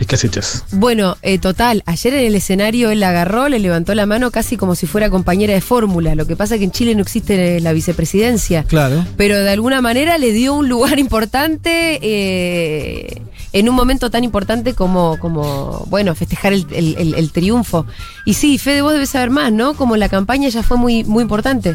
y 0.00 0.04
ches. 0.28 0.64
Bueno, 0.72 1.16
eh, 1.22 1.38
total, 1.38 1.82
ayer 1.86 2.14
en 2.14 2.26
el 2.26 2.34
escenario 2.36 2.90
él 2.90 3.00
la 3.00 3.08
agarró, 3.10 3.48
le 3.48 3.58
levantó 3.58 3.94
la 3.94 4.06
mano 4.06 4.30
casi 4.30 4.56
como 4.56 4.74
si 4.76 4.86
fuera 4.86 5.10
compañera 5.10 5.54
de 5.54 5.60
fórmula. 5.60 6.14
Lo 6.14 6.26
que 6.26 6.36
pasa 6.36 6.54
es 6.54 6.58
que 6.60 6.64
en 6.66 6.70
Chile 6.70 6.94
no 6.94 7.02
existe 7.02 7.60
la 7.60 7.72
vicepresidencia. 7.72 8.62
Claro. 8.64 9.04
Pero 9.16 9.38
de 9.38 9.50
alguna 9.50 9.80
manera 9.80 10.16
le 10.18 10.32
dio 10.32 10.54
un 10.54 10.68
lugar 10.68 10.98
importante 11.06 11.98
eh, 12.02 13.22
en 13.52 13.68
un 13.68 13.74
momento 13.74 14.10
tan 14.10 14.22
importante 14.24 14.74
como, 14.74 15.18
como 15.18 15.84
bueno, 15.88 16.14
festejar 16.14 16.52
el, 16.52 16.66
el- 16.72 16.94
el- 16.98 17.14
el 17.14 17.32
triunfo. 17.32 17.84
Y 18.24 18.34
sí, 18.34 18.58
Fede, 18.58 18.82
vos 18.82 18.92
debes 18.92 19.10
saber 19.10 19.30
más, 19.30 19.50
¿no? 19.52 19.74
Como 19.74 19.96
la 19.96 20.08
campaña 20.08 20.48
ya 20.48 20.62
fue 20.62 20.76
muy, 20.76 21.02
muy 21.04 21.22
importante. 21.22 21.74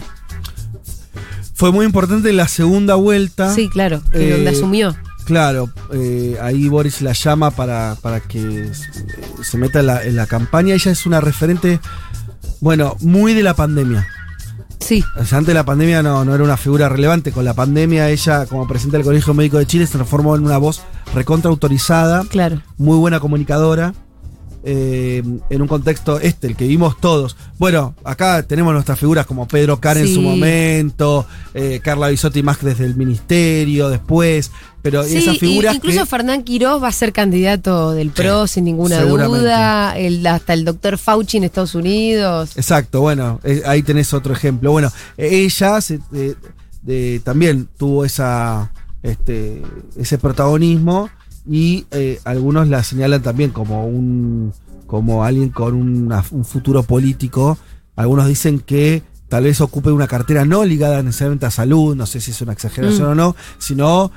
Fue 1.55 1.71
muy 1.71 1.85
importante 1.85 2.31
la 2.33 2.47
segunda 2.47 2.95
vuelta. 2.95 3.53
Sí, 3.53 3.69
claro, 3.69 4.01
que 4.11 4.27
Eh, 4.29 4.31
donde 4.31 4.49
asumió. 4.49 4.95
Claro, 5.25 5.69
eh, 5.93 6.37
ahí 6.41 6.67
Boris 6.67 7.01
la 7.01 7.13
llama 7.13 7.51
para, 7.51 7.95
para 8.01 8.19
que 8.19 8.71
se 9.41 9.57
meta 9.57 9.79
en 9.79 9.87
la, 9.87 10.03
en 10.03 10.15
la 10.15 10.27
campaña. 10.27 10.73
Ella 10.73 10.91
es 10.91 11.05
una 11.05 11.21
referente, 11.21 11.79
bueno, 12.59 12.95
muy 13.01 13.33
de 13.33 13.43
la 13.43 13.53
pandemia. 13.53 14.07
Sí, 14.79 15.03
O 15.17 15.23
sea, 15.23 15.37
antes 15.37 15.47
de 15.47 15.53
la 15.53 15.63
pandemia 15.63 16.03
no, 16.03 16.25
no 16.25 16.35
era 16.35 16.43
una 16.43 16.57
figura 16.57 16.89
relevante. 16.89 17.31
Con 17.31 17.45
la 17.45 17.53
pandemia, 17.53 18.09
ella, 18.09 18.45
como 18.45 18.67
presidenta 18.67 18.97
del 18.97 19.05
Colegio 19.05 19.33
Médico 19.33 19.57
de 19.57 19.65
Chile, 19.65 19.87
se 19.87 19.93
transformó 19.93 20.35
en 20.35 20.43
una 20.43 20.57
voz 20.57 20.81
recontra 21.15 21.49
autorizada, 21.49 22.25
claro. 22.29 22.61
muy 22.77 22.97
buena 22.97 23.21
comunicadora. 23.21 23.93
Eh, 24.65 25.21
en 25.49 25.61
un 25.61 25.67
contexto 25.67 26.19
este, 26.19 26.47
el 26.47 26.55
que 26.55 26.65
vimos 26.67 26.99
todos. 26.99 27.35
Bueno, 27.59 27.95
acá 28.03 28.43
tenemos 28.43 28.73
nuestras 28.73 28.97
figuras 28.99 29.25
como 29.25 29.47
Pedro 29.47 29.79
Car 29.79 29.97
en 29.97 30.07
su 30.13 30.21
momento, 30.21 31.25
eh, 31.53 31.81
Carla 31.83 32.07
Bisotti 32.09 32.43
más 32.43 32.61
desde 32.61 32.85
el 32.85 32.95
ministerio 32.95 33.89
después, 33.89 34.51
pero 34.81 35.03
Sí, 35.03 35.17
esas 35.17 35.37
figuras 35.37 35.75
incluso 35.75 36.01
que- 36.01 36.05
Fernán 36.05 36.43
Quirós 36.43 36.81
va 36.81 36.87
a 36.87 36.91
ser 36.91 37.11
candidato 37.13 37.91
del 37.91 38.11
PRO 38.11 38.47
sin 38.47 38.65
ninguna 38.65 39.01
duda. 39.03 39.97
El, 39.97 40.25
hasta 40.27 40.53
el 40.53 40.65
doctor 40.65 40.97
Fauci 40.97 41.37
en 41.37 41.43
Estados 41.45 41.75
Unidos. 41.75 42.57
Exacto, 42.57 43.01
bueno, 43.01 43.39
eh, 43.43 43.61
ahí 43.65 43.81
tenés 43.83 44.13
otro 44.13 44.33
ejemplo. 44.33 44.71
Bueno, 44.71 44.91
eh, 45.17 45.29
ella 45.45 45.79
se- 45.81 45.99
eh, 46.13 46.35
de- 46.81 47.21
también 47.23 47.67
tuvo 47.77 48.03
esa, 48.05 48.71
este, 49.03 49.61
ese 49.97 50.17
protagonismo 50.17 51.09
y 51.49 51.85
eh, 51.91 52.19
algunos 52.25 52.67
la 52.69 52.83
señalan 52.83 53.21
también 53.21 53.51
como 53.51 53.85
un 53.87 54.53
como 54.87 55.23
alguien 55.23 55.49
con 55.49 55.73
una- 55.75 56.23
un 56.31 56.45
futuro 56.45 56.83
político. 56.83 57.57
Algunos 57.95 58.27
dicen 58.27 58.59
que 58.59 59.01
tal 59.27 59.45
vez 59.45 59.59
ocupe 59.61 59.91
una 59.91 60.07
cartera 60.07 60.45
no 60.45 60.63
ligada 60.65 61.01
necesariamente 61.01 61.47
a 61.47 61.51
salud, 61.51 61.95
no 61.95 62.05
sé 62.05 62.21
si 62.21 62.29
es 62.31 62.41
una 62.41 62.53
exageración 62.53 63.07
Mm. 63.07 63.11
o 63.11 63.15
no, 63.15 63.35
sino 63.57 64.11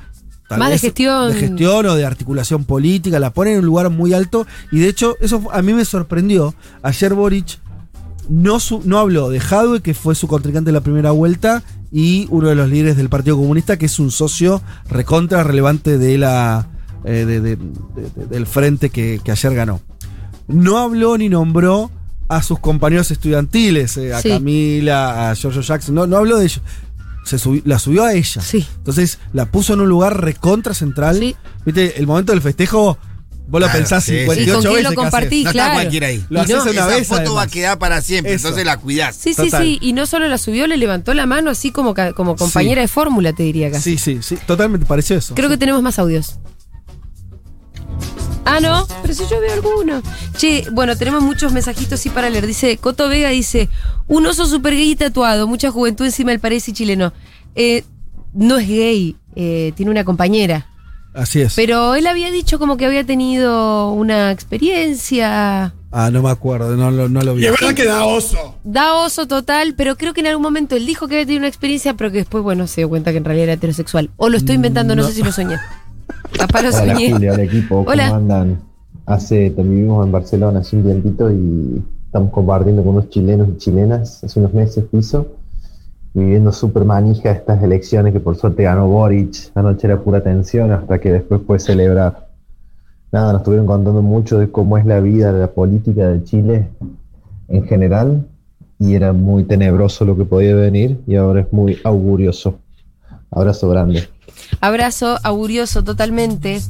tal 0.48 0.58
Más 0.58 0.68
de 0.68 0.74
vez 0.74 0.80
gestión. 0.82 1.32
de 1.32 1.38
gestión 1.38 1.86
o 1.86 1.94
de 1.94 2.04
articulación 2.04 2.64
política, 2.64 3.18
la 3.18 3.32
pone 3.32 3.52
en 3.54 3.60
un 3.60 3.66
lugar 3.66 3.88
muy 3.90 4.12
alto 4.12 4.46
y 4.70 4.80
de 4.80 4.88
hecho 4.88 5.16
eso 5.20 5.42
a 5.50 5.62
mí 5.62 5.72
me 5.72 5.84
sorprendió. 5.86 6.54
Ayer 6.82 7.14
Boric 7.14 7.58
no, 8.28 8.60
su- 8.60 8.82
no 8.84 8.98
habló 8.98 9.30
de 9.30 9.40
Jadwe, 9.40 9.80
que 9.80 9.94
fue 9.94 10.14
su 10.14 10.28
contrincante 10.28 10.70
en 10.70 10.74
la 10.74 10.80
primera 10.82 11.10
vuelta, 11.12 11.62
y 11.92 12.26
uno 12.30 12.48
de 12.48 12.54
los 12.56 12.68
líderes 12.68 12.96
del 12.96 13.08
Partido 13.08 13.36
Comunista, 13.36 13.78
que 13.78 13.86
es 13.86 13.98
un 13.98 14.10
socio 14.10 14.60
recontra 14.88 15.42
relevante 15.44 15.96
de 15.96 16.18
la, 16.18 16.66
eh, 17.06 17.24
de- 17.24 17.40
de- 17.40 17.56
de- 17.56 18.10
de- 18.14 18.26
del 18.26 18.46
frente 18.46 18.90
que, 18.90 19.20
que 19.24 19.30
ayer 19.30 19.54
ganó. 19.54 19.80
No 20.48 20.78
habló 20.78 21.16
ni 21.16 21.28
nombró 21.28 21.90
a 22.28 22.42
sus 22.42 22.58
compañeros 22.58 23.10
estudiantiles, 23.10 23.96
eh, 23.96 24.12
a 24.12 24.20
Sí. 24.20 24.28
Camila, 24.30 25.30
a 25.30 25.34
Giorgio 25.34 25.62
Jackson, 25.62 25.94
no, 25.94 26.06
no 26.06 26.16
habló 26.18 26.38
de 26.38 26.44
ellos. 26.46 26.60
Se 27.24 27.36
subi- 27.38 27.62
la 27.64 27.78
subió 27.78 28.04
a 28.04 28.12
ella. 28.14 28.40
Sí. 28.42 28.66
Entonces 28.78 29.18
la 29.32 29.46
puso 29.46 29.74
en 29.74 29.80
un 29.80 29.88
lugar 29.88 30.20
recontra 30.20 30.74
central. 30.74 31.18
Sí. 31.18 31.34
Viste, 31.64 31.98
el 31.98 32.06
momento 32.06 32.32
del 32.32 32.40
festejo, 32.42 32.98
vos 33.48 33.60
lo 33.60 33.66
Claro, 33.66 33.72
pensás 33.78 34.04
sí, 34.04 34.12
sí. 34.12 34.18
58 34.20 34.42
¿Y 34.50 34.52
con 34.52 34.60
quién 34.62 34.74
veces. 34.74 34.90
lo 34.90 34.94
compartís? 35.02 35.44
No 35.44 35.50
claro. 35.52 35.70
está 35.70 35.80
cualquiera 35.82 36.06
ahí. 36.08 36.24
Lo 36.28 36.44
Y 36.44 36.46
no, 36.48 36.58
haces 36.60 36.72
una 36.72 36.80
Esa 36.82 36.86
vez. 36.86 37.08
foto 37.08 37.34
va 37.34 37.42
a 37.42 37.46
quedar 37.48 37.78
para 37.80 38.00
siempre, 38.00 38.34
Eso. 38.34 38.46
entonces 38.48 38.64
la 38.66 38.76
cuidás. 38.76 39.16
Sí, 39.16 39.34
sí, 39.34 39.44
Total. 39.44 39.62
sí. 39.64 39.78
Y 39.80 39.92
no 39.92 40.06
solo 40.06 40.28
la 40.28 40.38
subió, 40.38 40.66
le 40.68 40.76
levantó 40.76 41.14
la 41.14 41.26
mano 41.26 41.50
así 41.50 41.72
como, 41.72 41.94
como 42.14 42.36
compañera 42.36 42.80
de 42.82 42.88
fórmula, 42.88 43.32
te 43.32 43.42
diría 43.42 43.70
casi. 43.72 43.98
Sí, 43.98 43.98
sí, 43.98 44.18
sí, 44.22 44.38
totalmente 44.46 44.86
pareció 44.86 45.16
eso. 45.16 45.34
Creo 45.34 45.48
que 45.48 45.56
tenemos 45.58 45.82
más 45.82 45.98
audios. 45.98 46.38
Ah, 48.46 48.60
no, 48.60 48.86
pero 49.02 49.12
si 49.12 49.24
yo 49.28 49.40
veo 49.40 49.52
alguno. 49.52 50.00
Che, 50.36 50.66
bueno, 50.72 50.96
tenemos 50.96 51.22
muchos 51.22 51.52
mensajitos 51.52 51.98
sí 52.00 52.10
para 52.10 52.30
leer. 52.30 52.46
Dice, 52.46 52.78
Coto 52.78 53.08
Vega 53.08 53.28
dice, 53.30 53.68
un 54.06 54.24
oso 54.26 54.46
super 54.46 54.72
gay 54.74 54.94
tatuado, 54.96 55.46
mucha 55.48 55.70
juventud 55.70 56.04
encima 56.06 56.30
del 56.30 56.40
parece 56.40 56.72
chileno. 56.72 57.12
Eh, 57.54 57.84
no 58.32 58.58
es 58.58 58.68
gay, 58.68 59.16
eh, 59.34 59.72
tiene 59.76 59.90
una 59.90 60.04
compañera. 60.04 60.66
Así 61.14 61.40
es. 61.40 61.54
Pero 61.54 61.94
él 61.94 62.06
había 62.06 62.30
dicho 62.30 62.58
como 62.58 62.76
que 62.76 62.84
había 62.86 63.02
tenido 63.04 63.90
una 63.92 64.30
experiencia. 64.30 65.72
ah, 65.90 66.10
no 66.12 66.22
me 66.22 66.30
acuerdo, 66.30 66.76
no, 66.76 66.90
lo- 66.90 67.08
no 67.08 67.22
lo 67.22 67.34
vi. 67.34 67.42
Y 67.44 67.46
es 67.46 67.52
verdad 67.52 67.74
que 67.74 67.84
da 67.86 68.04
oso. 68.04 68.54
Da 68.64 68.92
oso 68.94 69.26
total, 69.26 69.74
pero 69.74 69.96
creo 69.96 70.12
que 70.12 70.20
en 70.20 70.26
algún 70.26 70.42
momento 70.42 70.76
él 70.76 70.84
dijo 70.86 71.08
que 71.08 71.14
había 71.14 71.24
tenido 71.26 71.40
una 71.40 71.48
experiencia, 71.48 71.94
pero 71.94 72.10
que 72.12 72.18
después, 72.18 72.44
bueno, 72.44 72.66
se 72.66 72.82
dio 72.82 72.88
cuenta 72.90 73.12
que 73.12 73.18
en 73.18 73.24
realidad 73.24 73.44
era 73.44 73.52
heterosexual. 73.54 74.10
O 74.18 74.28
lo 74.28 74.36
estoy 74.36 74.56
inventando, 74.56 74.94
no, 74.94 75.02
No. 75.02 75.08
sé 75.08 75.14
si 75.14 75.22
lo 75.22 75.32
soñé. 75.32 75.56
Capaz 76.38 76.62
lo 76.62 76.68
Hola 76.68 76.94
soñé. 76.94 77.12
Julia, 77.12 77.32
hola 77.32 77.42
equipo, 77.42 77.76
¿cómo 77.76 77.90
Hola. 77.90 78.14
andan? 78.14 78.58
Hace, 79.06 79.50
vivimos 79.50 80.04
en 80.04 80.12
Barcelona 80.12 80.60
hace 80.60 80.76
un 80.76 80.82
tiempito 80.82 81.30
y 81.30 81.82
estamos 82.06 82.30
compartiendo 82.32 82.82
con 82.82 82.96
unos 82.96 83.08
chilenos 83.08 83.48
y 83.48 83.56
chilenas 83.58 84.24
hace 84.24 84.40
unos 84.40 84.52
meses 84.52 84.84
piso, 84.90 85.28
viviendo 86.12 86.50
súper 86.50 86.84
manija 86.84 87.30
estas 87.30 87.62
elecciones 87.62 88.12
que 88.12 88.20
por 88.20 88.36
suerte 88.36 88.64
ganó 88.64 88.88
Boric. 88.88 89.52
Anoche 89.54 89.86
era 89.86 90.00
pura 90.00 90.22
tensión 90.22 90.72
hasta 90.72 90.98
que 90.98 91.12
después 91.12 91.40
puede 91.40 91.60
celebrar. 91.60 92.28
Nada, 93.12 93.32
nos 93.32 93.42
estuvieron 93.42 93.66
contando 93.66 94.02
mucho 94.02 94.38
de 94.38 94.50
cómo 94.50 94.76
es 94.76 94.84
la 94.84 95.00
vida 95.00 95.32
de 95.32 95.40
la 95.40 95.48
política 95.52 96.08
de 96.08 96.24
Chile 96.24 96.68
en 97.48 97.64
general 97.64 98.26
y 98.78 98.94
era 98.94 99.12
muy 99.12 99.44
tenebroso 99.44 100.04
lo 100.04 100.16
que 100.16 100.24
podía 100.24 100.54
venir 100.54 101.00
y 101.06 101.16
ahora 101.16 101.40
es 101.40 101.52
muy 101.52 101.78
augurioso. 101.84 102.58
Abrazo 103.30 103.68
grande. 103.68 104.08
Abrazo 104.60 105.18
augurioso 105.22 105.82
totalmente. 105.84 106.62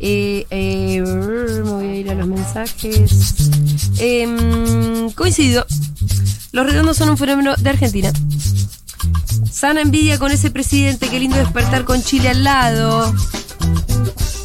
Eh, 0.00 0.46
eh, 0.50 1.00
me 1.02 1.62
voy 1.62 1.86
a 1.86 1.94
ir 1.96 2.10
a 2.10 2.14
los 2.14 2.26
mensajes. 2.26 3.50
Em, 3.98 5.10
coincido. 5.12 5.66
Los 6.52 6.66
redondos 6.66 6.96
son 6.96 7.10
un 7.10 7.18
fenómeno 7.18 7.54
de 7.56 7.70
Argentina. 7.70 8.12
Sana 9.50 9.80
envidia 9.80 10.18
con 10.18 10.30
ese 10.30 10.50
presidente. 10.50 11.08
Qué 11.08 11.18
lindo 11.18 11.36
despertar 11.36 11.84
con 11.84 12.02
Chile 12.02 12.28
al 12.28 12.44
lado. 12.44 13.12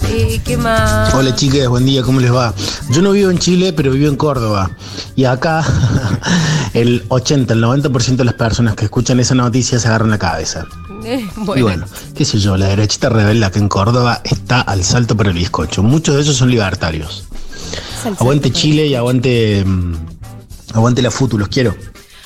Eh, 0.09 0.41
¿Qué 0.43 0.57
más? 0.57 1.13
Hola 1.13 1.33
chicas, 1.33 1.67
buen 1.67 1.85
día, 1.85 2.03
¿cómo 2.03 2.19
les 2.19 2.31
va? 2.33 2.53
Yo 2.91 3.01
no 3.01 3.11
vivo 3.11 3.31
en 3.31 3.39
Chile, 3.39 3.73
pero 3.73 3.91
vivo 3.91 4.09
en 4.09 4.15
Córdoba. 4.15 4.69
Y 5.15 5.25
acá 5.25 5.63
el 6.73 7.03
80, 7.07 7.53
el 7.53 7.63
90% 7.63 8.17
de 8.17 8.25
las 8.25 8.35
personas 8.35 8.75
que 8.75 8.85
escuchan 8.85 9.19
esa 9.19 9.33
noticia 9.33 9.79
se 9.79 9.87
agarran 9.87 10.09
la 10.09 10.19
cabeza. 10.19 10.67
Eh, 11.05 11.27
Y 11.55 11.61
bueno, 11.61 11.85
qué 12.15 12.25
sé 12.25 12.39
yo, 12.39 12.57
la 12.57 12.67
derechita 12.67 13.09
revela 13.09 13.51
que 13.51 13.59
en 13.59 13.69
Córdoba 13.69 14.21
está 14.23 14.61
al 14.61 14.83
salto 14.83 15.15
por 15.17 15.27
el 15.27 15.33
bizcocho. 15.33 15.83
Muchos 15.83 16.15
de 16.15 16.21
ellos 16.21 16.37
son 16.37 16.49
libertarios. 16.49 17.25
Aguante 18.19 18.51
Chile 18.51 18.87
y 18.87 18.95
aguante, 18.95 19.63
mm, 19.65 19.95
aguante 20.73 21.01
la 21.01 21.11
FUTU, 21.11 21.37
los 21.37 21.47
quiero. 21.47 21.75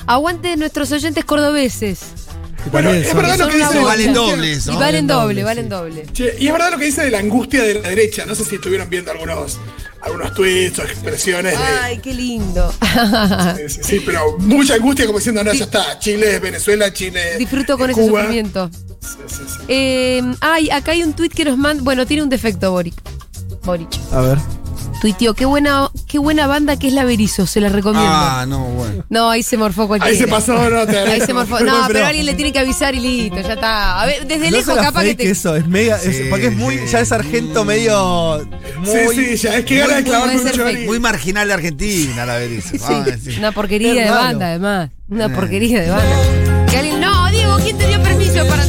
Aguante 0.06 0.56
nuestros 0.56 0.90
oyentes 0.92 1.24
cordobeses. 1.24 2.00
Bueno, 2.72 2.90
es 2.90 3.14
verdad 3.14 3.38
lo 3.38 3.48
que 3.48 3.56
dice. 3.58 3.78
Valen 3.78 4.12
dobles, 4.12 4.66
valen 4.66 5.06
doble, 5.06 5.44
valen 5.44 5.68
doble. 5.68 6.06
Che, 6.12 6.34
y 6.38 6.46
es 6.46 6.52
verdad 6.52 6.72
lo 6.72 6.78
que 6.78 6.86
dice 6.86 7.02
de 7.02 7.10
la 7.10 7.18
angustia 7.18 7.62
de 7.62 7.74
la 7.74 7.88
derecha. 7.88 8.26
No 8.26 8.34
sé 8.34 8.44
si 8.44 8.56
estuvieron 8.56 8.90
viendo 8.90 9.10
algunos, 9.10 9.58
algunos 10.02 10.32
tweets 10.34 10.78
o 10.78 10.82
expresiones 10.84 11.58
de. 11.58 11.64
Ay, 11.64 11.98
qué 11.98 12.14
lindo. 12.14 12.72
Sí, 13.56 13.68
sí, 13.68 13.80
sí, 13.82 14.02
pero 14.04 14.38
mucha 14.38 14.74
angustia 14.74 15.06
como 15.06 15.18
diciendo, 15.18 15.42
no, 15.42 15.52
ya 15.52 15.64
está. 15.64 15.98
Chile, 15.98 16.38
Venezuela, 16.38 16.92
Chile. 16.92 17.36
Disfruto 17.38 17.76
con 17.76 17.90
ese 17.90 18.00
Cuba. 18.00 18.20
sufrimiento. 18.22 18.70
Sí, 19.00 19.16
sí, 19.26 19.42
sí. 19.46 19.62
Eh, 19.68 20.22
ay, 20.40 20.70
acá 20.70 20.92
hay 20.92 21.02
un 21.02 21.12
tweet 21.14 21.30
que 21.30 21.44
nos 21.44 21.56
manda. 21.58 21.82
Bueno, 21.82 22.06
tiene 22.06 22.22
un 22.22 22.28
defecto, 22.28 22.70
Boric. 22.70 22.94
Boric. 23.64 23.88
A 24.12 24.20
ver. 24.20 24.38
Tuiteó, 25.00 25.34
qué 25.34 25.44
buena, 25.44 25.90
qué 26.08 26.18
buena 26.18 26.46
banda 26.48 26.76
que 26.76 26.88
es 26.88 26.92
la 26.92 27.04
Berizo, 27.04 27.46
se 27.46 27.60
la 27.60 27.68
recomiendo. 27.68 28.10
Ah, 28.12 28.44
no, 28.48 28.64
bueno. 28.64 29.04
No, 29.08 29.30
ahí 29.30 29.42
se 29.44 29.56
morfó 29.56 29.86
cualquiera. 29.86 30.10
Ahí 30.12 30.18
se 30.18 30.26
pasó, 30.26 30.68
no 30.68 30.86
te 30.86 30.98
Ahí 30.98 31.20
se 31.20 31.32
morfó. 31.32 31.60
No, 31.60 31.84
pero, 31.86 32.04
alguien 32.06 32.26
le 32.26 32.34
tiene 32.34 32.52
que 32.52 32.58
avisar 32.58 32.94
y 32.94 33.00
listo, 33.00 33.40
ya 33.40 33.52
está. 33.54 34.00
A 34.02 34.06
ver, 34.06 34.26
desde 34.26 34.50
No 34.50 34.56
lejos 34.56 34.74
se 34.74 34.80
la 34.80 34.82
capaz 34.86 35.02
que 35.04 35.14
te. 35.14 35.30
eso, 35.30 35.54
es 35.54 35.66
mega. 35.68 35.96
es- 35.96 36.16
Sí, 36.16 36.22
porque 36.28 36.46
es 36.48 36.56
muy. 36.56 36.78
sí. 36.78 36.84
Ya 36.90 37.00
es 37.00 37.08
sargento 37.08 37.64
medio. 37.64 38.44
Muy, 38.78 39.14
Sí, 39.14 39.36
sí, 39.36 39.46
ya 39.46 39.56
es 39.58 39.64
que 39.64 39.78
gana 39.78 39.96
de 39.96 40.02
puede 40.02 40.36
un 40.36 40.50
chori. 40.50 40.86
Muy 40.86 40.98
marginal 41.00 41.46
de 41.46 41.54
Argentina, 41.54 42.26
la 42.26 42.36
Berizo. 42.36 42.74
A 42.88 43.00
decir. 43.04 43.38
Una 43.38 43.52
porquería 43.52 43.94
de 43.94 44.10
banda, 44.10 44.46
además. 44.48 44.90
Una 45.08 45.26
Eh. 45.26 45.30
porquería 45.30 45.80
de 45.82 45.90
banda. 45.90 46.66
Que 46.70 46.76
alguien. 46.78 47.00
No, 47.00 47.30
Diego, 47.30 47.56
¿quién 47.62 47.78
te 47.78 47.86
dio 47.86 48.02
permiso 48.02 48.44
para 48.48 48.64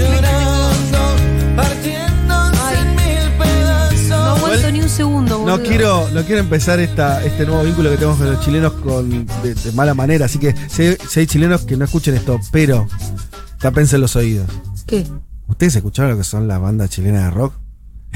No 5.58 5.64
quiero, 5.64 6.10
no 6.14 6.24
quiero 6.24 6.42
empezar 6.42 6.80
esta, 6.80 7.24
este 7.26 7.46
nuevo 7.46 7.64
vínculo 7.64 7.90
que 7.90 7.96
tenemos 7.98 8.18
con 8.18 8.32
los 8.32 8.44
chilenos 8.46 8.74
con, 8.74 9.26
de, 9.44 9.54
de 9.56 9.72
mala 9.74 9.94
manera. 9.94 10.26
Así 10.26 10.38
que 10.40 10.54
si 10.70 10.84
hay, 10.84 10.98
si 11.10 11.20
hay 11.22 11.28
chilenos 11.28 11.62
que 11.62 11.76
no 11.78 11.86
escuchen 11.86 12.16
esto, 12.16 12.40
pero 12.52 12.88
tápense 13.60 13.98
los 13.98 14.16
oídos. 14.16 14.48
¿Qué? 14.86 15.06
¿Ustedes 15.48 15.76
escucharon 15.76 16.12
lo 16.12 16.18
que 16.18 16.24
son 16.24 16.48
las 16.48 16.62
bandas 16.62 16.90
chilenas 16.90 17.24
de 17.26 17.30
rock? 17.32 17.54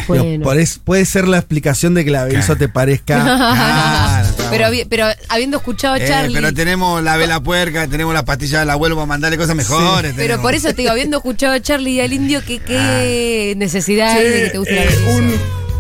Bueno. 0.07 0.23
Digo, 0.23 0.43
por 0.43 0.57
es- 0.57 0.79
puede 0.79 1.05
ser 1.05 1.27
la 1.27 1.38
explicación 1.38 1.93
de 1.93 2.03
que 2.03 2.09
la 2.11 2.23
Berizo 2.25 2.55
te 2.55 2.67
parezca. 2.67 4.23
Pero, 4.89 5.05
habiendo 5.29 5.57
escuchado 5.57 5.95
a 5.95 5.97
Eh, 5.97 6.07
Charlie. 6.07 6.36
pero 6.36 6.53
tenemos 6.53 7.03
la 7.03 7.17
vela 7.17 7.39
puerca, 7.41 7.88
tenemos 7.88 8.13
la 8.13 8.23
pastilla 8.23 8.59
del 8.59 8.69
abuelo 8.69 8.95
para 8.95 9.07
mandarle 9.07 9.38
cosas 9.38 9.55
mejores. 9.55 10.13
Pero 10.15 10.41
por 10.41 10.53
eso 10.53 10.67
te 10.69 10.75
digo, 10.84 10.91
habiendo 10.91 11.17
escuchado 11.17 11.53
a 11.53 11.59
Charlie 11.59 11.93
y 11.93 12.01
al 12.01 12.13
indio, 12.13 12.43
que 12.45 12.59
qué 12.59 13.53
necesidad 13.57 14.11
hay 14.11 14.23
de 14.29 14.43
que 14.43 14.49
te 14.51 14.57
guste 14.59 14.75
la 14.75 14.84
eh, 14.84 15.15
un, 15.15 15.34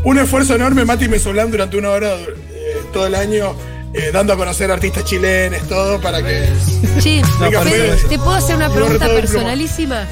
un 0.03 0.17
esfuerzo 0.19 0.55
enorme, 0.55 0.85
Mati 0.85 1.07
Mesolán 1.07 1.51
durante 1.51 1.77
una 1.77 1.89
hora 1.89 2.13
eh, 2.15 2.27
todo 2.91 3.07
el 3.07 3.15
año, 3.15 3.53
eh, 3.93 4.09
dando 4.13 4.33
a 4.33 4.37
conocer 4.37 4.71
artistas 4.71 5.05
chilenos, 5.05 5.61
todo, 5.67 5.99
para 6.01 6.21
que. 6.21 6.47
No, 7.39 7.51
parece- 7.51 8.07
¿te 8.07 8.17
puedo 8.17 8.33
hacer 8.33 8.55
una 8.55 8.69
pregunta 8.69 9.07
personalísima? 9.07 10.05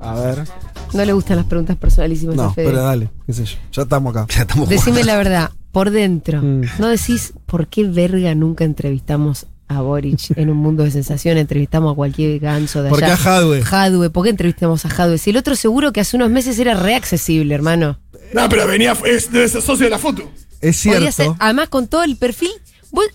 A 0.00 0.14
ver. 0.14 0.44
No 0.92 1.04
le 1.04 1.12
gustan 1.12 1.36
las 1.38 1.46
preguntas 1.46 1.76
personalísimas 1.76 2.38
a 2.38 2.42
No, 2.42 2.54
Fede. 2.54 2.66
pero 2.66 2.82
dale, 2.82 3.08
qué 3.26 3.32
sé 3.32 3.44
yo. 3.44 3.56
Ya 3.72 3.82
estamos 3.82 4.14
acá. 4.14 4.26
Ya 4.34 4.42
estamos 4.42 4.68
Decime 4.68 5.02
jugando. 5.02 5.06
la 5.12 5.16
verdad, 5.18 5.50
por 5.72 5.90
dentro. 5.90 6.40
Mm. 6.40 6.62
¿No 6.78 6.88
decís 6.88 7.32
por 7.46 7.66
qué 7.66 7.82
verga 7.84 8.34
nunca 8.36 8.62
entrevistamos 8.64 9.46
a 9.66 9.80
Boric 9.80 10.30
en 10.36 10.50
un 10.50 10.58
mundo 10.58 10.84
de 10.84 10.92
sensación? 10.92 11.36
Entrevistamos 11.38 11.92
a 11.92 11.96
cualquier 11.96 12.38
ganso 12.38 12.82
de 12.82 12.88
allá. 12.88 12.94
Porque 12.96 13.10
a 13.10 13.16
Jadwe. 13.16 13.62
Jadwe, 13.62 14.10
¿por 14.10 14.22
qué 14.24 14.30
entrevistamos 14.30 14.84
a 14.86 14.90
Jadwe? 14.90 15.18
Si 15.18 15.30
el 15.30 15.36
otro 15.38 15.56
seguro 15.56 15.92
que 15.92 16.00
hace 16.00 16.16
unos 16.16 16.30
meses 16.30 16.56
era 16.60 16.74
reaccesible, 16.74 17.52
hermano. 17.54 17.98
No, 18.34 18.48
pero 18.48 18.66
venía, 18.66 18.96
es, 19.06 19.30
debe 19.30 19.48
ser 19.48 19.62
socio 19.62 19.84
de 19.84 19.90
la 19.90 19.98
foto. 19.98 20.28
Es 20.60 20.78
ser, 20.78 21.12
cierto. 21.12 21.36
además 21.38 21.68
con 21.68 21.86
todo 21.86 22.02
el 22.02 22.16
perfil, 22.16 22.50
vos 22.90 23.06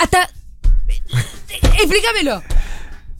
hasta 0.00 0.28
explícamelo. 1.78 2.42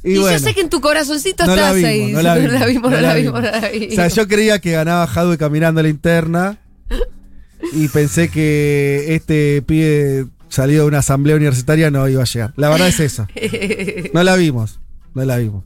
Y, 0.02 0.16
yo 0.16 0.22
bueno, 0.22 0.38
sé 0.40 0.52
que 0.52 0.62
en 0.62 0.68
tu 0.68 0.80
corazoncito 0.80 1.46
no 1.46 1.54
la 1.54 1.68
estás 1.68 1.74
vimos, 1.76 1.90
ahí. 1.90 2.12
no 2.12 2.22
la 2.22 2.34
vimos, 2.34 2.52
no 2.52 2.58
la 2.58 2.66
vimos, 2.66 2.90
no 2.90 3.00
la 3.00 3.14
vimos, 3.14 3.34
no 3.34 3.50
la 3.52 3.68
O 3.68 3.70
vimos. 3.70 3.94
sea, 3.94 4.08
yo 4.08 4.26
creía 4.26 4.58
que 4.58 4.72
ganaba 4.72 5.06
Jadwe 5.06 5.38
caminando 5.38 5.78
a 5.78 5.84
la 5.84 5.88
interna 5.88 6.58
y 7.72 7.86
pensé 7.86 8.28
que 8.28 9.14
este 9.14 9.62
pibe 9.62 10.26
salido 10.48 10.82
de 10.82 10.88
una 10.88 10.98
asamblea 10.98 11.36
universitaria 11.36 11.88
no 11.92 12.08
iba 12.08 12.22
a 12.22 12.26
llegar. 12.26 12.52
La 12.56 12.68
verdad 12.68 12.88
es 12.88 12.98
esa. 12.98 13.28
No 14.12 14.24
la 14.24 14.34
vimos. 14.34 14.80
No 15.14 15.24
la 15.24 15.36
vimos. 15.36 15.62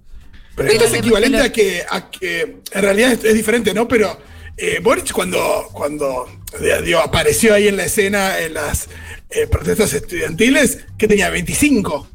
Pero 0.54 0.70
esto 0.70 0.84
es 0.84 0.94
equivalente 0.94 1.40
a 1.40 1.50
que, 1.50 1.82
a 1.90 2.10
que 2.10 2.58
en 2.72 2.82
realidad 2.82 3.12
es, 3.12 3.24
es 3.24 3.34
diferente, 3.34 3.72
¿no? 3.72 3.88
Pero 3.88 4.18
eh, 4.56 4.80
Boric 4.82 5.12
cuando, 5.12 5.68
cuando 5.72 6.26
eh, 6.60 6.82
digo, 6.84 6.98
apareció 7.00 7.54
ahí 7.54 7.68
en 7.68 7.76
la 7.76 7.84
escena 7.84 8.38
en 8.38 8.54
las 8.54 8.88
eh, 9.30 9.46
protestas 9.46 9.92
estudiantiles, 9.94 10.78
que 10.98 11.06
tenía 11.08 11.30
25. 11.30 12.08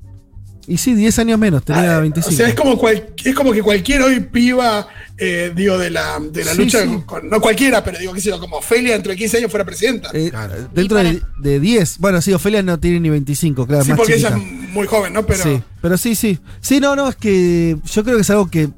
Y 0.67 0.77
sí, 0.77 0.95
10 0.95 1.19
años 1.19 1.38
menos, 1.38 1.63
tenía 1.63 1.97
Ah, 1.97 1.99
25. 1.99 2.33
O 2.33 2.38
sea, 2.38 2.47
es 2.47 2.55
como, 2.55 2.75
cual- 2.77 3.07
es 3.23 3.36
como 3.36 3.51
que 3.51 3.61
cualquier 3.61 4.01
hoy 4.01 4.19
piba, 4.19 4.88
eh, 5.15 5.51
digo, 5.55 5.77
de 5.77 5.91
la, 5.91 6.19
de 6.19 6.43
la 6.43 6.53
Sí, 6.53 6.57
lucha, 6.57 6.83
sí. 6.83 7.03
con- 7.05 7.29
no 7.29 7.39
cualquiera, 7.39 7.83
pero 7.83 7.99
digo, 7.99 8.13
qué 8.13 8.19
sé 8.21 8.29
yo, 8.29 8.39
como 8.39 8.57
Ofelia 8.57 8.93
dentro 8.93 9.11
de 9.11 9.15
15 9.17 9.38
años 9.38 9.51
fuera 9.51 9.63
presidenta. 9.63 10.09
Eh, 10.13 10.29
Claro. 10.31 10.55
Dentro 10.73 10.97
de, 10.97 11.21
de 11.39 11.59
10. 11.59 11.99
Bueno, 11.99 12.19
sí, 12.19 12.33
Ofelia 12.33 12.63
no 12.63 12.79
tiene 12.79 12.99
ni 12.99 13.09
25, 13.11 13.67
claro, 13.67 13.83
sí, 13.83 13.89
más 13.91 13.97
porque 13.99 14.13
chiquita. 14.13 14.36
ella 14.36 14.38
es 14.43 14.69
muy 14.71 14.88
joven, 14.88 15.13
¿no? 15.13 15.23
Pero 15.25 15.43
Sí, 15.43 15.61
pero 15.83 15.97
sí, 15.99 16.15
sí. 16.15 16.39
Sí, 16.61 16.79
no, 16.79 16.95
no, 16.95 17.09
es 17.09 17.15
que 17.15 17.77
yo 17.86 18.03
creo 18.03 18.15
que 18.15 18.21
es 18.23 18.29
algo 18.31 18.49
que 18.49 18.63
eh, 18.63 18.69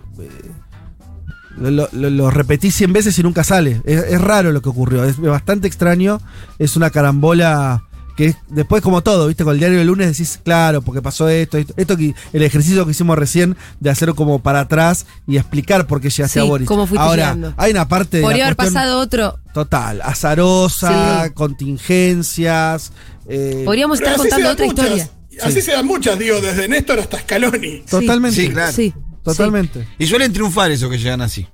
lo, 1.59 1.89
lo- 1.91 2.09
lo 2.09 2.31
repetí 2.31 2.71
100 2.71 2.93
veces 2.93 3.17
y 3.19 3.23
nunca 3.23 3.43
sale. 3.43 3.81
Es, 3.85 4.03
es 4.03 4.21
raro 4.21 4.51
lo 4.51 4.61
que 4.61 4.69
ocurrió, 4.69 5.03
es 5.03 5.19
bastante 5.19 5.67
extraño. 5.67 6.19
Es 6.59 6.75
una 6.75 6.89
carambola 6.89 7.83
que 8.15 8.25
es- 8.27 8.35
después 8.49 8.81
como 8.81 9.03
todo, 9.03 9.27
¿viste? 9.27 9.43
Con 9.43 9.53
el 9.53 9.59
diario 9.59 9.77
del 9.77 9.87
lunes 9.87 10.07
decís, 10.07 10.39
claro, 10.43 10.81
porque 10.81 11.01
pasó 11.03 11.29
esto, 11.29 11.57
esto, 11.59 11.73
esto 11.77 11.95
que, 11.97 12.15
el 12.33 12.41
ejercicio 12.41 12.83
que 12.85 12.91
hicimos 12.91 13.15
recién 13.17 13.55
de 13.79 13.89
hacer 13.91 14.13
como 14.15 14.39
para 14.39 14.61
atrás 14.61 15.05
y 15.27 15.37
explicar 15.37 15.85
por 15.85 16.01
qué 16.01 16.09
llegaste 16.09 16.39
Sí, 16.39 16.45
a 16.45 16.49
Boris. 16.49 16.67
cómo 16.67 16.87
fuiste 16.87 17.05
Ahora, 17.05 17.23
llegando. 17.35 17.53
hay 17.57 17.71
una 17.71 17.87
parte 17.87 18.21
Podría 18.21 18.45
haber 18.45 18.55
cuestión 18.55 18.73
pasado 18.73 18.99
otro. 18.99 19.39
total, 19.53 20.01
azarosa, 20.01 21.25
Sí. 21.25 21.31
contingencias. 21.33 22.91
eh, 23.29 23.63
Podríamos 23.65 23.99
estar 23.99 24.13
así 24.13 24.23
se 24.23 24.29
contando 24.29 24.47
dan 24.47 24.53
otra 24.53 24.65
muchas. 24.65 24.85
historia. 24.97 25.11
Así 25.43 25.61
se 25.61 25.71
dan 25.73 25.85
muchas, 25.85 26.17
digo, 26.17 26.41
desde 26.41 26.67
Néstor 26.67 26.99
hasta 26.99 27.19
Scaloni. 27.19 27.83
totalmente. 27.89 28.41
Sí, 28.41 28.49
claro. 28.49 28.71
Sí. 28.73 28.93
Totalmente. 29.35 29.87
Y 29.99 30.05
suelen 30.07 30.31
triunfar 30.33 30.71
esos 30.71 30.89
que 30.89 30.97
llegan 30.97 31.21
así. 31.21 31.47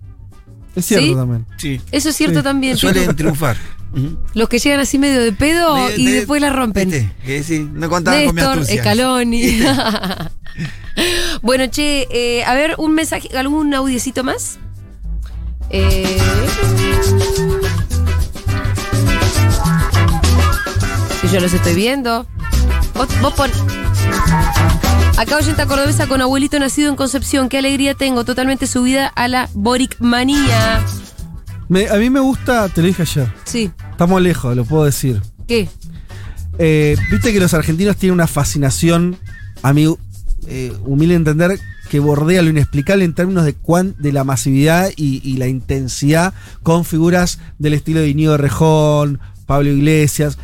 Es 0.76 0.86
cierto 0.86 1.08
¿Sí? 1.08 1.16
también. 1.16 1.46
Sí. 1.58 1.82
Eso 1.92 2.10
es 2.10 2.16
cierto 2.16 2.40
Sí. 2.40 2.44
también. 2.44 2.78
Suelen 2.78 3.16
triunfar. 3.16 3.58
Los 4.34 4.50
que 4.50 4.58
llegan 4.58 4.80
así 4.80 4.98
medio 4.98 5.22
de 5.22 5.32
pedo 5.34 5.88
De- 5.88 5.98
y 5.98 6.06
de- 6.08 6.12
después 6.14 6.42
la 6.42 6.50
rompen. 6.52 6.90
¿viste? 6.90 7.12
Que 7.24 7.44
sí, 7.44 7.68
no 7.74 7.90
contaban 7.90 8.26
con 8.26 8.36
mi 8.36 8.42
Néstor, 8.42 8.60
astucia. 8.60 8.82
Scaloni. 8.82 9.60
bueno, 11.44 11.68
che, 11.68 12.08
eh, 12.12 12.44
a 12.44 12.56
ver, 12.56 12.74
un 12.80 12.96
mensaje, 12.96 13.30
algún 13.38 13.72
audiecito 13.76 14.24
más. 14.24 14.58
Eh, 15.70 16.18
si 21.22 21.28
yo 21.30 21.40
los 21.40 21.54
estoy 21.54 21.74
viendo. 21.76 22.26
Vos, 22.96 23.08
vos 23.22 23.34
pon- 23.34 23.52
Acá 25.18 25.38
oyenta 25.38 25.66
cordobesa 25.68 26.08
con 26.08 26.22
abuelito 26.22 26.58
nacido 26.60 26.90
en 26.90 26.96
Concepción. 26.96 27.48
Qué 27.50 27.58
alegría 27.60 27.94
tengo. 27.94 28.26
Totalmente 28.26 28.68
subida 28.68 29.08
a 29.08 29.28
la 29.28 29.50
Boric 29.54 29.96
manía. 30.00 30.84
Me- 31.70 31.88
a 31.90 31.96
mí 31.96 32.10
me 32.10 32.20
gusta, 32.20 32.68
te 32.70 32.82
lo 32.82 32.88
dije 32.88 33.04
ayer, 33.04 33.32
Sí. 33.46 33.72
estamos 33.92 34.22
lejos, 34.22 34.56
lo 34.56 34.66
puedo 34.66 34.84
decir. 34.86 35.22
¿Qué? 35.48 35.70
Eh, 36.60 36.98
Viste 37.10 37.32
que 37.32 37.40
los 37.40 37.54
argentinos 37.54 37.96
tienen 37.98 38.14
una 38.16 38.28
fascinación, 38.28 39.18
a 39.62 39.72
mi 39.74 39.88
eh, 40.48 40.74
humilde 40.84 41.16
entender, 41.16 41.58
que 41.90 42.00
bordea 42.00 42.42
lo 42.42 42.50
inexplicable 42.50 43.06
en 43.06 43.14
términos 43.16 43.46
de 43.46 43.54
cuán, 43.54 43.96
de 43.98 44.12
la 44.12 44.24
masividad 44.24 44.90
y, 44.98 45.22
y 45.28 45.38
la 45.38 45.48
intensidad 45.48 46.34
con 46.64 46.86
figuras 46.86 47.40
del 47.60 47.74
estilo 47.76 48.02
de 48.02 48.10
Íñigo 48.10 48.36
Rejón, 48.36 49.20
Pablo 49.46 49.70
Iglesias. 49.70 50.38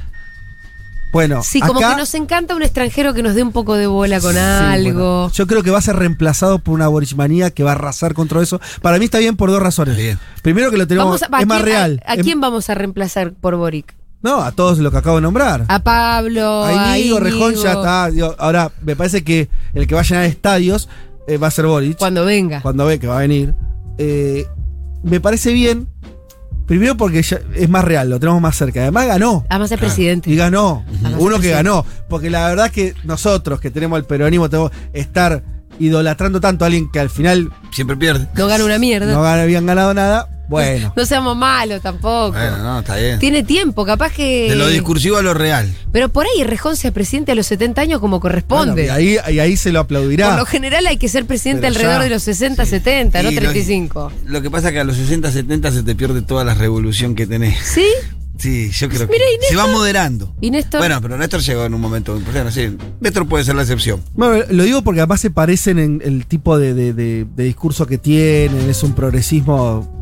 Bueno, 1.11 1.41
Sí, 1.43 1.59
como 1.59 1.79
acá- 1.79 1.91
que 1.91 2.01
nos 2.01 2.13
encanta 2.13 2.55
un 2.55 2.61
extranjero 2.61 3.13
que 3.15 3.23
nos 3.23 3.33
dé 3.33 3.41
un 3.41 3.51
poco 3.51 3.75
de 3.75 3.87
bola 3.87 4.19
con 4.19 4.33
Sí, 4.33 4.39
algo. 4.39 5.21
bueno, 5.23 5.31
yo 5.33 5.47
creo 5.47 5.63
que 5.63 5.71
va 5.71 5.79
a 5.79 5.81
ser 5.81 5.95
reemplazado 5.95 6.59
por 6.59 6.75
una 6.75 6.87
borichmanía 6.87 7.49
que 7.49 7.63
va 7.63 7.71
a 7.71 7.73
arrasar 7.75 8.13
contra 8.13 8.41
eso. 8.41 8.61
Para 8.81 8.99
mí 8.99 9.05
está 9.05 9.17
bien 9.17 9.35
por 9.35 9.49
dos 9.49 9.61
razones. 9.61 9.97
Bien. 9.97 10.19
Primero 10.43 10.69
que 10.69 10.77
lo 10.77 10.85
tenemos, 10.87 11.23
a, 11.23 11.27
¿a 11.31 11.41
es 11.41 11.47
más 11.47 11.57
quién- 11.57 11.65
real. 11.65 12.03
¿A, 12.05 12.15
quién 12.17 12.39
vamos 12.39 12.69
a 12.69 12.75
reemplazar 12.75 13.33
por 13.33 13.55
Boric? 13.55 13.95
No, 14.21 14.41
a 14.41 14.51
todos 14.51 14.77
lo 14.79 14.91
que 14.91 14.97
acabo 14.97 15.15
de 15.15 15.21
nombrar. 15.23 15.65
A 15.67 15.79
Pablo, 15.79 16.63
a 16.65 16.97
Íñigo 16.99 17.19
Rejón 17.19 17.55
ya 17.55 17.71
está. 17.73 18.11
digo, 18.11 18.35
ahora, 18.37 18.71
me 18.83 18.95
parece 18.95 19.23
que 19.23 19.49
el 19.73 19.87
que 19.87 19.95
va 19.95 20.01
a 20.01 20.03
llenar 20.03 20.25
estadios 20.25 20.89
eh, 21.27 21.37
va 21.37 21.47
a 21.47 21.51
ser 21.51 21.65
Boric. 21.65 21.97
Cuando 21.97 22.25
venga. 22.25 22.61
Cuando 22.61 22.85
ve 22.85 22.99
que 22.99 23.07
va 23.07 23.15
a 23.17 23.21
venir. 23.21 23.55
Eh, 23.97 24.45
me 25.03 25.19
parece 25.21 25.53
bien. 25.53 25.87
Primero 26.69 26.95
porque 26.95 27.23
ya 27.23 27.39
es 27.55 27.67
más 27.67 27.83
real, 27.83 28.11
lo 28.11 28.19
tenemos 28.19 28.39
más 28.39 28.55
cerca. 28.55 28.81
Además 28.81 29.07
ganó. 29.07 29.43
Además 29.49 29.71
es 29.71 29.79
presidente. 29.79 30.29
Y 30.29 30.35
ganó. 30.35 30.85
Además 31.03 31.15
Uno 31.17 31.39
que 31.39 31.49
ganó. 31.49 31.83
Porque 32.07 32.29
la 32.29 32.47
verdad 32.47 32.67
es 32.67 32.71
que 32.71 32.93
nosotros 33.05 33.59
que 33.59 33.71
tenemos 33.71 33.97
el 33.97 34.05
peronismo, 34.05 34.51
tenemos 34.51 34.69
que 34.69 34.99
estar 34.99 35.41
idolatrando 35.79 36.39
tanto 36.39 36.65
a 36.65 36.67
alguien 36.67 36.91
que 36.91 36.99
al 36.99 37.09
final 37.09 37.51
Siempre 37.71 37.97
pierde. 37.97 38.27
No 38.35 38.45
gana 38.45 38.63
una 38.65 38.77
mierda. 38.77 39.11
no 39.11 39.25
habían 39.25 39.65
ganado 39.65 39.95
nada. 39.95 40.29
Bueno. 40.49 40.91
No 40.95 41.05
seamos 41.05 41.37
malos 41.37 41.81
tampoco. 41.81 42.31
Bueno, 42.31 42.57
no, 42.57 42.79
está 42.79 42.95
bien. 42.95 43.19
Tiene 43.19 43.43
tiempo, 43.43 43.85
capaz 43.85 44.11
que. 44.11 44.49
De 44.49 44.55
lo 44.55 44.67
discursivo 44.67 45.17
a 45.17 45.21
lo 45.21 45.33
real. 45.33 45.73
Pero 45.91 46.09
por 46.09 46.25
ahí 46.25 46.43
Rejón 46.43 46.75
sea 46.75 46.91
presidente 46.91 47.31
a 47.31 47.35
los 47.35 47.45
70 47.47 47.81
años 47.81 47.99
como 47.99 48.19
Bueno, 48.19 48.21
corresponde. 48.21 48.85
y, 48.85 48.89
ahí, 48.89 49.17
y 49.31 49.39
ahí 49.39 49.55
se 49.57 49.71
lo 49.71 49.79
aplaudirá. 49.79 50.29
Por 50.29 50.39
lo 50.39 50.45
general 50.45 50.85
hay 50.87 50.97
que 50.97 51.07
ser 51.07 51.25
presidente 51.25 51.61
Pero 51.61 51.73
alrededor 51.75 51.99
ya. 51.99 52.03
de 52.05 52.09
los 52.09 52.23
60, 52.23 52.65
70, 52.65 53.23
no 53.23 53.31
Y 53.31 53.35
lo- 53.35 53.41
35. 53.41 54.11
Lo 54.25 54.41
que 54.41 54.49
pasa 54.51 54.67
es 54.69 54.73
que 54.73 54.79
a 54.79 54.83
los 54.83 54.95
60, 54.97 55.31
70 55.31 55.71
se 55.71 55.83
te 55.83 55.95
pierde 55.95 56.21
toda 56.21 56.43
la 56.43 56.53
revolución 56.55 57.15
que 57.15 57.27
tenés. 57.27 57.57
¿Sí? 57.63 57.85
Sí, 58.37 58.71
yo 58.71 58.87
creo 58.87 59.05
que 59.09 59.17
se 59.49 59.55
va 59.57 59.67
moderando. 59.67 60.33
¿Y 60.39 60.49
Néstor? 60.49 60.79
Bueno, 60.79 61.01
pero 61.01 61.17
Néstor 61.17 61.41
llegó 61.41 61.65
en 61.65 61.73
un 61.73 61.81
momento 61.81 62.15
importante. 62.15 62.53
Sí, 62.53 62.77
Néstor 63.01 63.27
puede 63.27 63.43
ser 63.43 63.55
la 63.55 63.63
excepción. 63.63 64.01
Bueno, 64.13 64.45
lo 64.49 64.63
digo 64.63 64.81
porque 64.81 65.01
además 65.01 65.19
se 65.19 65.29
parecen 65.29 65.77
en 65.77 66.01
el 66.05 66.25
tipo 66.25 66.57
de, 66.57 66.73
de- 66.73 66.93
de- 66.93 67.25
de 67.35 67.43
discurso 67.43 67.85
que 67.85 67.97
tienen, 67.97 68.69
es 68.69 68.81
un 68.81 68.93
progresismo 68.93 69.98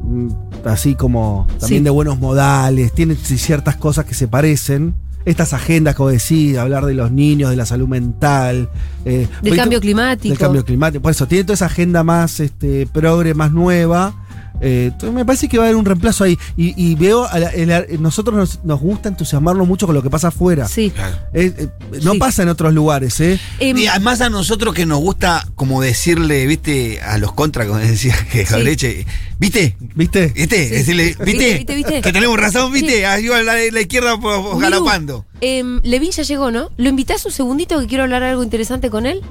así 0.65 0.95
como 0.95 1.47
también 1.59 1.81
Sí. 1.81 1.83
de 1.85 1.89
buenos 1.89 2.19
modales, 2.19 2.93
tienen 2.93 3.17
c- 3.17 3.37
ciertas 3.37 3.75
cosas 3.75 4.05
que 4.05 4.13
se 4.13 4.27
parecen. 4.27 4.93
Estas 5.25 5.51
agendas, 5.53 5.95
como 5.95 6.09
decís, 6.09 6.57
hablar 6.57 6.85
de 6.85 6.93
los 6.93 7.11
niños, 7.11 7.49
de 7.49 7.57
la 7.57 7.65
salud 7.65 7.87
mental. 7.87 8.69
eh, 9.03 9.27
Del 9.41 9.55
cambio 9.57 9.79
climático. 9.81 10.29
Del 10.29 10.37
cambio 10.37 10.63
climático. 10.63 11.01
Por 11.01 11.11
eso, 11.11 11.27
tiene 11.27 11.43
toda 11.43 11.55
esa 11.55 11.65
agenda 11.65 12.03
más 12.03 12.39
este, 12.39 12.87
progre, 12.87 13.33
más 13.33 13.51
nueva. 13.51 14.13
Eh, 14.61 14.91
me 15.13 15.23
parece 15.25 15.47
que 15.47 15.57
va 15.57 15.65
a 15.65 15.67
haber 15.67 15.75
un 15.75 15.85
reemplazo 15.85 16.23
ahí. 16.23 16.37
Y, 16.55 16.73
y 16.81 16.95
veo, 16.95 17.25
a 17.27 17.39
la- 17.39 17.49
el- 17.49 18.01
nosotros 18.01 18.35
nos, 18.35 18.63
nos 18.63 18.79
gusta 18.79 19.09
entusiasmarnos 19.09 19.67
mucho 19.67 19.85
con 19.85 19.95
lo 19.95 20.01
que 20.03 20.09
pasa 20.09 20.29
afuera. 20.29 20.67
Sí. 20.67 20.91
Eh, 21.33 21.53
eh, 21.57 21.67
no 22.03 22.13
Sí. 22.13 22.17
pasa 22.19 22.43
en 22.43 22.49
otros 22.49 22.73
lugares, 22.73 23.19
¿eh? 23.19 23.39
Em, 23.59 23.77
Y 23.77 23.87
además 23.87 24.21
a 24.21 24.29
nosotros 24.29 24.73
que 24.73 24.85
nos 24.85 24.99
gusta 24.99 25.47
como 25.55 25.81
decirle, 25.81 26.45
viste, 26.47 27.01
a 27.01 27.17
los 27.17 27.33
contras, 27.33 27.67
como 27.67 27.79
decía 27.79 28.15
que 28.31 28.45
Jaureche, 28.45 29.05
¿viste? 29.39 29.75
¿Viste? 29.95 30.27
¿Viste? 30.35 30.69
Decirle, 30.69 31.05
¿viste? 31.05 31.23
¿Viste, 31.25 31.53
viste, 31.57 31.75
viste? 31.75 32.01
Que 32.01 32.11
tenemos 32.11 32.37
razón, 32.39 32.71
¿viste? 32.71 32.97
Sí. 32.99 33.03
Ahí 33.03 33.27
va 33.27 33.41
la, 33.43 33.53
la 33.71 33.81
izquierda 33.81 34.15
galopando. 34.59 35.25
em, 35.41 35.79
Levin 35.83 36.11
ya 36.11 36.23
llegó, 36.23 36.51
¿no? 36.51 36.69
¿Lo 36.77 36.89
invitás 36.89 37.25
un 37.25 37.31
segundito 37.31 37.79
que 37.79 37.87
quiero 37.87 38.03
hablar 38.03 38.23
algo 38.23 38.43
interesante 38.43 38.89
con 38.89 39.05
él? 39.05 39.21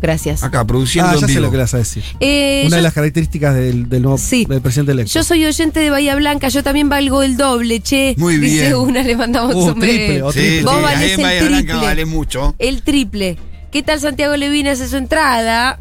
Gracias. 0.00 0.42
Acá, 0.42 0.66
produciendo 0.66 1.10
Ah, 1.10 1.14
en 1.14 1.20
ya 1.20 1.26
sé 1.28 1.40
lo 1.40 1.50
que 1.50 1.56
le 1.58 1.62
vas 1.64 1.74
a 1.74 1.78
decir. 1.78 2.02
Eh, 2.20 2.62
Una 2.62 2.70
yo, 2.70 2.76
de 2.76 2.82
las 2.82 2.94
características 2.94 3.54
del, 3.54 3.88
del 3.88 4.02
nuevo 4.02 4.16
Sí. 4.18 4.46
del 4.46 4.60
presidente 4.62 4.92
electo. 4.92 5.12
yo 5.12 5.22
soy 5.22 5.44
oyente 5.44 5.78
de 5.80 5.90
Bahía 5.90 6.14
Blanca, 6.16 6.48
yo 6.48 6.62
también 6.62 6.88
valgo 6.88 7.22
el 7.22 7.36
doble, 7.36 7.80
che. 7.80 8.14
Muy 8.16 8.36
Dice 8.38 8.62
bien. 8.62 8.74
una, 8.76 9.02
le 9.02 9.14
mandamos 9.16 9.54
Uh, 9.54 9.68
un 9.72 9.78
triple, 9.80 10.14
beso. 10.14 10.26
o 10.26 10.32
Sí, 10.32 10.38
triple. 10.38 10.58
sí, 10.58 10.64
Vos 10.64 10.74
ahí 10.74 10.82
valés 10.82 11.12
en 11.12 11.20
el 11.20 11.24
Bahía 11.26 11.40
Blanca 11.42 11.58
triple. 11.72 11.86
vale 11.86 12.04
mucho. 12.06 12.54
El 12.58 12.82
triple. 12.82 13.36
¿Qué 13.70 13.82
tal 13.82 14.00
Santiago 14.00 14.36
Levine 14.36 14.70
hace 14.70 14.88
su 14.88 14.96
entrada 14.96 15.78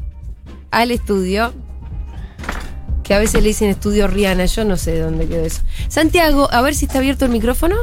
al 0.72 0.92
estudio? 0.92 1.54
Que 3.04 3.14
a 3.16 3.20
veces 3.20 3.42
le 3.42 3.48
dicen 3.48 3.70
estudio 3.70 4.08
Rihanna, 4.08 4.46
yo 4.46 4.66
no 4.66 4.78
sé 4.78 5.00
dónde 5.00 5.28
quedó 5.28 5.44
eso. 5.46 5.62
Santiago, 5.88 6.48
a 6.52 6.62
ver 6.62 6.76
si 6.76 6.86
está 6.86 7.00
abierto 7.00 7.26
el 7.26 7.32
micrófono. 7.32 7.76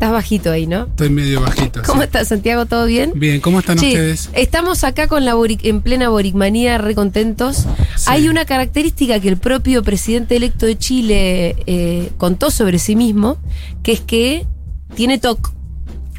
Estás 0.00 0.12
bajito 0.12 0.50
ahí, 0.50 0.66
¿no? 0.66 0.84
Estoy 0.84 1.10
medio 1.10 1.42
bajito. 1.42 1.82
¿Cómo 1.84 2.00
sí. 2.00 2.06
estás, 2.06 2.28
Santiago? 2.28 2.64
¿Todo 2.64 2.86
bien? 2.86 3.12
Bien, 3.16 3.38
¿cómo 3.38 3.58
están 3.58 3.76
ustedes? 3.76 4.30
Estamos 4.32 4.82
acá 4.82 5.08
con 5.08 5.26
la 5.26 5.34
boric- 5.34 5.60
en 5.64 5.82
plena 5.82 6.08
boricmanía, 6.08 6.78
re 6.78 6.94
contentos. 6.94 7.66
Sí. 7.96 8.06
Hay 8.06 8.30
una 8.30 8.46
característica 8.46 9.20
que 9.20 9.28
el 9.28 9.36
propio 9.36 9.82
presidente 9.82 10.36
electo 10.36 10.64
de 10.64 10.78
Chile 10.78 11.54
eh, 11.66 12.12
contó 12.16 12.50
sobre 12.50 12.78
sí 12.78 12.96
mismo, 12.96 13.36
que 13.82 13.92
es 13.92 14.00
que 14.00 14.46
tiene 14.94 15.18
TOC. 15.18 15.52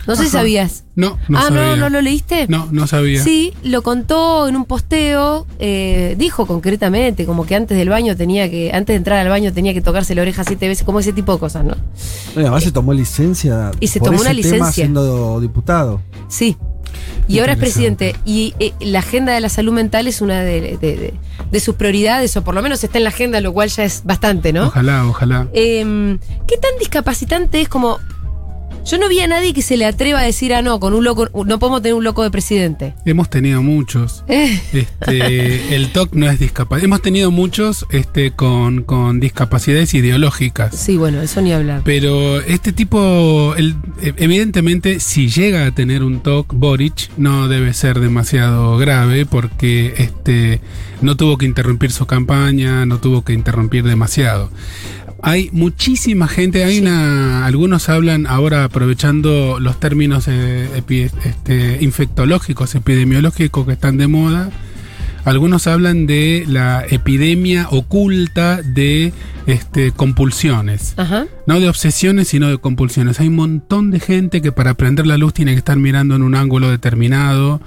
No 0.07 0.15
sé 0.15 0.23
si 0.23 0.29
sabías. 0.29 0.83
No, 0.95 1.17
no 1.27 1.37
ah, 1.37 1.43
sabía. 1.43 1.61
no, 1.61 1.75
no 1.77 1.89
lo 1.89 2.01
leíste. 2.01 2.47
No, 2.47 2.67
no 2.71 2.87
sabía. 2.87 3.23
Sí, 3.23 3.53
lo 3.63 3.81
contó 3.83 4.47
en 4.47 4.55
un 4.55 4.65
posteo, 4.65 5.45
eh, 5.59 6.15
dijo 6.17 6.45
concretamente, 6.47 7.25
como 7.25 7.45
que 7.45 7.55
antes 7.55 7.77
del 7.77 7.89
baño 7.89 8.15
tenía 8.15 8.49
que, 8.49 8.71
antes 8.73 8.93
de 8.93 8.97
entrar 8.97 9.19
al 9.19 9.29
baño 9.29 9.53
tenía 9.53 9.73
que 9.73 9.81
tocarse 9.81 10.15
la 10.15 10.23
oreja 10.23 10.43
siete 10.43 10.67
veces, 10.67 10.83
como 10.85 10.99
ese 10.99 11.13
tipo 11.13 11.33
de 11.33 11.39
cosas, 11.39 11.63
¿no? 11.63 11.75
Bueno, 12.33 12.49
además 12.49 12.63
se 12.63 12.71
tomó 12.71 12.93
licencia. 12.93 13.71
Y 13.79 13.87
se 13.87 13.99
por 13.99 14.07
tomó 14.09 14.21
ese 14.21 14.31
una 14.31 14.41
tema 14.41 14.47
licencia. 14.55 14.71
siendo 14.71 15.39
diputado. 15.39 16.01
Sí. 16.27 16.57
Y 17.27 17.39
ahora 17.39 17.53
es 17.53 17.59
presidente. 17.59 18.15
Y 18.25 18.53
eh, 18.59 18.73
la 18.81 18.99
agenda 18.99 19.31
de 19.33 19.39
la 19.39 19.47
salud 19.49 19.71
mental 19.71 20.07
es 20.07 20.19
una 20.21 20.41
de, 20.41 20.61
de- 20.61 20.77
de- 20.77 21.13
de 21.49 21.59
sus 21.59 21.75
prioridades, 21.75 22.35
o 22.37 22.43
por 22.43 22.55
lo 22.55 22.61
menos 22.61 22.83
está 22.83 22.97
en 22.97 23.03
la 23.05 23.09
agenda, 23.09 23.39
lo 23.41 23.53
cual 23.53 23.69
ya 23.69 23.83
es 23.83 24.01
bastante, 24.03 24.51
¿no? 24.53 24.67
Ojalá, 24.67 25.05
ojalá. 25.05 25.47
Em, 25.53 26.17
¿Qué 26.47 26.57
tan 26.57 26.71
discapacitante 26.79 27.61
es 27.61 27.69
como... 27.69 27.99
Yo 28.85 28.97
no 28.97 29.07
vi 29.09 29.19
a 29.19 29.27
nadie 29.27 29.53
que 29.53 29.61
se 29.61 29.77
le 29.77 29.85
atreva 29.85 30.19
a 30.19 30.23
decir, 30.23 30.53
ah, 30.53 30.61
no, 30.61 30.79
con 30.79 30.93
un 30.93 31.03
loco, 31.03 31.27
no 31.45 31.59
podemos 31.59 31.81
tener 31.81 31.93
un 31.93 32.03
loco 32.03 32.23
de 32.23 32.31
presidente. 32.31 32.93
Hemos 33.05 33.29
tenido 33.29 33.61
muchos. 33.61 34.23
Eh, 34.31 34.59
Este, 34.73 35.75
el 35.75 35.91
TOC 35.91 36.13
no 36.15 36.29
es 36.29 36.39
discapacidad. 36.39 36.85
Hemos 36.85 37.01
tenido 37.01 37.31
muchos 37.31 37.85
este, 37.91 38.31
con, 38.31 38.83
con 38.83 39.19
discapacidades 39.19 39.93
ideológicas. 39.93 40.75
sí, 40.75 40.97
bueno, 40.97 41.21
eso 41.21 41.41
ni 41.41 41.53
hablar. 41.53 41.81
Pero 41.85 42.39
este 42.41 42.73
tipo, 42.73 43.53
el- 43.57 43.75
evidentemente, 44.01 44.99
si 44.99 45.29
llega 45.29 45.65
a 45.67 45.71
tener 45.71 46.03
un 46.03 46.21
TOC, 46.21 46.53
Boric 46.53 47.09
no 47.17 47.47
debe 47.47 47.73
ser 47.73 47.99
demasiado 47.99 48.77
grave 48.77 49.25
porque 49.25 49.93
este, 49.97 50.59
no 51.01 51.15
tuvo 51.17 51.37
que 51.37 51.45
interrumpir 51.45 51.91
su 51.91 52.05
campaña, 52.07 52.85
no 52.85 52.99
tuvo 52.99 53.23
que 53.23 53.33
interrumpir 53.33 53.83
demasiado. 53.83 54.49
Hay 55.23 55.49
muchísima 55.51 56.27
gente, 56.27 56.63
hay 56.63 56.79
una, 56.79 57.45
algunos 57.45 57.89
hablan 57.89 58.25
ahora 58.25 58.63
aprovechando 58.63 59.59
los 59.59 59.79
términos 59.79 60.25
eh, 60.27 60.67
epi- 60.75 61.11
este, 61.23 61.77
infectológicos, 61.81 62.73
epidemiológicos 62.75 63.65
que 63.67 63.73
están 63.73 63.97
de 63.97 64.07
moda. 64.07 64.49
Algunos 65.23 65.67
hablan 65.67 66.07
de 66.07 66.45
la 66.47 66.83
epidemia 66.89 67.67
oculta 67.69 68.63
de 68.63 69.13
este, 69.45 69.91
compulsiones. 69.91 70.95
Ajá. 70.97 71.27
No 71.45 71.59
de 71.59 71.69
obsesiones, 71.69 72.27
sino 72.29 72.49
de 72.49 72.57
compulsiones. 72.57 73.19
Hay 73.19 73.27
un 73.27 73.35
montón 73.35 73.91
de 73.91 73.99
gente 73.99 74.41
que 74.41 74.51
para 74.51 74.73
prender 74.73 75.05
la 75.05 75.17
luz 75.19 75.33
tiene 75.35 75.51
que 75.51 75.59
estar 75.59 75.77
mirando 75.77 76.15
en 76.15 76.23
un 76.23 76.33
ángulo 76.33 76.71
determinado. 76.71 77.61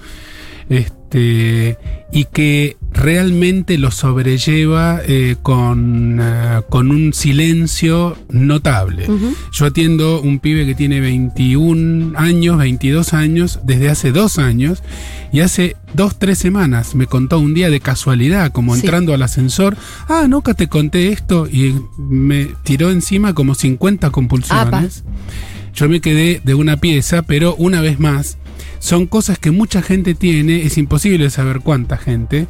Este, 0.68 0.93
y 1.20 2.24
que 2.32 2.76
realmente 2.92 3.76
lo 3.78 3.90
sobrelleva 3.90 5.00
eh, 5.06 5.36
con, 5.42 6.18
eh, 6.20 6.60
con 6.68 6.90
un 6.90 7.12
silencio 7.12 8.16
notable. 8.30 9.06
Yo 9.52 9.66
atiendo 9.66 10.20
un 10.20 10.38
pibe 10.38 10.64
que 10.66 10.74
tiene 10.74 11.00
21 11.00 12.16
años, 12.18 12.58
22 12.58 13.14
años, 13.14 13.60
desde 13.64 13.90
hace 13.90 14.12
dos 14.12 14.38
años, 14.38 14.82
y 15.32 15.40
hace 15.40 15.76
dos, 15.94 16.18
tres 16.18 16.38
semanas 16.38 16.94
me 16.94 17.06
contó 17.06 17.38
un 17.40 17.54
día 17.54 17.68
de 17.70 17.80
casualidad, 17.80 18.52
como 18.52 18.74
Sí. 18.74 18.82
entrando 18.82 19.12
al 19.14 19.22
ascensor, 19.22 19.76
ah, 20.08 20.26
nunca 20.28 20.54
te 20.54 20.68
conté 20.68 21.08
esto, 21.08 21.48
y 21.50 21.74
me 21.98 22.48
tiró 22.62 22.90
encima 22.90 23.34
como 23.34 23.54
50 23.54 24.10
compulsiones. 24.10 25.04
Yo 25.74 25.88
me 25.88 26.00
quedé 26.00 26.40
de 26.44 26.54
una 26.54 26.76
pieza, 26.76 27.22
pero 27.22 27.56
una 27.56 27.80
vez 27.80 27.98
más, 27.98 28.38
son 28.84 29.06
cosas 29.06 29.38
que 29.38 29.50
mucha 29.50 29.80
gente 29.80 30.14
tiene, 30.14 30.66
es 30.66 30.76
imposible 30.76 31.30
saber 31.30 31.60
cuánta 31.60 31.96
gente, 31.96 32.46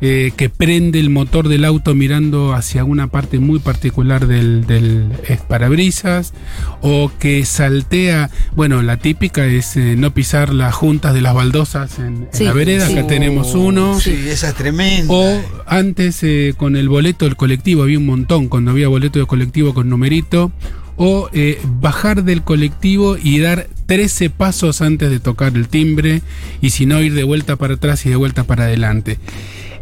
eh, 0.00 0.32
que 0.34 0.48
prende 0.48 0.98
el 0.98 1.10
motor 1.10 1.48
del 1.48 1.66
auto 1.66 1.94
mirando 1.94 2.54
hacia 2.54 2.84
una 2.84 3.08
parte 3.08 3.38
muy 3.38 3.58
particular 3.58 4.26
del, 4.26 4.66
del 4.66 5.12
parabrisas, 5.46 6.32
o 6.80 7.12
que 7.18 7.44
saltea, 7.44 8.30
bueno, 8.56 8.80
la 8.80 8.96
típica 8.96 9.44
es 9.44 9.76
eh, 9.76 9.94
no 9.94 10.14
pisar 10.14 10.54
las 10.54 10.74
juntas 10.74 11.12
de 11.12 11.20
las 11.20 11.34
baldosas 11.34 11.98
en, 11.98 12.28
la 12.40 12.54
vereda, 12.54 12.86
sí. 12.86 12.96
acá 12.96 13.06
tenemos 13.06 13.54
uno. 13.54 14.00
Sí, 14.00 14.24
esa 14.26 14.48
es 14.48 14.54
tremenda. 14.54 15.12
O 15.12 15.42
antes 15.66 16.22
eh, 16.22 16.54
con 16.56 16.76
el 16.76 16.88
boleto 16.88 17.26
del 17.26 17.36
colectivo, 17.36 17.82
había 17.82 17.98
un 17.98 18.06
montón, 18.06 18.48
cuando 18.48 18.70
había 18.70 18.88
boleto 18.88 19.18
de 19.18 19.26
colectivo 19.26 19.74
con 19.74 19.90
numerito, 19.90 20.50
o 20.96 21.28
eh, 21.32 21.60
bajar 21.80 22.24
del 22.24 22.42
colectivo 22.42 23.16
y 23.22 23.38
dar 23.38 23.68
13 23.86 24.30
pasos 24.30 24.80
antes 24.80 25.10
de 25.10 25.20
tocar 25.20 25.54
el 25.54 25.68
timbre 25.68 26.22
y 26.60 26.70
si 26.70 26.86
no 26.86 27.02
ir 27.02 27.14
de 27.14 27.24
vuelta 27.24 27.56
para 27.56 27.74
atrás 27.74 28.06
y 28.06 28.10
de 28.10 28.16
vuelta 28.16 28.44
para 28.44 28.64
adelante. 28.64 29.18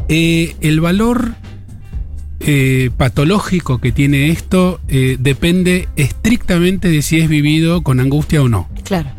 Eh, 0.09 0.57
el 0.61 0.81
valor 0.81 1.35
eh, 2.41 2.91
patológico 2.97 3.79
que 3.79 3.93
tiene 3.93 4.31
esto 4.31 4.81
depende 4.89 5.89
estrictamente 5.97 6.89
de 6.89 7.03
si 7.03 7.21
es 7.21 7.29
vivido 7.29 7.83
con 7.83 8.01
angustia 8.01 8.43
o 8.43 8.49
no. 8.49 8.69
Claro. 8.85 9.11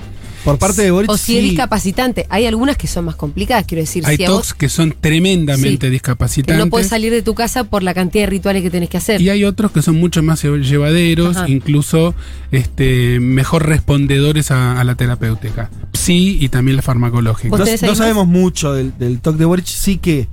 Por 0.44 0.58
parte 0.58 0.82
de 0.82 0.92
Boric. 0.92 1.10
O 1.10 1.18
si 1.18 1.38
es 1.38 1.44
sí. 1.44 1.50
discapacitante. 1.52 2.26
Hay 2.30 2.46
algunas 2.46 2.76
que 2.78 2.88
son 2.88 3.06
más 3.06 3.16
complicadas, 3.16 3.66
quiero 3.66 3.82
decir. 3.82 4.06
Hay 4.06 4.18
si 4.18 4.24
a 4.24 4.28
TOCs 4.28 4.38
vos 4.38 4.54
que 4.54 4.70
son 4.70 4.94
tremendamente 5.00 5.88
Sí. 5.88 5.92
discapacitantes. 5.92 6.56
que 6.58 6.64
no 6.66 6.70
puedes 6.70 6.88
salir 6.88 7.12
de 7.12 7.22
tu 7.22 7.34
casa 7.34 7.64
por 7.64 7.84
la 7.84 7.94
cantidad 7.94 8.24
de 8.24 8.30
rituales 8.30 8.62
que 8.64 8.70
tenés 8.70 8.90
que 8.90 8.98
hacer. 8.98 9.22
Y 9.22 9.30
hay 9.30 9.44
otros 9.46 9.72
que 9.72 9.82
son 9.82 9.96
mucho 9.96 10.22
más 10.24 10.42
llevaderos, 10.44 11.38
Ajá. 11.38 11.50
incluso 11.50 12.14
este, 12.52 13.20
mejor 13.20 13.68
respondedores 13.68 14.52
a, 14.52 14.80
a 14.80 14.84
la 14.84 14.96
terapéutica. 14.96 15.70
Sí, 15.94 16.38
y 16.40 16.50
también 16.50 16.76
la 16.76 16.82
farmacológica. 16.84 17.50
¿Vos 17.56 17.82
No, 17.82 17.96
sabemos 17.96 18.28
mucho 18.28 18.74
del, 18.74 18.98
del 18.98 19.20
talk 19.22 19.38
de 19.38 19.46
Boric, 19.46 19.66
sí 19.66 19.98
que 19.98 20.28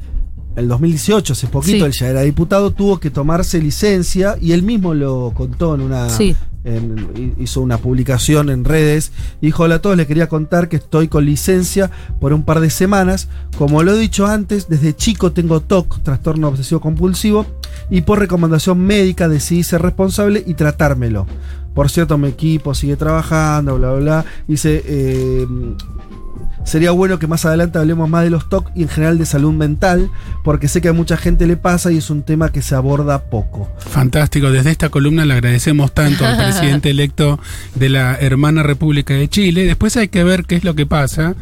el 0.56 0.66
2018, 0.68 1.32
hace 1.32 1.46
poquito, 1.46 1.78
Sí. 1.78 1.82
él 1.84 1.92
ya 1.92 2.08
era 2.08 2.22
diputado, 2.22 2.72
tuvo 2.72 2.98
que 2.98 3.10
tomarse 3.10 3.60
licencia 3.62 4.36
y 4.40 4.52
él 4.52 4.62
mismo 4.64 4.94
lo 4.94 5.32
contó 5.34 5.74
en 5.76 5.82
una. 5.82 6.08
Sí. 6.10 6.34
Hizo 7.38 7.60
una 7.60 7.78
publicación 7.78 8.50
en 8.50 8.64
redes. 8.64 9.12
Dijo: 9.40 9.64
Hola 9.64 9.76
a 9.76 9.82
todos, 9.82 9.96
les 9.96 10.06
quería 10.06 10.28
contar 10.28 10.68
que 10.68 10.76
estoy 10.76 11.08
con 11.08 11.24
licencia 11.24 11.90
por 12.20 12.32
un 12.32 12.44
par 12.44 12.60
de 12.60 12.70
semanas. 12.70 13.28
Como 13.56 13.82
lo 13.82 13.94
he 13.94 13.98
dicho 13.98 14.26
antes, 14.26 14.68
desde 14.68 14.94
chico 14.94 15.32
tengo 15.32 15.60
TOC, 15.60 16.02
trastorno 16.02 16.48
obsesivo 16.48 16.80
compulsivo, 16.80 17.46
y 17.88 18.02
por 18.02 18.18
recomendación 18.18 18.78
médica 18.80 19.28
decidí 19.28 19.62
ser 19.62 19.82
responsable 19.82 20.42
y 20.46 20.54
tratármelo. 20.54 21.26
Por 21.74 21.88
cierto, 21.88 22.18
mi 22.18 22.28
equipo 22.28 22.74
sigue 22.74 22.96
trabajando, 22.96 23.76
bla, 23.76 23.92
bla, 23.92 24.00
bla. 24.00 24.24
Dice, 24.48 24.82
eh, 24.84 25.46
sería 26.64 26.90
bueno 26.90 27.18
que 27.18 27.26
más 27.26 27.44
adelante 27.44 27.78
hablemos 27.78 28.08
más 28.08 28.24
de 28.24 28.30
los 28.30 28.48
TOC 28.48 28.70
y 28.74 28.82
en 28.82 28.88
general 28.88 29.18
de 29.18 29.26
salud 29.26 29.52
mental, 29.52 30.10
porque 30.44 30.68
sé 30.68 30.80
que 30.80 30.88
a 30.88 30.92
mucha 30.92 31.16
gente 31.16 31.46
le 31.46 31.56
pasa 31.56 31.90
y 31.92 31.98
es 31.98 32.10
un 32.10 32.22
tema 32.22 32.52
que 32.52 32.62
se 32.62 32.74
aborda 32.74 33.24
poco. 33.24 33.68
Fantástico, 33.78 34.50
desde 34.50 34.70
esta 34.70 34.88
columna 34.88 35.24
le 35.24 35.34
agradecemos 35.34 35.92
tanto 35.92 36.26
al 36.26 36.36
presidente 36.36 36.90
electo 36.90 37.38
de 37.74 37.88
la 37.88 38.14
hermana 38.14 38.62
República 38.62 39.14
de 39.14 39.28
Chile. 39.28 39.64
Después 39.64 39.96
hay 39.96 40.08
que 40.08 40.24
ver 40.24 40.44
qué 40.44 40.56
es 40.56 40.64
lo 40.64 40.74
que 40.74 40.86
pasa. 40.86 41.34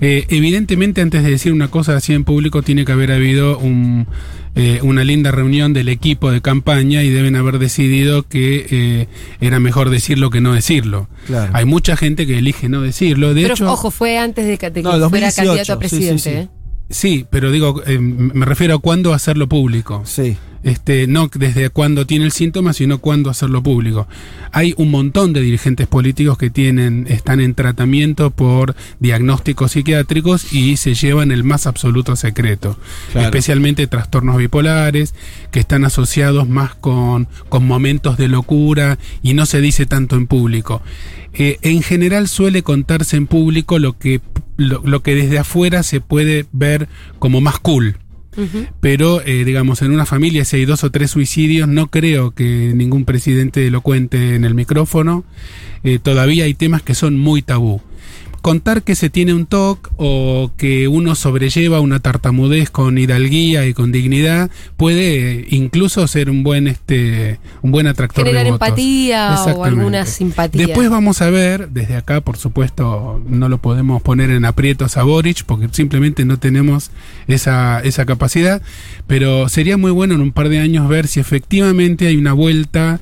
Eh, 0.00 0.26
evidentemente, 0.30 1.00
antes 1.00 1.22
de 1.22 1.30
decir 1.30 1.52
una 1.52 1.68
cosa 1.68 1.96
así 1.96 2.12
en 2.12 2.24
público, 2.24 2.62
tiene 2.62 2.84
que 2.84 2.92
haber 2.92 3.12
habido 3.12 3.58
un, 3.58 4.06
eh, 4.54 4.80
una 4.82 5.02
linda 5.04 5.30
reunión 5.30 5.72
del 5.72 5.88
equipo 5.88 6.30
de 6.30 6.40
campaña 6.42 7.02
y 7.02 7.08
deben 7.10 7.36
haber 7.36 7.58
decidido 7.58 8.22
que 8.24 8.66
eh, 8.70 9.08
era 9.40 9.58
mejor 9.60 9.88
decirlo 9.90 10.30
que 10.30 10.40
no 10.40 10.52
decirlo. 10.52 11.08
Claro. 11.26 11.52
Hay 11.54 11.64
mucha 11.64 11.96
gente 11.96 12.26
que 12.26 12.38
elige 12.38 12.68
no 12.68 12.82
decirlo. 12.82 13.32
De 13.34 13.42
Pero 13.42 13.54
hecho, 13.54 13.72
ojo, 13.72 13.90
fue 13.90 14.18
antes 14.18 14.46
de, 14.46 14.58
que- 14.58 14.70
de 14.70 14.80
que 14.80 14.82
No, 14.82 14.90
fuera 14.90 15.00
2018, 15.30 15.36
candidato 15.36 15.72
a 15.72 15.74
sí, 15.74 15.78
presidente. 15.78 16.18
sí, 16.22 16.30
sí. 16.30 16.36
¿eh? 16.36 16.48
sí, 16.90 17.26
pero 17.30 17.50
digo, 17.50 17.82
eh, 17.86 17.98
me 17.98 18.44
refiero 18.44 18.74
a 18.74 18.78
cuándo 18.78 19.14
hacerlo 19.14 19.48
público. 19.48 20.02
Sí. 20.04 20.36
Este, 20.62 21.06
no 21.08 21.28
desde 21.34 21.70
cuándo 21.70 22.06
tiene 22.06 22.24
el 22.24 22.32
síntoma, 22.32 22.72
sino 22.72 22.98
cuándo 22.98 23.30
hacerlo 23.30 23.62
público. 23.62 24.06
Hay 24.52 24.74
un 24.76 24.90
montón 24.90 25.32
de 25.32 25.40
dirigentes 25.40 25.88
políticos 25.88 26.38
que 26.38 26.50
tienen, 26.50 27.06
están 27.08 27.40
en 27.40 27.54
tratamiento 27.54 28.30
por 28.30 28.76
diagnósticos 29.00 29.72
psiquiátricos 29.72 30.52
y 30.52 30.76
se 30.76 30.94
llevan 30.94 31.32
el 31.32 31.42
más 31.42 31.66
absoluto 31.66 32.14
secreto. 32.14 32.78
Claro. 33.10 33.26
Especialmente 33.26 33.86
trastornos 33.86 34.36
bipolares, 34.36 35.14
que 35.50 35.60
están 35.60 35.84
asociados 35.84 36.48
más 36.48 36.74
con, 36.74 37.26
con 37.48 37.66
momentos 37.66 38.16
de 38.16 38.28
locura 38.28 38.98
y 39.22 39.34
no 39.34 39.46
se 39.46 39.60
dice 39.60 39.86
tanto 39.86 40.16
en 40.16 40.26
público. 40.26 40.82
Eh, 41.34 41.58
en 41.62 41.82
general 41.82 42.28
suele 42.28 42.62
contarse 42.62 43.16
en 43.16 43.26
público 43.26 43.78
lo 43.78 43.98
que, 43.98 44.20
lo, 44.56 44.82
lo 44.84 45.02
que 45.02 45.14
desde 45.14 45.38
afuera 45.38 45.82
se 45.82 46.00
puede 46.00 46.46
ver 46.52 46.88
como 47.18 47.40
más 47.40 47.58
cool. 47.58 47.96
Pero, 48.80 49.20
eh, 49.20 49.44
digamos, 49.44 49.82
en 49.82 49.92
una 49.92 50.06
familia, 50.06 50.44
si 50.44 50.56
hay 50.56 50.64
dos 50.64 50.84
o 50.84 50.90
tres 50.90 51.10
suicidios, 51.10 51.68
no 51.68 51.88
creo 51.88 52.32
que 52.32 52.72
ningún 52.74 53.04
presidente 53.04 53.70
lo 53.70 53.82
cuente 53.82 54.34
en 54.34 54.44
el 54.44 54.54
micrófono. 54.54 55.24
Eh, 55.84 55.98
todavía 55.98 56.44
hay 56.44 56.54
temas 56.54 56.82
que 56.82 56.94
son 56.94 57.18
muy 57.18 57.42
tabú. 57.42 57.80
Contar 58.42 58.82
que 58.82 58.96
se 58.96 59.08
tiene 59.08 59.32
un 59.34 59.46
TOC 59.46 59.92
o 59.96 60.50
que 60.56 60.88
uno 60.88 61.14
sobrelleva 61.14 61.80
una 61.80 62.00
tartamudez 62.00 62.70
con 62.70 62.98
hidalguía 62.98 63.66
y 63.66 63.72
con 63.72 63.92
dignidad 63.92 64.50
puede 64.76 65.46
incluso 65.50 66.06
ser 66.08 66.28
un 66.28 66.42
buen 66.42 66.66
este 66.66 67.38
un 67.62 67.70
buen 67.70 67.86
atractor 67.86 68.24
Generar 68.24 68.44
de 68.44 68.50
votos. 68.50 68.68
empatía 68.68 69.44
o 69.56 69.64
alguna 69.64 70.06
simpatía. 70.06 70.66
Después 70.66 70.90
vamos 70.90 71.22
a 71.22 71.30
ver, 71.30 71.68
desde 71.68 71.94
acá 71.94 72.20
por 72.20 72.36
supuesto 72.36 73.22
no 73.28 73.48
lo 73.48 73.58
podemos 73.58 74.02
poner 74.02 74.30
en 74.30 74.44
aprietos 74.44 74.96
a 74.96 75.04
Boric 75.04 75.44
porque 75.44 75.68
simplemente 75.70 76.24
no 76.24 76.38
tenemos 76.38 76.90
esa, 77.28 77.80
esa 77.80 78.04
capacidad, 78.06 78.60
pero 79.06 79.48
sería 79.48 79.76
muy 79.76 79.92
bueno 79.92 80.14
en 80.14 80.20
un 80.20 80.32
par 80.32 80.48
de 80.48 80.58
años 80.58 80.88
ver 80.88 81.06
si 81.06 81.20
efectivamente 81.20 82.08
hay 82.08 82.16
una 82.16 82.32
vuelta 82.32 83.00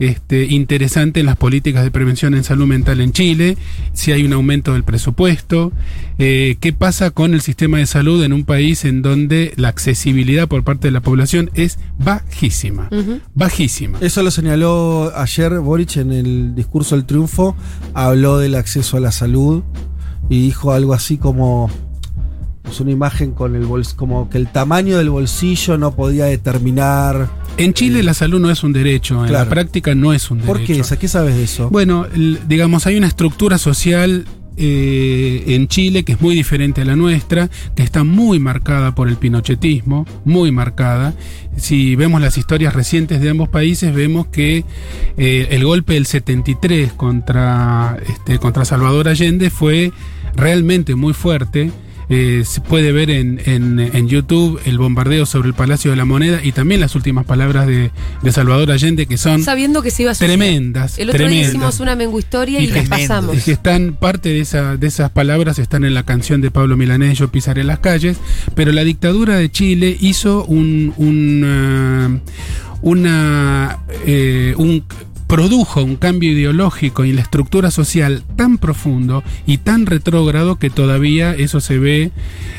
este, 0.00 0.46
interesante 0.46 1.20
en 1.20 1.26
las 1.26 1.36
políticas 1.36 1.84
de 1.84 1.90
prevención 1.90 2.34
en 2.34 2.42
salud 2.42 2.66
mental 2.66 3.00
en 3.00 3.12
Chile, 3.12 3.56
si 3.92 4.12
hay 4.12 4.24
un 4.24 4.32
aumento 4.32 4.72
del 4.72 4.82
presupuesto, 4.82 5.72
eh, 6.18 6.56
qué 6.58 6.72
pasa 6.72 7.10
con 7.10 7.34
el 7.34 7.42
sistema 7.42 7.78
de 7.78 7.86
salud 7.86 8.24
en 8.24 8.32
un 8.32 8.44
país 8.44 8.84
en 8.84 9.02
donde 9.02 9.52
la 9.56 9.68
accesibilidad 9.68 10.48
por 10.48 10.64
parte 10.64 10.88
de 10.88 10.92
la 10.92 11.02
población 11.02 11.50
es 11.54 11.78
bajísima, 11.98 12.88
bajísima. 13.34 13.98
Eso 14.00 14.22
lo 14.22 14.30
señaló 14.30 15.12
ayer 15.14 15.58
Boric 15.60 15.98
en 15.98 16.12
el 16.12 16.54
discurso 16.54 16.96
del 16.96 17.04
triunfo. 17.04 17.54
Habló 17.92 18.38
del 18.38 18.54
acceso 18.54 18.96
a 18.96 19.00
la 19.00 19.12
salud 19.12 19.62
y 20.30 20.40
dijo 20.40 20.72
algo 20.72 20.94
así 20.94 21.18
como. 21.18 21.70
Pues, 22.62 22.80
una 22.80 22.90
imagen 22.90 23.32
con 23.32 23.54
el 23.56 23.64
bols 23.64 23.94
como 23.94 24.28
que 24.30 24.38
el 24.38 24.48
tamaño 24.48 24.98
del 24.98 25.10
bolsillo 25.10 25.78
no 25.78 25.94
podía 25.94 26.26
determinar. 26.26 27.28
En 27.56 27.74
Chile 27.74 28.02
la 28.02 28.14
salud 28.14 28.40
no 28.40 28.50
es 28.50 28.62
un 28.62 28.72
derecho, 28.72 29.24
en 29.26 29.32
la 29.32 29.48
práctica 29.48 29.94
no 29.94 30.12
es 30.12 30.30
un 30.30 30.38
derecho. 30.38 30.52
¿Por 30.52 30.64
qué? 30.64 30.82
¿A 30.94 30.96
qué 30.98 31.08
sabes 31.08 31.34
de 31.36 31.44
eso? 31.44 31.68
Bueno, 31.70 32.06
el- 32.14 32.40
digamos, 32.48 32.86
hay 32.86 32.96
una 32.96 33.06
estructura 33.06 33.58
social 33.58 34.24
eh, 34.62 35.44
en 35.54 35.68
Chile 35.68 36.02
que 36.04 36.12
es 36.12 36.20
muy 36.20 36.34
diferente 36.34 36.82
a 36.82 36.84
la 36.84 36.94
nuestra, 36.94 37.48
que 37.74 37.82
está 37.82 38.04
muy 38.04 38.38
marcada 38.38 38.94
por 38.94 39.08
el 39.08 39.16
pinochetismo, 39.16 40.04
muy 40.26 40.52
marcada. 40.52 41.14
Si 41.56 41.96
vemos 41.96 42.20
las 42.20 42.36
historias 42.36 42.74
recientes 42.74 43.22
de 43.22 43.30
ambos 43.30 43.48
países, 43.48 43.94
vemos 43.94 44.26
que 44.26 44.64
eh, 45.16 45.48
el 45.50 45.64
golpe 45.64 45.94
del 45.94 46.04
73 46.04 46.92
contra, 46.92 47.96
este, 48.06 48.38
contra 48.38 48.64
Salvador 48.66 49.08
Allende 49.08 49.48
fue 49.50 49.92
realmente 50.36 50.94
muy 50.94 51.14
fuerte. 51.14 51.70
Eh, 52.12 52.42
se 52.44 52.60
puede 52.60 52.90
ver 52.90 53.08
en, 53.08 53.40
en- 53.46 53.78
en 53.78 54.08
YouTube 54.08 54.60
el 54.64 54.78
bombardeo 54.78 55.26
sobre 55.26 55.46
el 55.48 55.54
Palacio 55.54 55.92
de 55.92 55.96
la 55.96 56.04
Moneda 56.04 56.40
y 56.42 56.50
también 56.50 56.80
las 56.80 56.96
últimas 56.96 57.24
palabras 57.24 57.68
de, 57.68 57.92
de 58.22 58.32
Salvador 58.32 58.72
Allende 58.72 59.06
que 59.06 59.16
son 59.16 59.44
Sabiendo 59.44 59.80
que 59.80 59.92
se 59.92 60.02
iba 60.02 60.10
a 60.10 60.14
suceder. 60.14 60.36
tremendas. 60.36 60.98
El 60.98 61.10
otro 61.10 61.28
día 61.28 61.42
hicimos 61.42 61.78
una 61.78 61.94
mengu 61.94 62.18
historia 62.18 62.58
y, 62.60 62.64
Y 62.64 62.66
las 62.66 62.88
pasamos. 62.88 63.42
Que 63.44 63.52
están, 63.52 63.92
parte 63.94 64.28
de, 64.30 64.40
esa, 64.40 64.76
de 64.76 64.86
esas 64.88 65.10
palabras 65.10 65.60
están 65.60 65.84
en 65.84 65.94
la 65.94 66.02
canción 66.02 66.40
de 66.40 66.50
Pablo 66.50 66.76
Milanés, 66.76 67.16
Yo 67.16 67.30
pisaré 67.30 67.62
las 67.62 67.78
calles, 67.78 68.16
pero 68.56 68.72
la 68.72 68.82
dictadura 68.82 69.36
de 69.36 69.48
Chile 69.50 69.96
hizo 70.00 70.44
un, 70.46 70.92
un, 70.96 71.42
eh, 71.46 72.20
una, 72.82 73.78
eh, 74.06 74.54
un 74.56 74.84
produjo 75.30 75.84
un 75.84 75.94
cambio 75.94 76.32
ideológico 76.32 77.04
en 77.04 77.14
la 77.14 77.22
estructura 77.22 77.70
social 77.70 78.24
tan 78.34 78.58
profundo 78.58 79.22
y 79.46 79.58
tan 79.58 79.86
retrógrado 79.86 80.56
que 80.56 80.70
todavía 80.70 81.34
eso 81.34 81.60
se 81.60 81.78
ve 81.78 82.10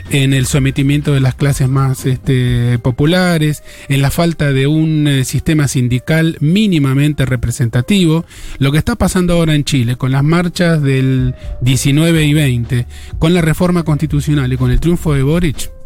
en 0.09 0.33
el 0.33 0.45
sometimiento 0.45 1.13
de 1.13 1.19
las 1.19 1.35
clases 1.35 1.67
más 1.67 2.05
este, 2.05 2.79
populares, 2.79 3.61
en 3.89 4.01
la 4.01 4.09
falta 4.09 4.53
de 4.53 4.67
un 4.67 5.05
eh, 5.05 5.25
sistema 5.25 5.67
sindical 5.67 6.37
mínimamente 6.39 7.25
representativo. 7.25 8.23
Lo 8.57 8.71
que 8.71 8.77
está 8.77 8.95
pasando 8.95 9.33
ahora 9.33 9.53
en 9.53 9.65
Chile 9.65 9.97
con 9.97 10.13
las 10.13 10.23
marchas 10.23 10.81
del 10.81 11.35
19 11.59 12.23
y 12.23 12.33
20, 12.33 12.87
con 13.19 13.33
la 13.33 13.41
reforma 13.41 13.83
constitucional 13.83 14.53
y 14.53 14.55
con 14.55 14.71
el 14.71 14.79
triunfo 14.79 15.13
de 15.13 15.23
Boric, 15.23 15.80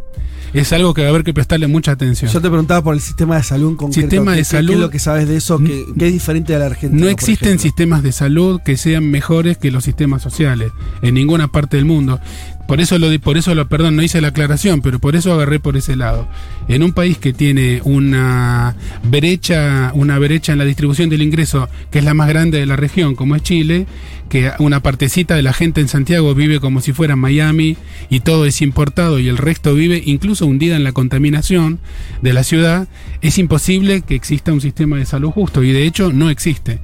es 0.59 0.71
algo 0.73 0.93
que 0.93 1.01
va 1.01 1.07
a 1.07 1.09
haber 1.11 1.23
que 1.23 1.33
prestarle 1.33 1.67
mucha 1.67 1.91
atención. 1.91 2.31
Yo 2.31 2.41
te 2.41 2.47
preguntaba 2.49 2.81
por 2.83 2.93
el 2.95 3.01
sistema 3.01 3.37
de 3.37 3.43
salud 3.43 3.69
en 3.71 3.75
concreto. 3.75 4.01
Sistema 4.01 4.31
de 4.31 4.37
¿Qué- 4.37 4.41
qué- 4.41 4.45
salud- 4.45 4.67
¿Qué 4.69 4.73
es 4.75 4.79
lo 4.79 4.89
que 4.89 4.99
sabes 4.99 5.27
de 5.27 5.35
eso? 5.37 5.59
¿Qué, 5.59 5.85
qué 5.97 6.07
es 6.07 6.13
diferente 6.13 6.55
a 6.55 6.59
la 6.59 6.65
Argentina? 6.67 7.01
No 7.05 7.09
existen 7.09 7.59
sistemas 7.59 8.03
de 8.03 8.11
salud 8.11 8.61
que 8.63 8.77
sean 8.77 9.09
mejores 9.09 9.57
que 9.57 9.71
los 9.71 9.83
sistemas 9.83 10.21
sociales 10.21 10.71
en 11.01 11.13
ninguna 11.15 11.47
parte 11.49 11.77
del 11.77 11.85
mundo. 11.85 12.19
Por 12.67 12.81
eso 12.81 12.97
lo 12.97 13.19
por 13.19 13.37
eso 13.37 13.53
lo 13.53 13.67
perdón, 13.67 13.95
no 13.95 14.01
hice 14.01 14.21
la 14.21 14.29
aclaración, 14.29 14.81
pero 14.81 14.99
por 14.99 15.15
eso 15.15 15.31
agarré 15.33 15.59
por 15.59 15.77
ese 15.77 15.95
lado. 15.95 16.27
En 16.67 16.81
un 16.81 16.93
país 16.93 17.17
que 17.17 17.31
tiene 17.31 17.81
una 17.83 18.75
brecha, 19.03 19.91
una 19.93 20.17
brecha 20.17 20.51
en 20.51 20.57
la 20.57 20.65
distribución 20.65 21.09
del 21.09 21.21
ingreso 21.21 21.69
que 21.91 21.99
es 21.99 22.05
la 22.05 22.13
más 22.13 22.27
grande 22.27 22.59
de 22.59 22.65
la 22.65 22.75
región, 22.75 23.15
como 23.15 23.35
es 23.35 23.43
Chile, 23.43 23.85
que 24.29 24.51
una 24.59 24.81
partecita 24.81 25.35
de 25.35 25.43
la 25.43 25.53
gente 25.53 25.81
en 25.81 25.87
Santiago 25.87 26.33
vive 26.33 26.59
como 26.59 26.81
si 26.81 26.91
fuera 26.91 27.15
Miami 27.15 27.77
y 28.09 28.21
todo 28.21 28.45
es 28.45 28.61
importado 28.61 29.19
y 29.19 29.27
el 29.27 29.37
resto 29.37 29.75
vive 29.75 30.01
incluso 30.03 30.47
hundida 30.47 30.75
en 30.75 30.83
la 30.83 30.91
contaminación 30.91 31.79
de 32.21 32.33
la 32.33 32.43
ciudad, 32.43 32.87
es 33.21 33.37
imposible 33.37 34.01
que 34.01 34.15
exista 34.15 34.51
un 34.51 34.61
sistema 34.61 34.97
de 34.97 35.05
salud 35.05 35.29
justo 35.29 35.63
y 35.63 35.71
de 35.71 35.85
hecho 35.85 36.11
no 36.11 36.29
existe. 36.29 36.79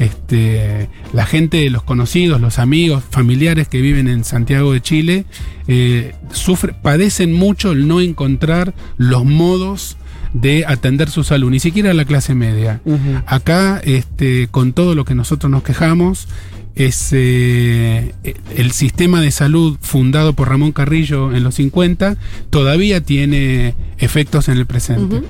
Este, 0.00 0.88
la 1.12 1.26
gente, 1.26 1.68
los 1.70 1.82
conocidos, 1.82 2.40
los 2.40 2.58
amigos, 2.58 3.04
familiares 3.08 3.68
que 3.68 3.82
viven 3.82 4.08
en 4.08 4.24
Santiago 4.24 4.72
de 4.72 4.80
Chile, 4.80 5.26
eh, 5.68 6.14
sufre, 6.32 6.72
padecen 6.72 7.32
mucho 7.32 7.72
el 7.72 7.86
no 7.86 8.00
encontrar 8.00 8.74
los 8.96 9.24
modos 9.24 9.98
de 10.32 10.64
atender 10.66 11.10
su 11.10 11.22
salud, 11.22 11.50
ni 11.50 11.60
siquiera 11.60 11.92
la 11.92 12.06
clase 12.06 12.34
media. 12.34 12.80
Acá, 13.26 13.80
este, 13.84 14.48
con 14.50 14.72
todo 14.72 14.94
lo 14.94 15.04
que 15.04 15.14
nosotros 15.14 15.50
nos 15.50 15.62
quejamos, 15.62 16.28
es 16.76 17.10
eh, 17.12 18.14
el 18.56 18.70
sistema 18.70 19.20
de 19.20 19.32
salud 19.32 19.76
fundado 19.82 20.32
por 20.32 20.48
Ramón 20.48 20.72
Carrillo 20.72 21.34
en 21.34 21.42
los 21.42 21.56
50 21.56 22.16
todavía 22.48 23.02
tiene 23.02 23.74
efectos 23.98 24.48
en 24.48 24.56
el 24.56 24.66
presente. 24.66 25.22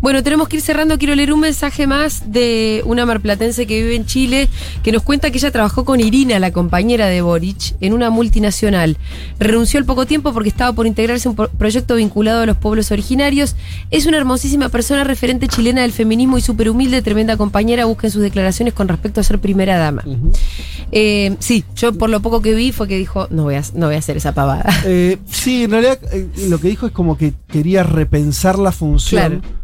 Bueno, 0.00 0.22
tenemos 0.22 0.48
que 0.48 0.56
ir 0.56 0.62
cerrando. 0.62 0.98
Quiero 0.98 1.14
leer 1.14 1.32
un 1.32 1.40
mensaje 1.40 1.86
más 1.86 2.32
de 2.32 2.82
una 2.86 3.06
marplatense 3.06 3.66
que 3.66 3.82
vive 3.82 3.94
en 3.96 4.06
Chile 4.06 4.48
que 4.82 4.92
nos 4.92 5.02
cuenta 5.02 5.30
que 5.30 5.38
ella 5.38 5.50
trabajó 5.50 5.84
con 5.84 6.00
Irina, 6.00 6.38
la 6.38 6.52
compañera 6.52 7.06
de 7.06 7.22
Boric, 7.22 7.74
en 7.80 7.92
una 7.92 8.10
multinacional. 8.10 8.96
Renunció 9.38 9.78
al 9.78 9.84
poco 9.84 10.06
tiempo 10.06 10.32
porque 10.32 10.48
estaba 10.48 10.72
por 10.72 10.86
integrarse 10.86 11.28
a 11.28 11.30
un 11.30 11.36
pro- 11.36 11.50
proyecto 11.50 11.96
vinculado 11.96 12.42
a 12.42 12.46
los 12.46 12.56
pueblos 12.56 12.90
originarios. 12.90 13.56
Es 13.90 14.06
una 14.06 14.16
hermosísima 14.16 14.68
persona, 14.68 15.04
referente 15.04 15.48
chilena 15.48 15.82
del 15.82 15.92
feminismo 15.92 16.38
y 16.38 16.40
súper 16.40 16.70
humilde, 16.70 17.02
tremenda 17.02 17.36
compañera. 17.36 17.84
Busquen 17.84 18.10
sus 18.10 18.22
declaraciones 18.22 18.74
con 18.74 18.88
respecto 18.88 19.20
a 19.20 19.24
ser 19.24 19.38
primera 19.38 19.76
dama. 19.78 20.04
Eh, 20.92 21.36
sí, 21.38 21.64
yo 21.76 21.92
por 21.92 22.10
lo 22.10 22.20
poco 22.20 22.42
que 22.42 22.54
vi 22.54 22.72
fue 22.72 22.88
que 22.88 22.96
dijo, 22.96 23.28
no 23.30 23.44
voy 23.44 23.54
a, 23.56 23.62
no 23.74 23.86
voy 23.86 23.94
a 23.96 23.98
hacer 23.98 24.16
esa 24.16 24.32
pavada. 24.32 24.64
Eh, 24.84 25.18
sí, 25.30 25.64
en 25.64 25.70
realidad 25.72 25.98
eh, 26.12 26.26
lo 26.48 26.58
que 26.58 26.68
dijo 26.68 26.86
es 26.86 26.92
como 26.92 27.16
que 27.16 27.32
quería 27.48 27.82
repensar 27.82 28.58
la 28.58 28.72
función. 28.72 29.20
Claro. 29.40 29.59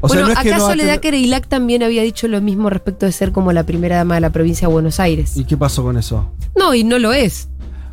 O 0.00 0.08
sea, 0.08 0.20
bueno, 0.20 0.26
no 0.26 0.32
es 0.32 0.38
que 0.40 0.48
acá 0.50 0.58
no 0.58 0.66
Soledad 0.66 1.00
tener- 1.00 1.00
también 1.46 1.82
había 1.82 2.02
dicho 2.02 2.28
lo 2.28 2.40
mismo 2.40 2.68
respecto 2.70 3.06
de 3.06 3.12
ser 3.12 3.32
como 3.32 3.52
la 3.52 3.64
primera 3.64 3.96
dama 3.96 4.14
de 4.16 4.20
la 4.20 4.30
provincia 4.30 4.68
de 4.68 4.72
Buenos 4.72 5.00
Aires. 5.00 5.36
¿Y 5.36 5.44
qué 5.44 5.56
pasó 5.56 5.82
con 5.82 5.96
eso? 5.96 6.30
No, 6.56 6.74
y 6.74 6.84
no 6.84 6.98
lo 6.98 7.12
es. 7.12 7.48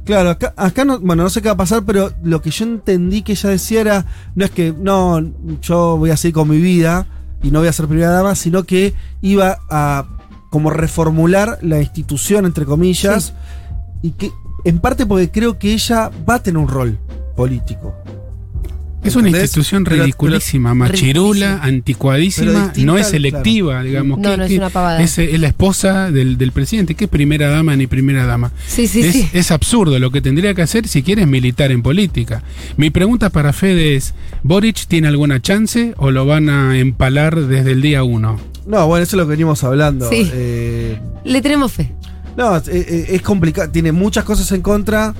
Claro, 0.05 0.31
acá, 0.31 0.53
acá 0.57 0.83
no, 0.83 0.99
bueno, 0.99 1.23
no 1.23 1.29
sé 1.29 1.41
qué 1.41 1.47
va 1.47 1.53
a 1.53 1.57
pasar, 1.57 1.83
pero 1.85 2.11
lo 2.23 2.41
que 2.41 2.49
yo 2.51 2.65
entendí 2.65 3.21
que 3.21 3.31
ella 3.33 3.49
decía 3.51 3.81
era, 3.81 4.05
no 4.35 4.43
es 4.43 4.51
que, 4.51 4.73
no, 4.77 5.21
yo 5.61 5.95
voy 5.97 6.09
a 6.09 6.17
seguir 6.17 6.33
con 6.35 6.49
mi 6.49 6.57
vida 6.57 7.07
y 7.41 7.51
no 7.51 7.59
voy 7.59 7.69
a 7.69 7.73
ser 7.73 7.87
primera 7.87 8.09
dama, 8.11 8.35
sino 8.35 8.63
que 8.63 8.93
iba 9.21 9.59
a 9.69 10.05
como 10.49 10.69
reformular 10.69 11.57
la 11.61 11.79
institución, 11.79 12.45
entre 12.45 12.65
comillas, 12.65 13.33
y 14.01 14.11
que, 14.11 14.29
en 14.65 14.79
parte 14.79 15.05
porque 15.05 15.31
creo 15.31 15.57
que 15.57 15.73
ella 15.73 16.11
va 16.29 16.35
a 16.35 16.43
tener 16.43 16.57
un 16.57 16.67
rol 16.67 16.99
político. 17.35 17.95
Es 19.03 19.15
una 19.15 19.27
¿Entendés? 19.27 19.49
institución 19.49 19.83
Pero- 19.83 20.03
ridiculísima, 20.03 20.69
pero- 20.71 20.75
machirula, 20.93 21.59
anticuadísima, 21.61 22.51
distinta, 22.67 22.81
no 22.85 22.97
es 22.97 23.01
claro. 23.07 23.11
selectiva, 23.11 23.83
digamos. 23.83 24.17
No, 24.19 24.31
¿Qué- 24.31 24.37
no 24.37 24.43
es 24.45 24.51
una 24.53 24.69
pavada. 24.69 25.01
Es, 25.01 25.17
es 25.17 25.39
la 25.39 25.47
esposa 25.47 26.09
del, 26.09 26.37
del 26.37 26.51
presidente. 26.53 26.95
¿Qué 26.95 27.07
primera 27.07 27.49
dama 27.49 27.75
ni 27.75 27.85
primera 27.87 28.25
dama? 28.25 28.51
Sí, 28.65 28.87
sí, 28.87 29.01
es, 29.01 29.11
sí. 29.13 29.29
es 29.33 29.51
absurdo. 29.51 29.99
Lo 29.99 30.09
que 30.11 30.21
tendría 30.21 30.53
que 30.53 30.61
hacer 30.61 30.87
si 30.87 31.03
quiere 31.03 31.23
es 31.23 31.27
militar 31.27 31.71
en 31.71 31.81
política. 31.81 32.43
Mi 32.77 32.89
pregunta 32.91 33.29
para 33.29 33.51
Fede 33.51 33.95
es: 33.95 34.13
¿Boric 34.41 34.85
tiene 34.87 35.09
alguna 35.09 35.41
chance 35.41 35.93
o 35.97 36.09
lo 36.11 36.25
van 36.25 36.49
a 36.49 36.77
empalar 36.79 37.35
desde 37.47 37.71
el 37.73 37.81
día 37.81 38.03
uno? 38.03 38.39
No, 38.65 38.87
bueno, 38.87 39.03
eso 39.03 39.17
es 39.17 39.19
lo 39.19 39.25
que 39.25 39.31
venimos 39.31 39.63
hablando. 39.65 40.09
Sí. 40.09 40.29
Eh, 40.33 40.97
Le 41.25 41.41
tenemos 41.41 41.73
fe. 41.73 41.91
No, 42.37 42.55
es, 42.55 42.67
es- 42.69 43.09
es 43.09 43.21
complicado. 43.21 43.69
Tiene 43.69 43.91
muchas 43.91 44.23
cosas 44.23 44.49
en 44.53 44.61
contra. 44.61 45.13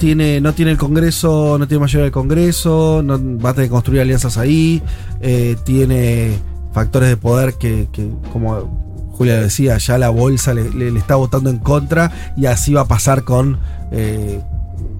Tiene, 0.00 0.40
no 0.40 0.54
tiene 0.54 0.70
el 0.70 0.78
Congreso, 0.78 1.58
no 1.58 1.68
tiene 1.68 1.82
mayoría 1.82 2.04
del 2.04 2.12
Congreso, 2.12 3.02
no, 3.04 3.18
va 3.38 3.50
a 3.50 3.52
tener 3.52 3.68
que 3.68 3.72
construir 3.72 4.00
alianzas 4.00 4.38
ahí. 4.38 4.82
eh, 5.20 5.56
tiene 5.64 6.38
factores 6.72 7.10
de 7.10 7.18
poder 7.18 7.54
que, 7.58 7.86
como 8.32 9.12
Julia 9.12 9.42
decía, 9.42 9.76
ya 9.76 9.98
la 9.98 10.08
bolsa 10.08 10.54
le 10.54 10.88
está 10.96 11.16
votando 11.16 11.50
en 11.50 11.58
contra 11.58 12.32
y 12.34 12.46
así 12.46 12.72
va 12.72 12.80
a 12.80 12.88
pasar 12.88 13.24
con, 13.24 13.58
eh, 13.92 14.40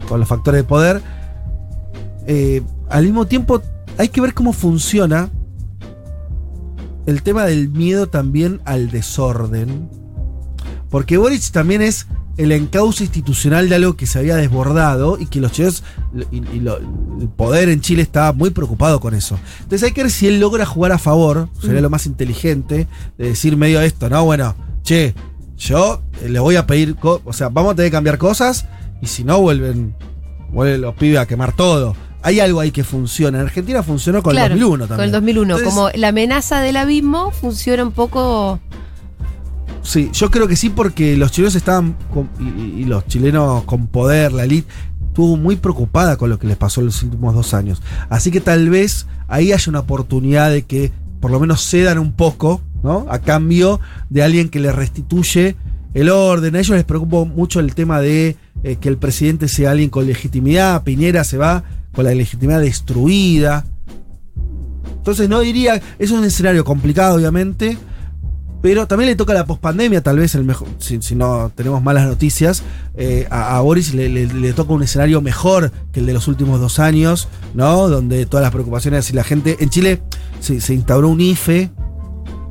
con 0.07 0.20
los 0.20 0.28
factores 0.28 0.61
de 0.61 0.64
poder. 0.64 1.01
Eh, 2.26 2.61
al 2.90 3.05
mismo 3.05 3.26
tiempo, 3.26 3.62
hay 3.96 4.09
que 4.09 4.20
ver 4.20 4.34
cómo 4.34 4.53
funciona 4.53 5.30
el 7.07 7.22
tema 7.22 7.46
del 7.46 7.70
miedo 7.70 8.09
también 8.09 8.61
al 8.66 8.90
desorden. 8.90 9.88
Porque 10.90 11.16
Boric 11.16 11.51
también 11.53 11.80
es 11.80 12.07
el 12.36 12.52
encauce 12.52 13.04
institucional 13.04 13.68
de 13.68 13.74
algo 13.74 13.96
que 13.96 14.06
se 14.06 14.18
había 14.18 14.36
desbordado 14.36 15.18
y 15.18 15.26
que 15.26 15.40
los 15.40 15.52
chilenos 15.52 15.82
y, 16.30 16.36
y 16.56 16.60
lo- 16.60 16.78
el 16.78 17.28
poder 17.36 17.68
en 17.68 17.80
Chile 17.80 18.02
estaba 18.02 18.32
muy 18.32 18.50
preocupado 18.50 19.00
con 19.00 19.14
eso. 19.14 19.38
Entonces 19.58 19.82
hay 19.84 19.92
que 19.92 20.02
ver 20.02 20.10
si 20.10 20.26
él 20.26 20.40
logra 20.40 20.64
jugar 20.64 20.92
a 20.92 20.98
favor, 20.98 21.48
sería 21.60 21.80
Mm. 21.80 21.82
lo 21.82 21.90
más 21.90 22.06
inteligente, 22.06 22.86
de 23.18 23.28
decir 23.28 23.56
medio 23.56 23.80
esto, 23.82 24.08
¿no? 24.08 24.24
Bueno, 24.24 24.54
che, 24.82 25.14
yo 25.58 26.00
eh, 26.22 26.28
le 26.28 26.38
voy 26.40 26.56
a 26.56 26.66
pedir, 26.66 26.96
o 27.02 27.32
sea, 27.32 27.48
vamos 27.50 27.72
a 27.72 27.74
tener 27.74 27.90
que 27.90 27.96
cambiar 27.96 28.16
cosas 28.16 28.66
y 29.02 29.06
si 29.06 29.24
no 29.24 29.38
vuelven, 29.40 29.94
vuelven 30.50 30.80
los 30.80 30.94
pibes 30.94 31.18
a 31.18 31.26
quemar 31.26 31.54
todo. 31.54 31.94
Hay 32.22 32.38
algo 32.40 32.60
ahí 32.60 32.70
que 32.70 32.84
funciona. 32.84 33.38
En 33.38 33.44
Argentina 33.46 33.82
funcionó 33.82 34.22
con 34.22 34.32
Claro, 34.32 34.52
el 34.54 34.60
2001 34.60 34.86
también. 34.86 34.96
Con 34.96 35.04
el 35.06 35.12
2001. 35.12 35.54
Entonces, 35.56 35.74
como 35.74 35.90
la 35.94 36.08
amenaza 36.08 36.60
del 36.60 36.76
abismo 36.76 37.30
funciona 37.30 37.82
un 37.82 37.92
poco. 37.92 38.60
Sí, 39.82 40.10
yo 40.12 40.30
creo 40.30 40.46
que 40.46 40.56
sí, 40.56 40.68
porque 40.70 41.16
los 41.16 41.32
chilenos 41.32 41.54
estaban, 41.54 41.96
con- 42.12 42.28
y, 42.38 42.82
y 42.82 42.84
los 42.84 43.06
chilenos 43.06 43.64
con 43.64 43.86
poder, 43.86 44.32
la 44.32 44.44
elite, 44.44 44.68
estuvo 45.08 45.36
muy 45.36 45.56
preocupada 45.56 46.16
con 46.16 46.30
lo 46.30 46.38
que 46.38 46.46
les 46.46 46.56
pasó 46.56 46.80
en 46.80 46.86
los 46.86 47.02
últimos 47.02 47.34
dos 47.34 47.54
años. 47.54 47.82
Así 48.08 48.30
que 48.30 48.40
tal 48.40 48.68
vez 48.70 49.06
ahí 49.26 49.52
haya 49.52 49.70
una 49.70 49.80
oportunidad 49.80 50.50
de 50.50 50.62
que 50.62 50.92
por 51.20 51.30
lo 51.30 51.40
menos 51.40 51.66
cedan 51.68 51.98
un 51.98 52.12
poco, 52.12 52.60
¿no? 52.82 53.06
A 53.10 53.18
cambio 53.18 53.80
de 54.08 54.22
alguien 54.22 54.48
que 54.48 54.60
les 54.60 54.74
restituye 54.74 55.56
el 55.94 56.08
orden. 56.10 56.54
A 56.56 56.60
ellos 56.60 56.76
les 56.76 56.84
preocupa 56.84 57.24
mucho 57.24 57.58
el 57.60 57.74
tema 57.74 58.00
de 58.00 58.36
eh, 58.62 58.76
que 58.76 58.88
el 58.88 58.96
presidente 58.98 59.48
sea 59.48 59.72
alguien 59.72 59.90
con 59.90 60.06
legitimidad. 60.06 60.82
Piñera 60.84 61.24
se 61.24 61.36
va 61.38 61.64
con 61.92 62.04
la 62.04 62.14
legitimidad 62.14 62.60
destruida. 62.60 63.64
Entonces 64.96 65.28
no 65.28 65.40
diría, 65.40 65.80
es 65.98 66.10
un 66.10 66.24
escenario 66.24 66.64
complicado 66.64 67.16
obviamente, 67.16 67.76
pero 68.62 68.86
también 68.86 69.08
le 69.08 69.16
toca 69.16 69.32
la 69.32 69.46
pospandemia, 69.46 70.02
tal 70.02 70.18
vez 70.18 70.34
el 70.34 70.44
mejor, 70.44 70.68
si, 70.78 70.98
no 71.14 71.50
tenemos 71.54 71.82
malas 71.82 72.06
noticias, 72.06 72.62
eh, 72.94 73.26
a, 73.30 73.61
Boris 73.61 73.94
le, 73.94 74.52
toca 74.52 74.72
un 74.72 74.82
escenario 74.82 75.20
mejor 75.22 75.72
que 75.92 76.00
el 76.00 76.06
de 76.06 76.12
los 76.12 76.28
últimos 76.28 76.61
dos 76.61 76.78
años, 76.78 77.28
¿no? 77.54 77.88
Donde 77.88 78.26
todas 78.26 78.42
las 78.42 78.52
preocupaciones 78.52 79.08
y 79.11 79.14
la 79.14 79.24
gente, 79.24 79.56
en 79.61 79.70
Chile 79.70 80.02
se, 80.40 80.74
instauró 80.74 81.08
un 81.08 81.20
IFE 81.20 81.70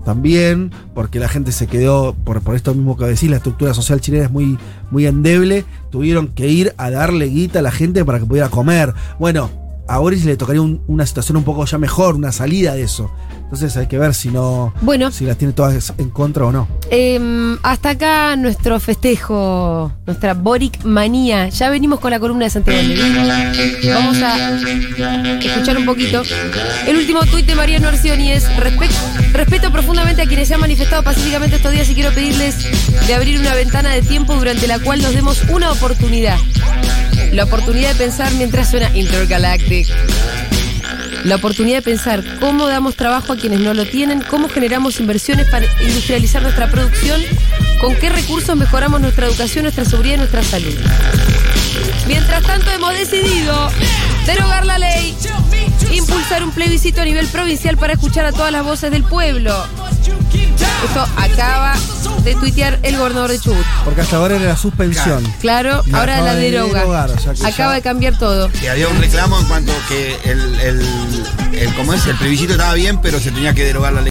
también, 0.03 0.72
porque 0.95 1.20
la 1.20 1.28
gente 1.28 1.51
se 1.51 1.68
quedó, 1.68 2.16
por, 2.16 2.41
por 2.41 2.55
esto 2.55 2.74
mismo 2.74 2.97
que 2.97 3.05
decís, 3.05 3.30
la 3.30 3.38
estructura 3.38 3.76
social 3.76 4.01
chilena 4.01 4.26
es 4.26 4.32
muy, 4.32 4.57
muy 4.89 5.05
endeble, 5.05 5.66
tuvieron 5.91 6.30
que 6.30 6.47
ir 6.47 6.74
a 6.78 6.89
darle 6.89 7.28
guita 7.28 7.60
a 7.60 7.62
la 7.62 7.72
gente 7.72 8.03
para 8.03 8.20
que 8.20 8.26
pudiera 8.26 8.49
comer. 8.49 8.95
Bueno, 9.20 9.51
a 9.88 9.99
Boris 9.99 10.26
le 10.26 10.38
tocaría 10.38 10.62
un- 10.62 10.82
una 10.88 11.05
situación 11.05 11.38
un 11.38 11.43
poco 11.43 11.66
ya 11.66 11.78
mejor, 11.78 12.16
una 12.16 12.32
salida 12.32 12.74
de 12.74 12.84
eso. 12.84 13.12
Entonces 13.52 13.76
hay 13.78 13.88
que 13.88 13.97
ver 13.97 14.14
si 14.14 14.30
no, 14.30 14.76
Bueno. 14.82 15.12
si 15.12 15.26
las 15.26 15.36
tiene 15.36 15.54
todas 15.54 15.91
en 15.97 16.12
contra 16.12 16.45
o 16.45 16.52
no. 16.52 16.68
Em, 16.91 17.58
hasta 17.64 17.89
acá 17.91 18.36
nuestro 18.36 18.80
festejo, 18.80 19.91
nuestra 20.06 20.36
Boric 20.36 20.84
manía. 20.84 21.50
Ya 21.50 21.72
venimos 21.72 22.00
con 22.00 22.12
la 22.12 22.20
columna 22.20 22.45
de 22.45 22.52
Santiago. 22.52 22.80
Vamos 23.91 24.18
a 24.22 24.52
escuchar 25.41 25.78
un 25.80 25.86
poquito. 25.86 26.22
El 26.88 26.97
último 26.97 27.22
tuit 27.26 27.47
de 27.47 27.56
Mariano 27.56 27.88
Arcioni 27.88 28.32
es 28.32 28.47
"Respe- 28.58 28.88
respeto 29.34 29.72
profundamente 29.72 30.22
a 30.22 30.26
quienes 30.28 30.47
se 30.47 30.54
han 30.54 30.60
manifestado 30.62 31.02
pacíficamente 31.02 31.56
estos 31.56 31.72
días 31.72 31.89
y 31.89 31.95
quiero 31.95 32.12
pedirles 32.14 32.56
de 33.08 33.14
abrir 33.16 33.39
una 33.39 33.56
ventana 33.56 33.89
de 33.89 34.04
tiempo 34.04 34.36
durante 34.36 34.68
la 34.68 34.78
cual 34.78 35.02
nos 35.02 35.16
demos 35.16 35.41
una 35.50 35.72
oportunidad. 35.72 36.38
La 37.32 37.45
oportunidad 37.45 37.89
de 37.93 37.95
pensar 37.95 38.32
mientras 38.36 38.70
suena 38.70 38.95
Intergalactic. 38.95 39.88
La 41.24 41.36
oportunidad 41.36 41.78
de 41.78 41.82
pensar 41.82 42.24
cómo 42.39 42.67
damos 42.67 42.95
trabajo 42.95 43.34
a 43.34 43.36
quienes 43.36 43.59
no 43.59 43.74
lo 43.74 43.86
tienen, 43.86 44.22
cómo 44.22 44.47
generamos 44.49 44.99
inversiones 44.99 45.47
para 45.49 45.65
industrializar 45.82 46.41
nuestra 46.41 46.70
producción, 46.70 47.22
con 47.82 47.95
qué 47.95 48.09
recursos 48.09 48.55
mejoramos 48.55 49.01
nuestra 49.01 49.28
educación, 49.28 49.63
nuestra 49.63 49.86
seguridad 49.86 50.15
y 50.15 50.17
nuestra 50.20 50.43
salud. 50.43 50.74
Mientras 52.07 52.43
tanto, 52.43 52.72
hemos 52.72 52.93
decidido 52.93 53.70
derogar 54.26 54.65
la 54.65 54.78
ley, 54.80 55.15
impulsar 55.91 56.43
un 56.43 56.51
plebiscito 56.51 57.01
a 57.01 57.05
nivel 57.05 57.28
provincial 57.28 57.78
para 57.78 57.93
escuchar 57.93 58.26
a 58.26 58.32
todas 58.32 58.51
las 58.51 58.63
voces 58.63 58.91
del 58.91 59.03
pueblo. 59.03 59.53
Esto 60.86 61.05
acaba 61.17 61.76
de 62.24 62.36
tuitear 62.36 62.80
el 62.84 62.97
gobernador 62.97 63.32
de 63.32 63.39
Chubut. 63.39 63.65
Porque 63.86 64.01
hasta 64.01 64.17
ahora 64.17 64.36
era 64.38 64.45
la 64.45 64.57
suspensión. 64.57 65.24
Claro, 65.41 65.82
Y 65.86 65.93
ahora 65.93 66.22
la 66.22 66.36
de 66.36 66.51
deroga. 66.51 66.80
derogar, 66.80 67.09
o 67.11 67.20
sea 67.20 67.34
que 67.34 67.45
Acaba 67.45 67.72
ya- 67.72 67.76
de 67.76 67.82
cambiar 67.82 68.17
todo. 68.17 68.49
Que 68.51 68.70
había 68.70 68.88
un 68.88 68.99
reclamo 68.99 69.39
en 69.39 69.45
cuanto 69.45 69.74
que 69.88 70.17
el, 70.26 70.59
el, 70.59 70.82
el, 71.53 71.74
¿cómo 71.76 71.93
es? 71.93 72.05
el 72.07 72.15
plebiscito 72.17 72.53
estaba 72.53 72.74
bien, 72.76 72.99
pero 73.01 73.20
se 73.20 73.32
tenía 73.32 73.53
que 73.53 73.63
derogar 73.65 73.93
la 73.93 74.01
ley. 74.01 74.07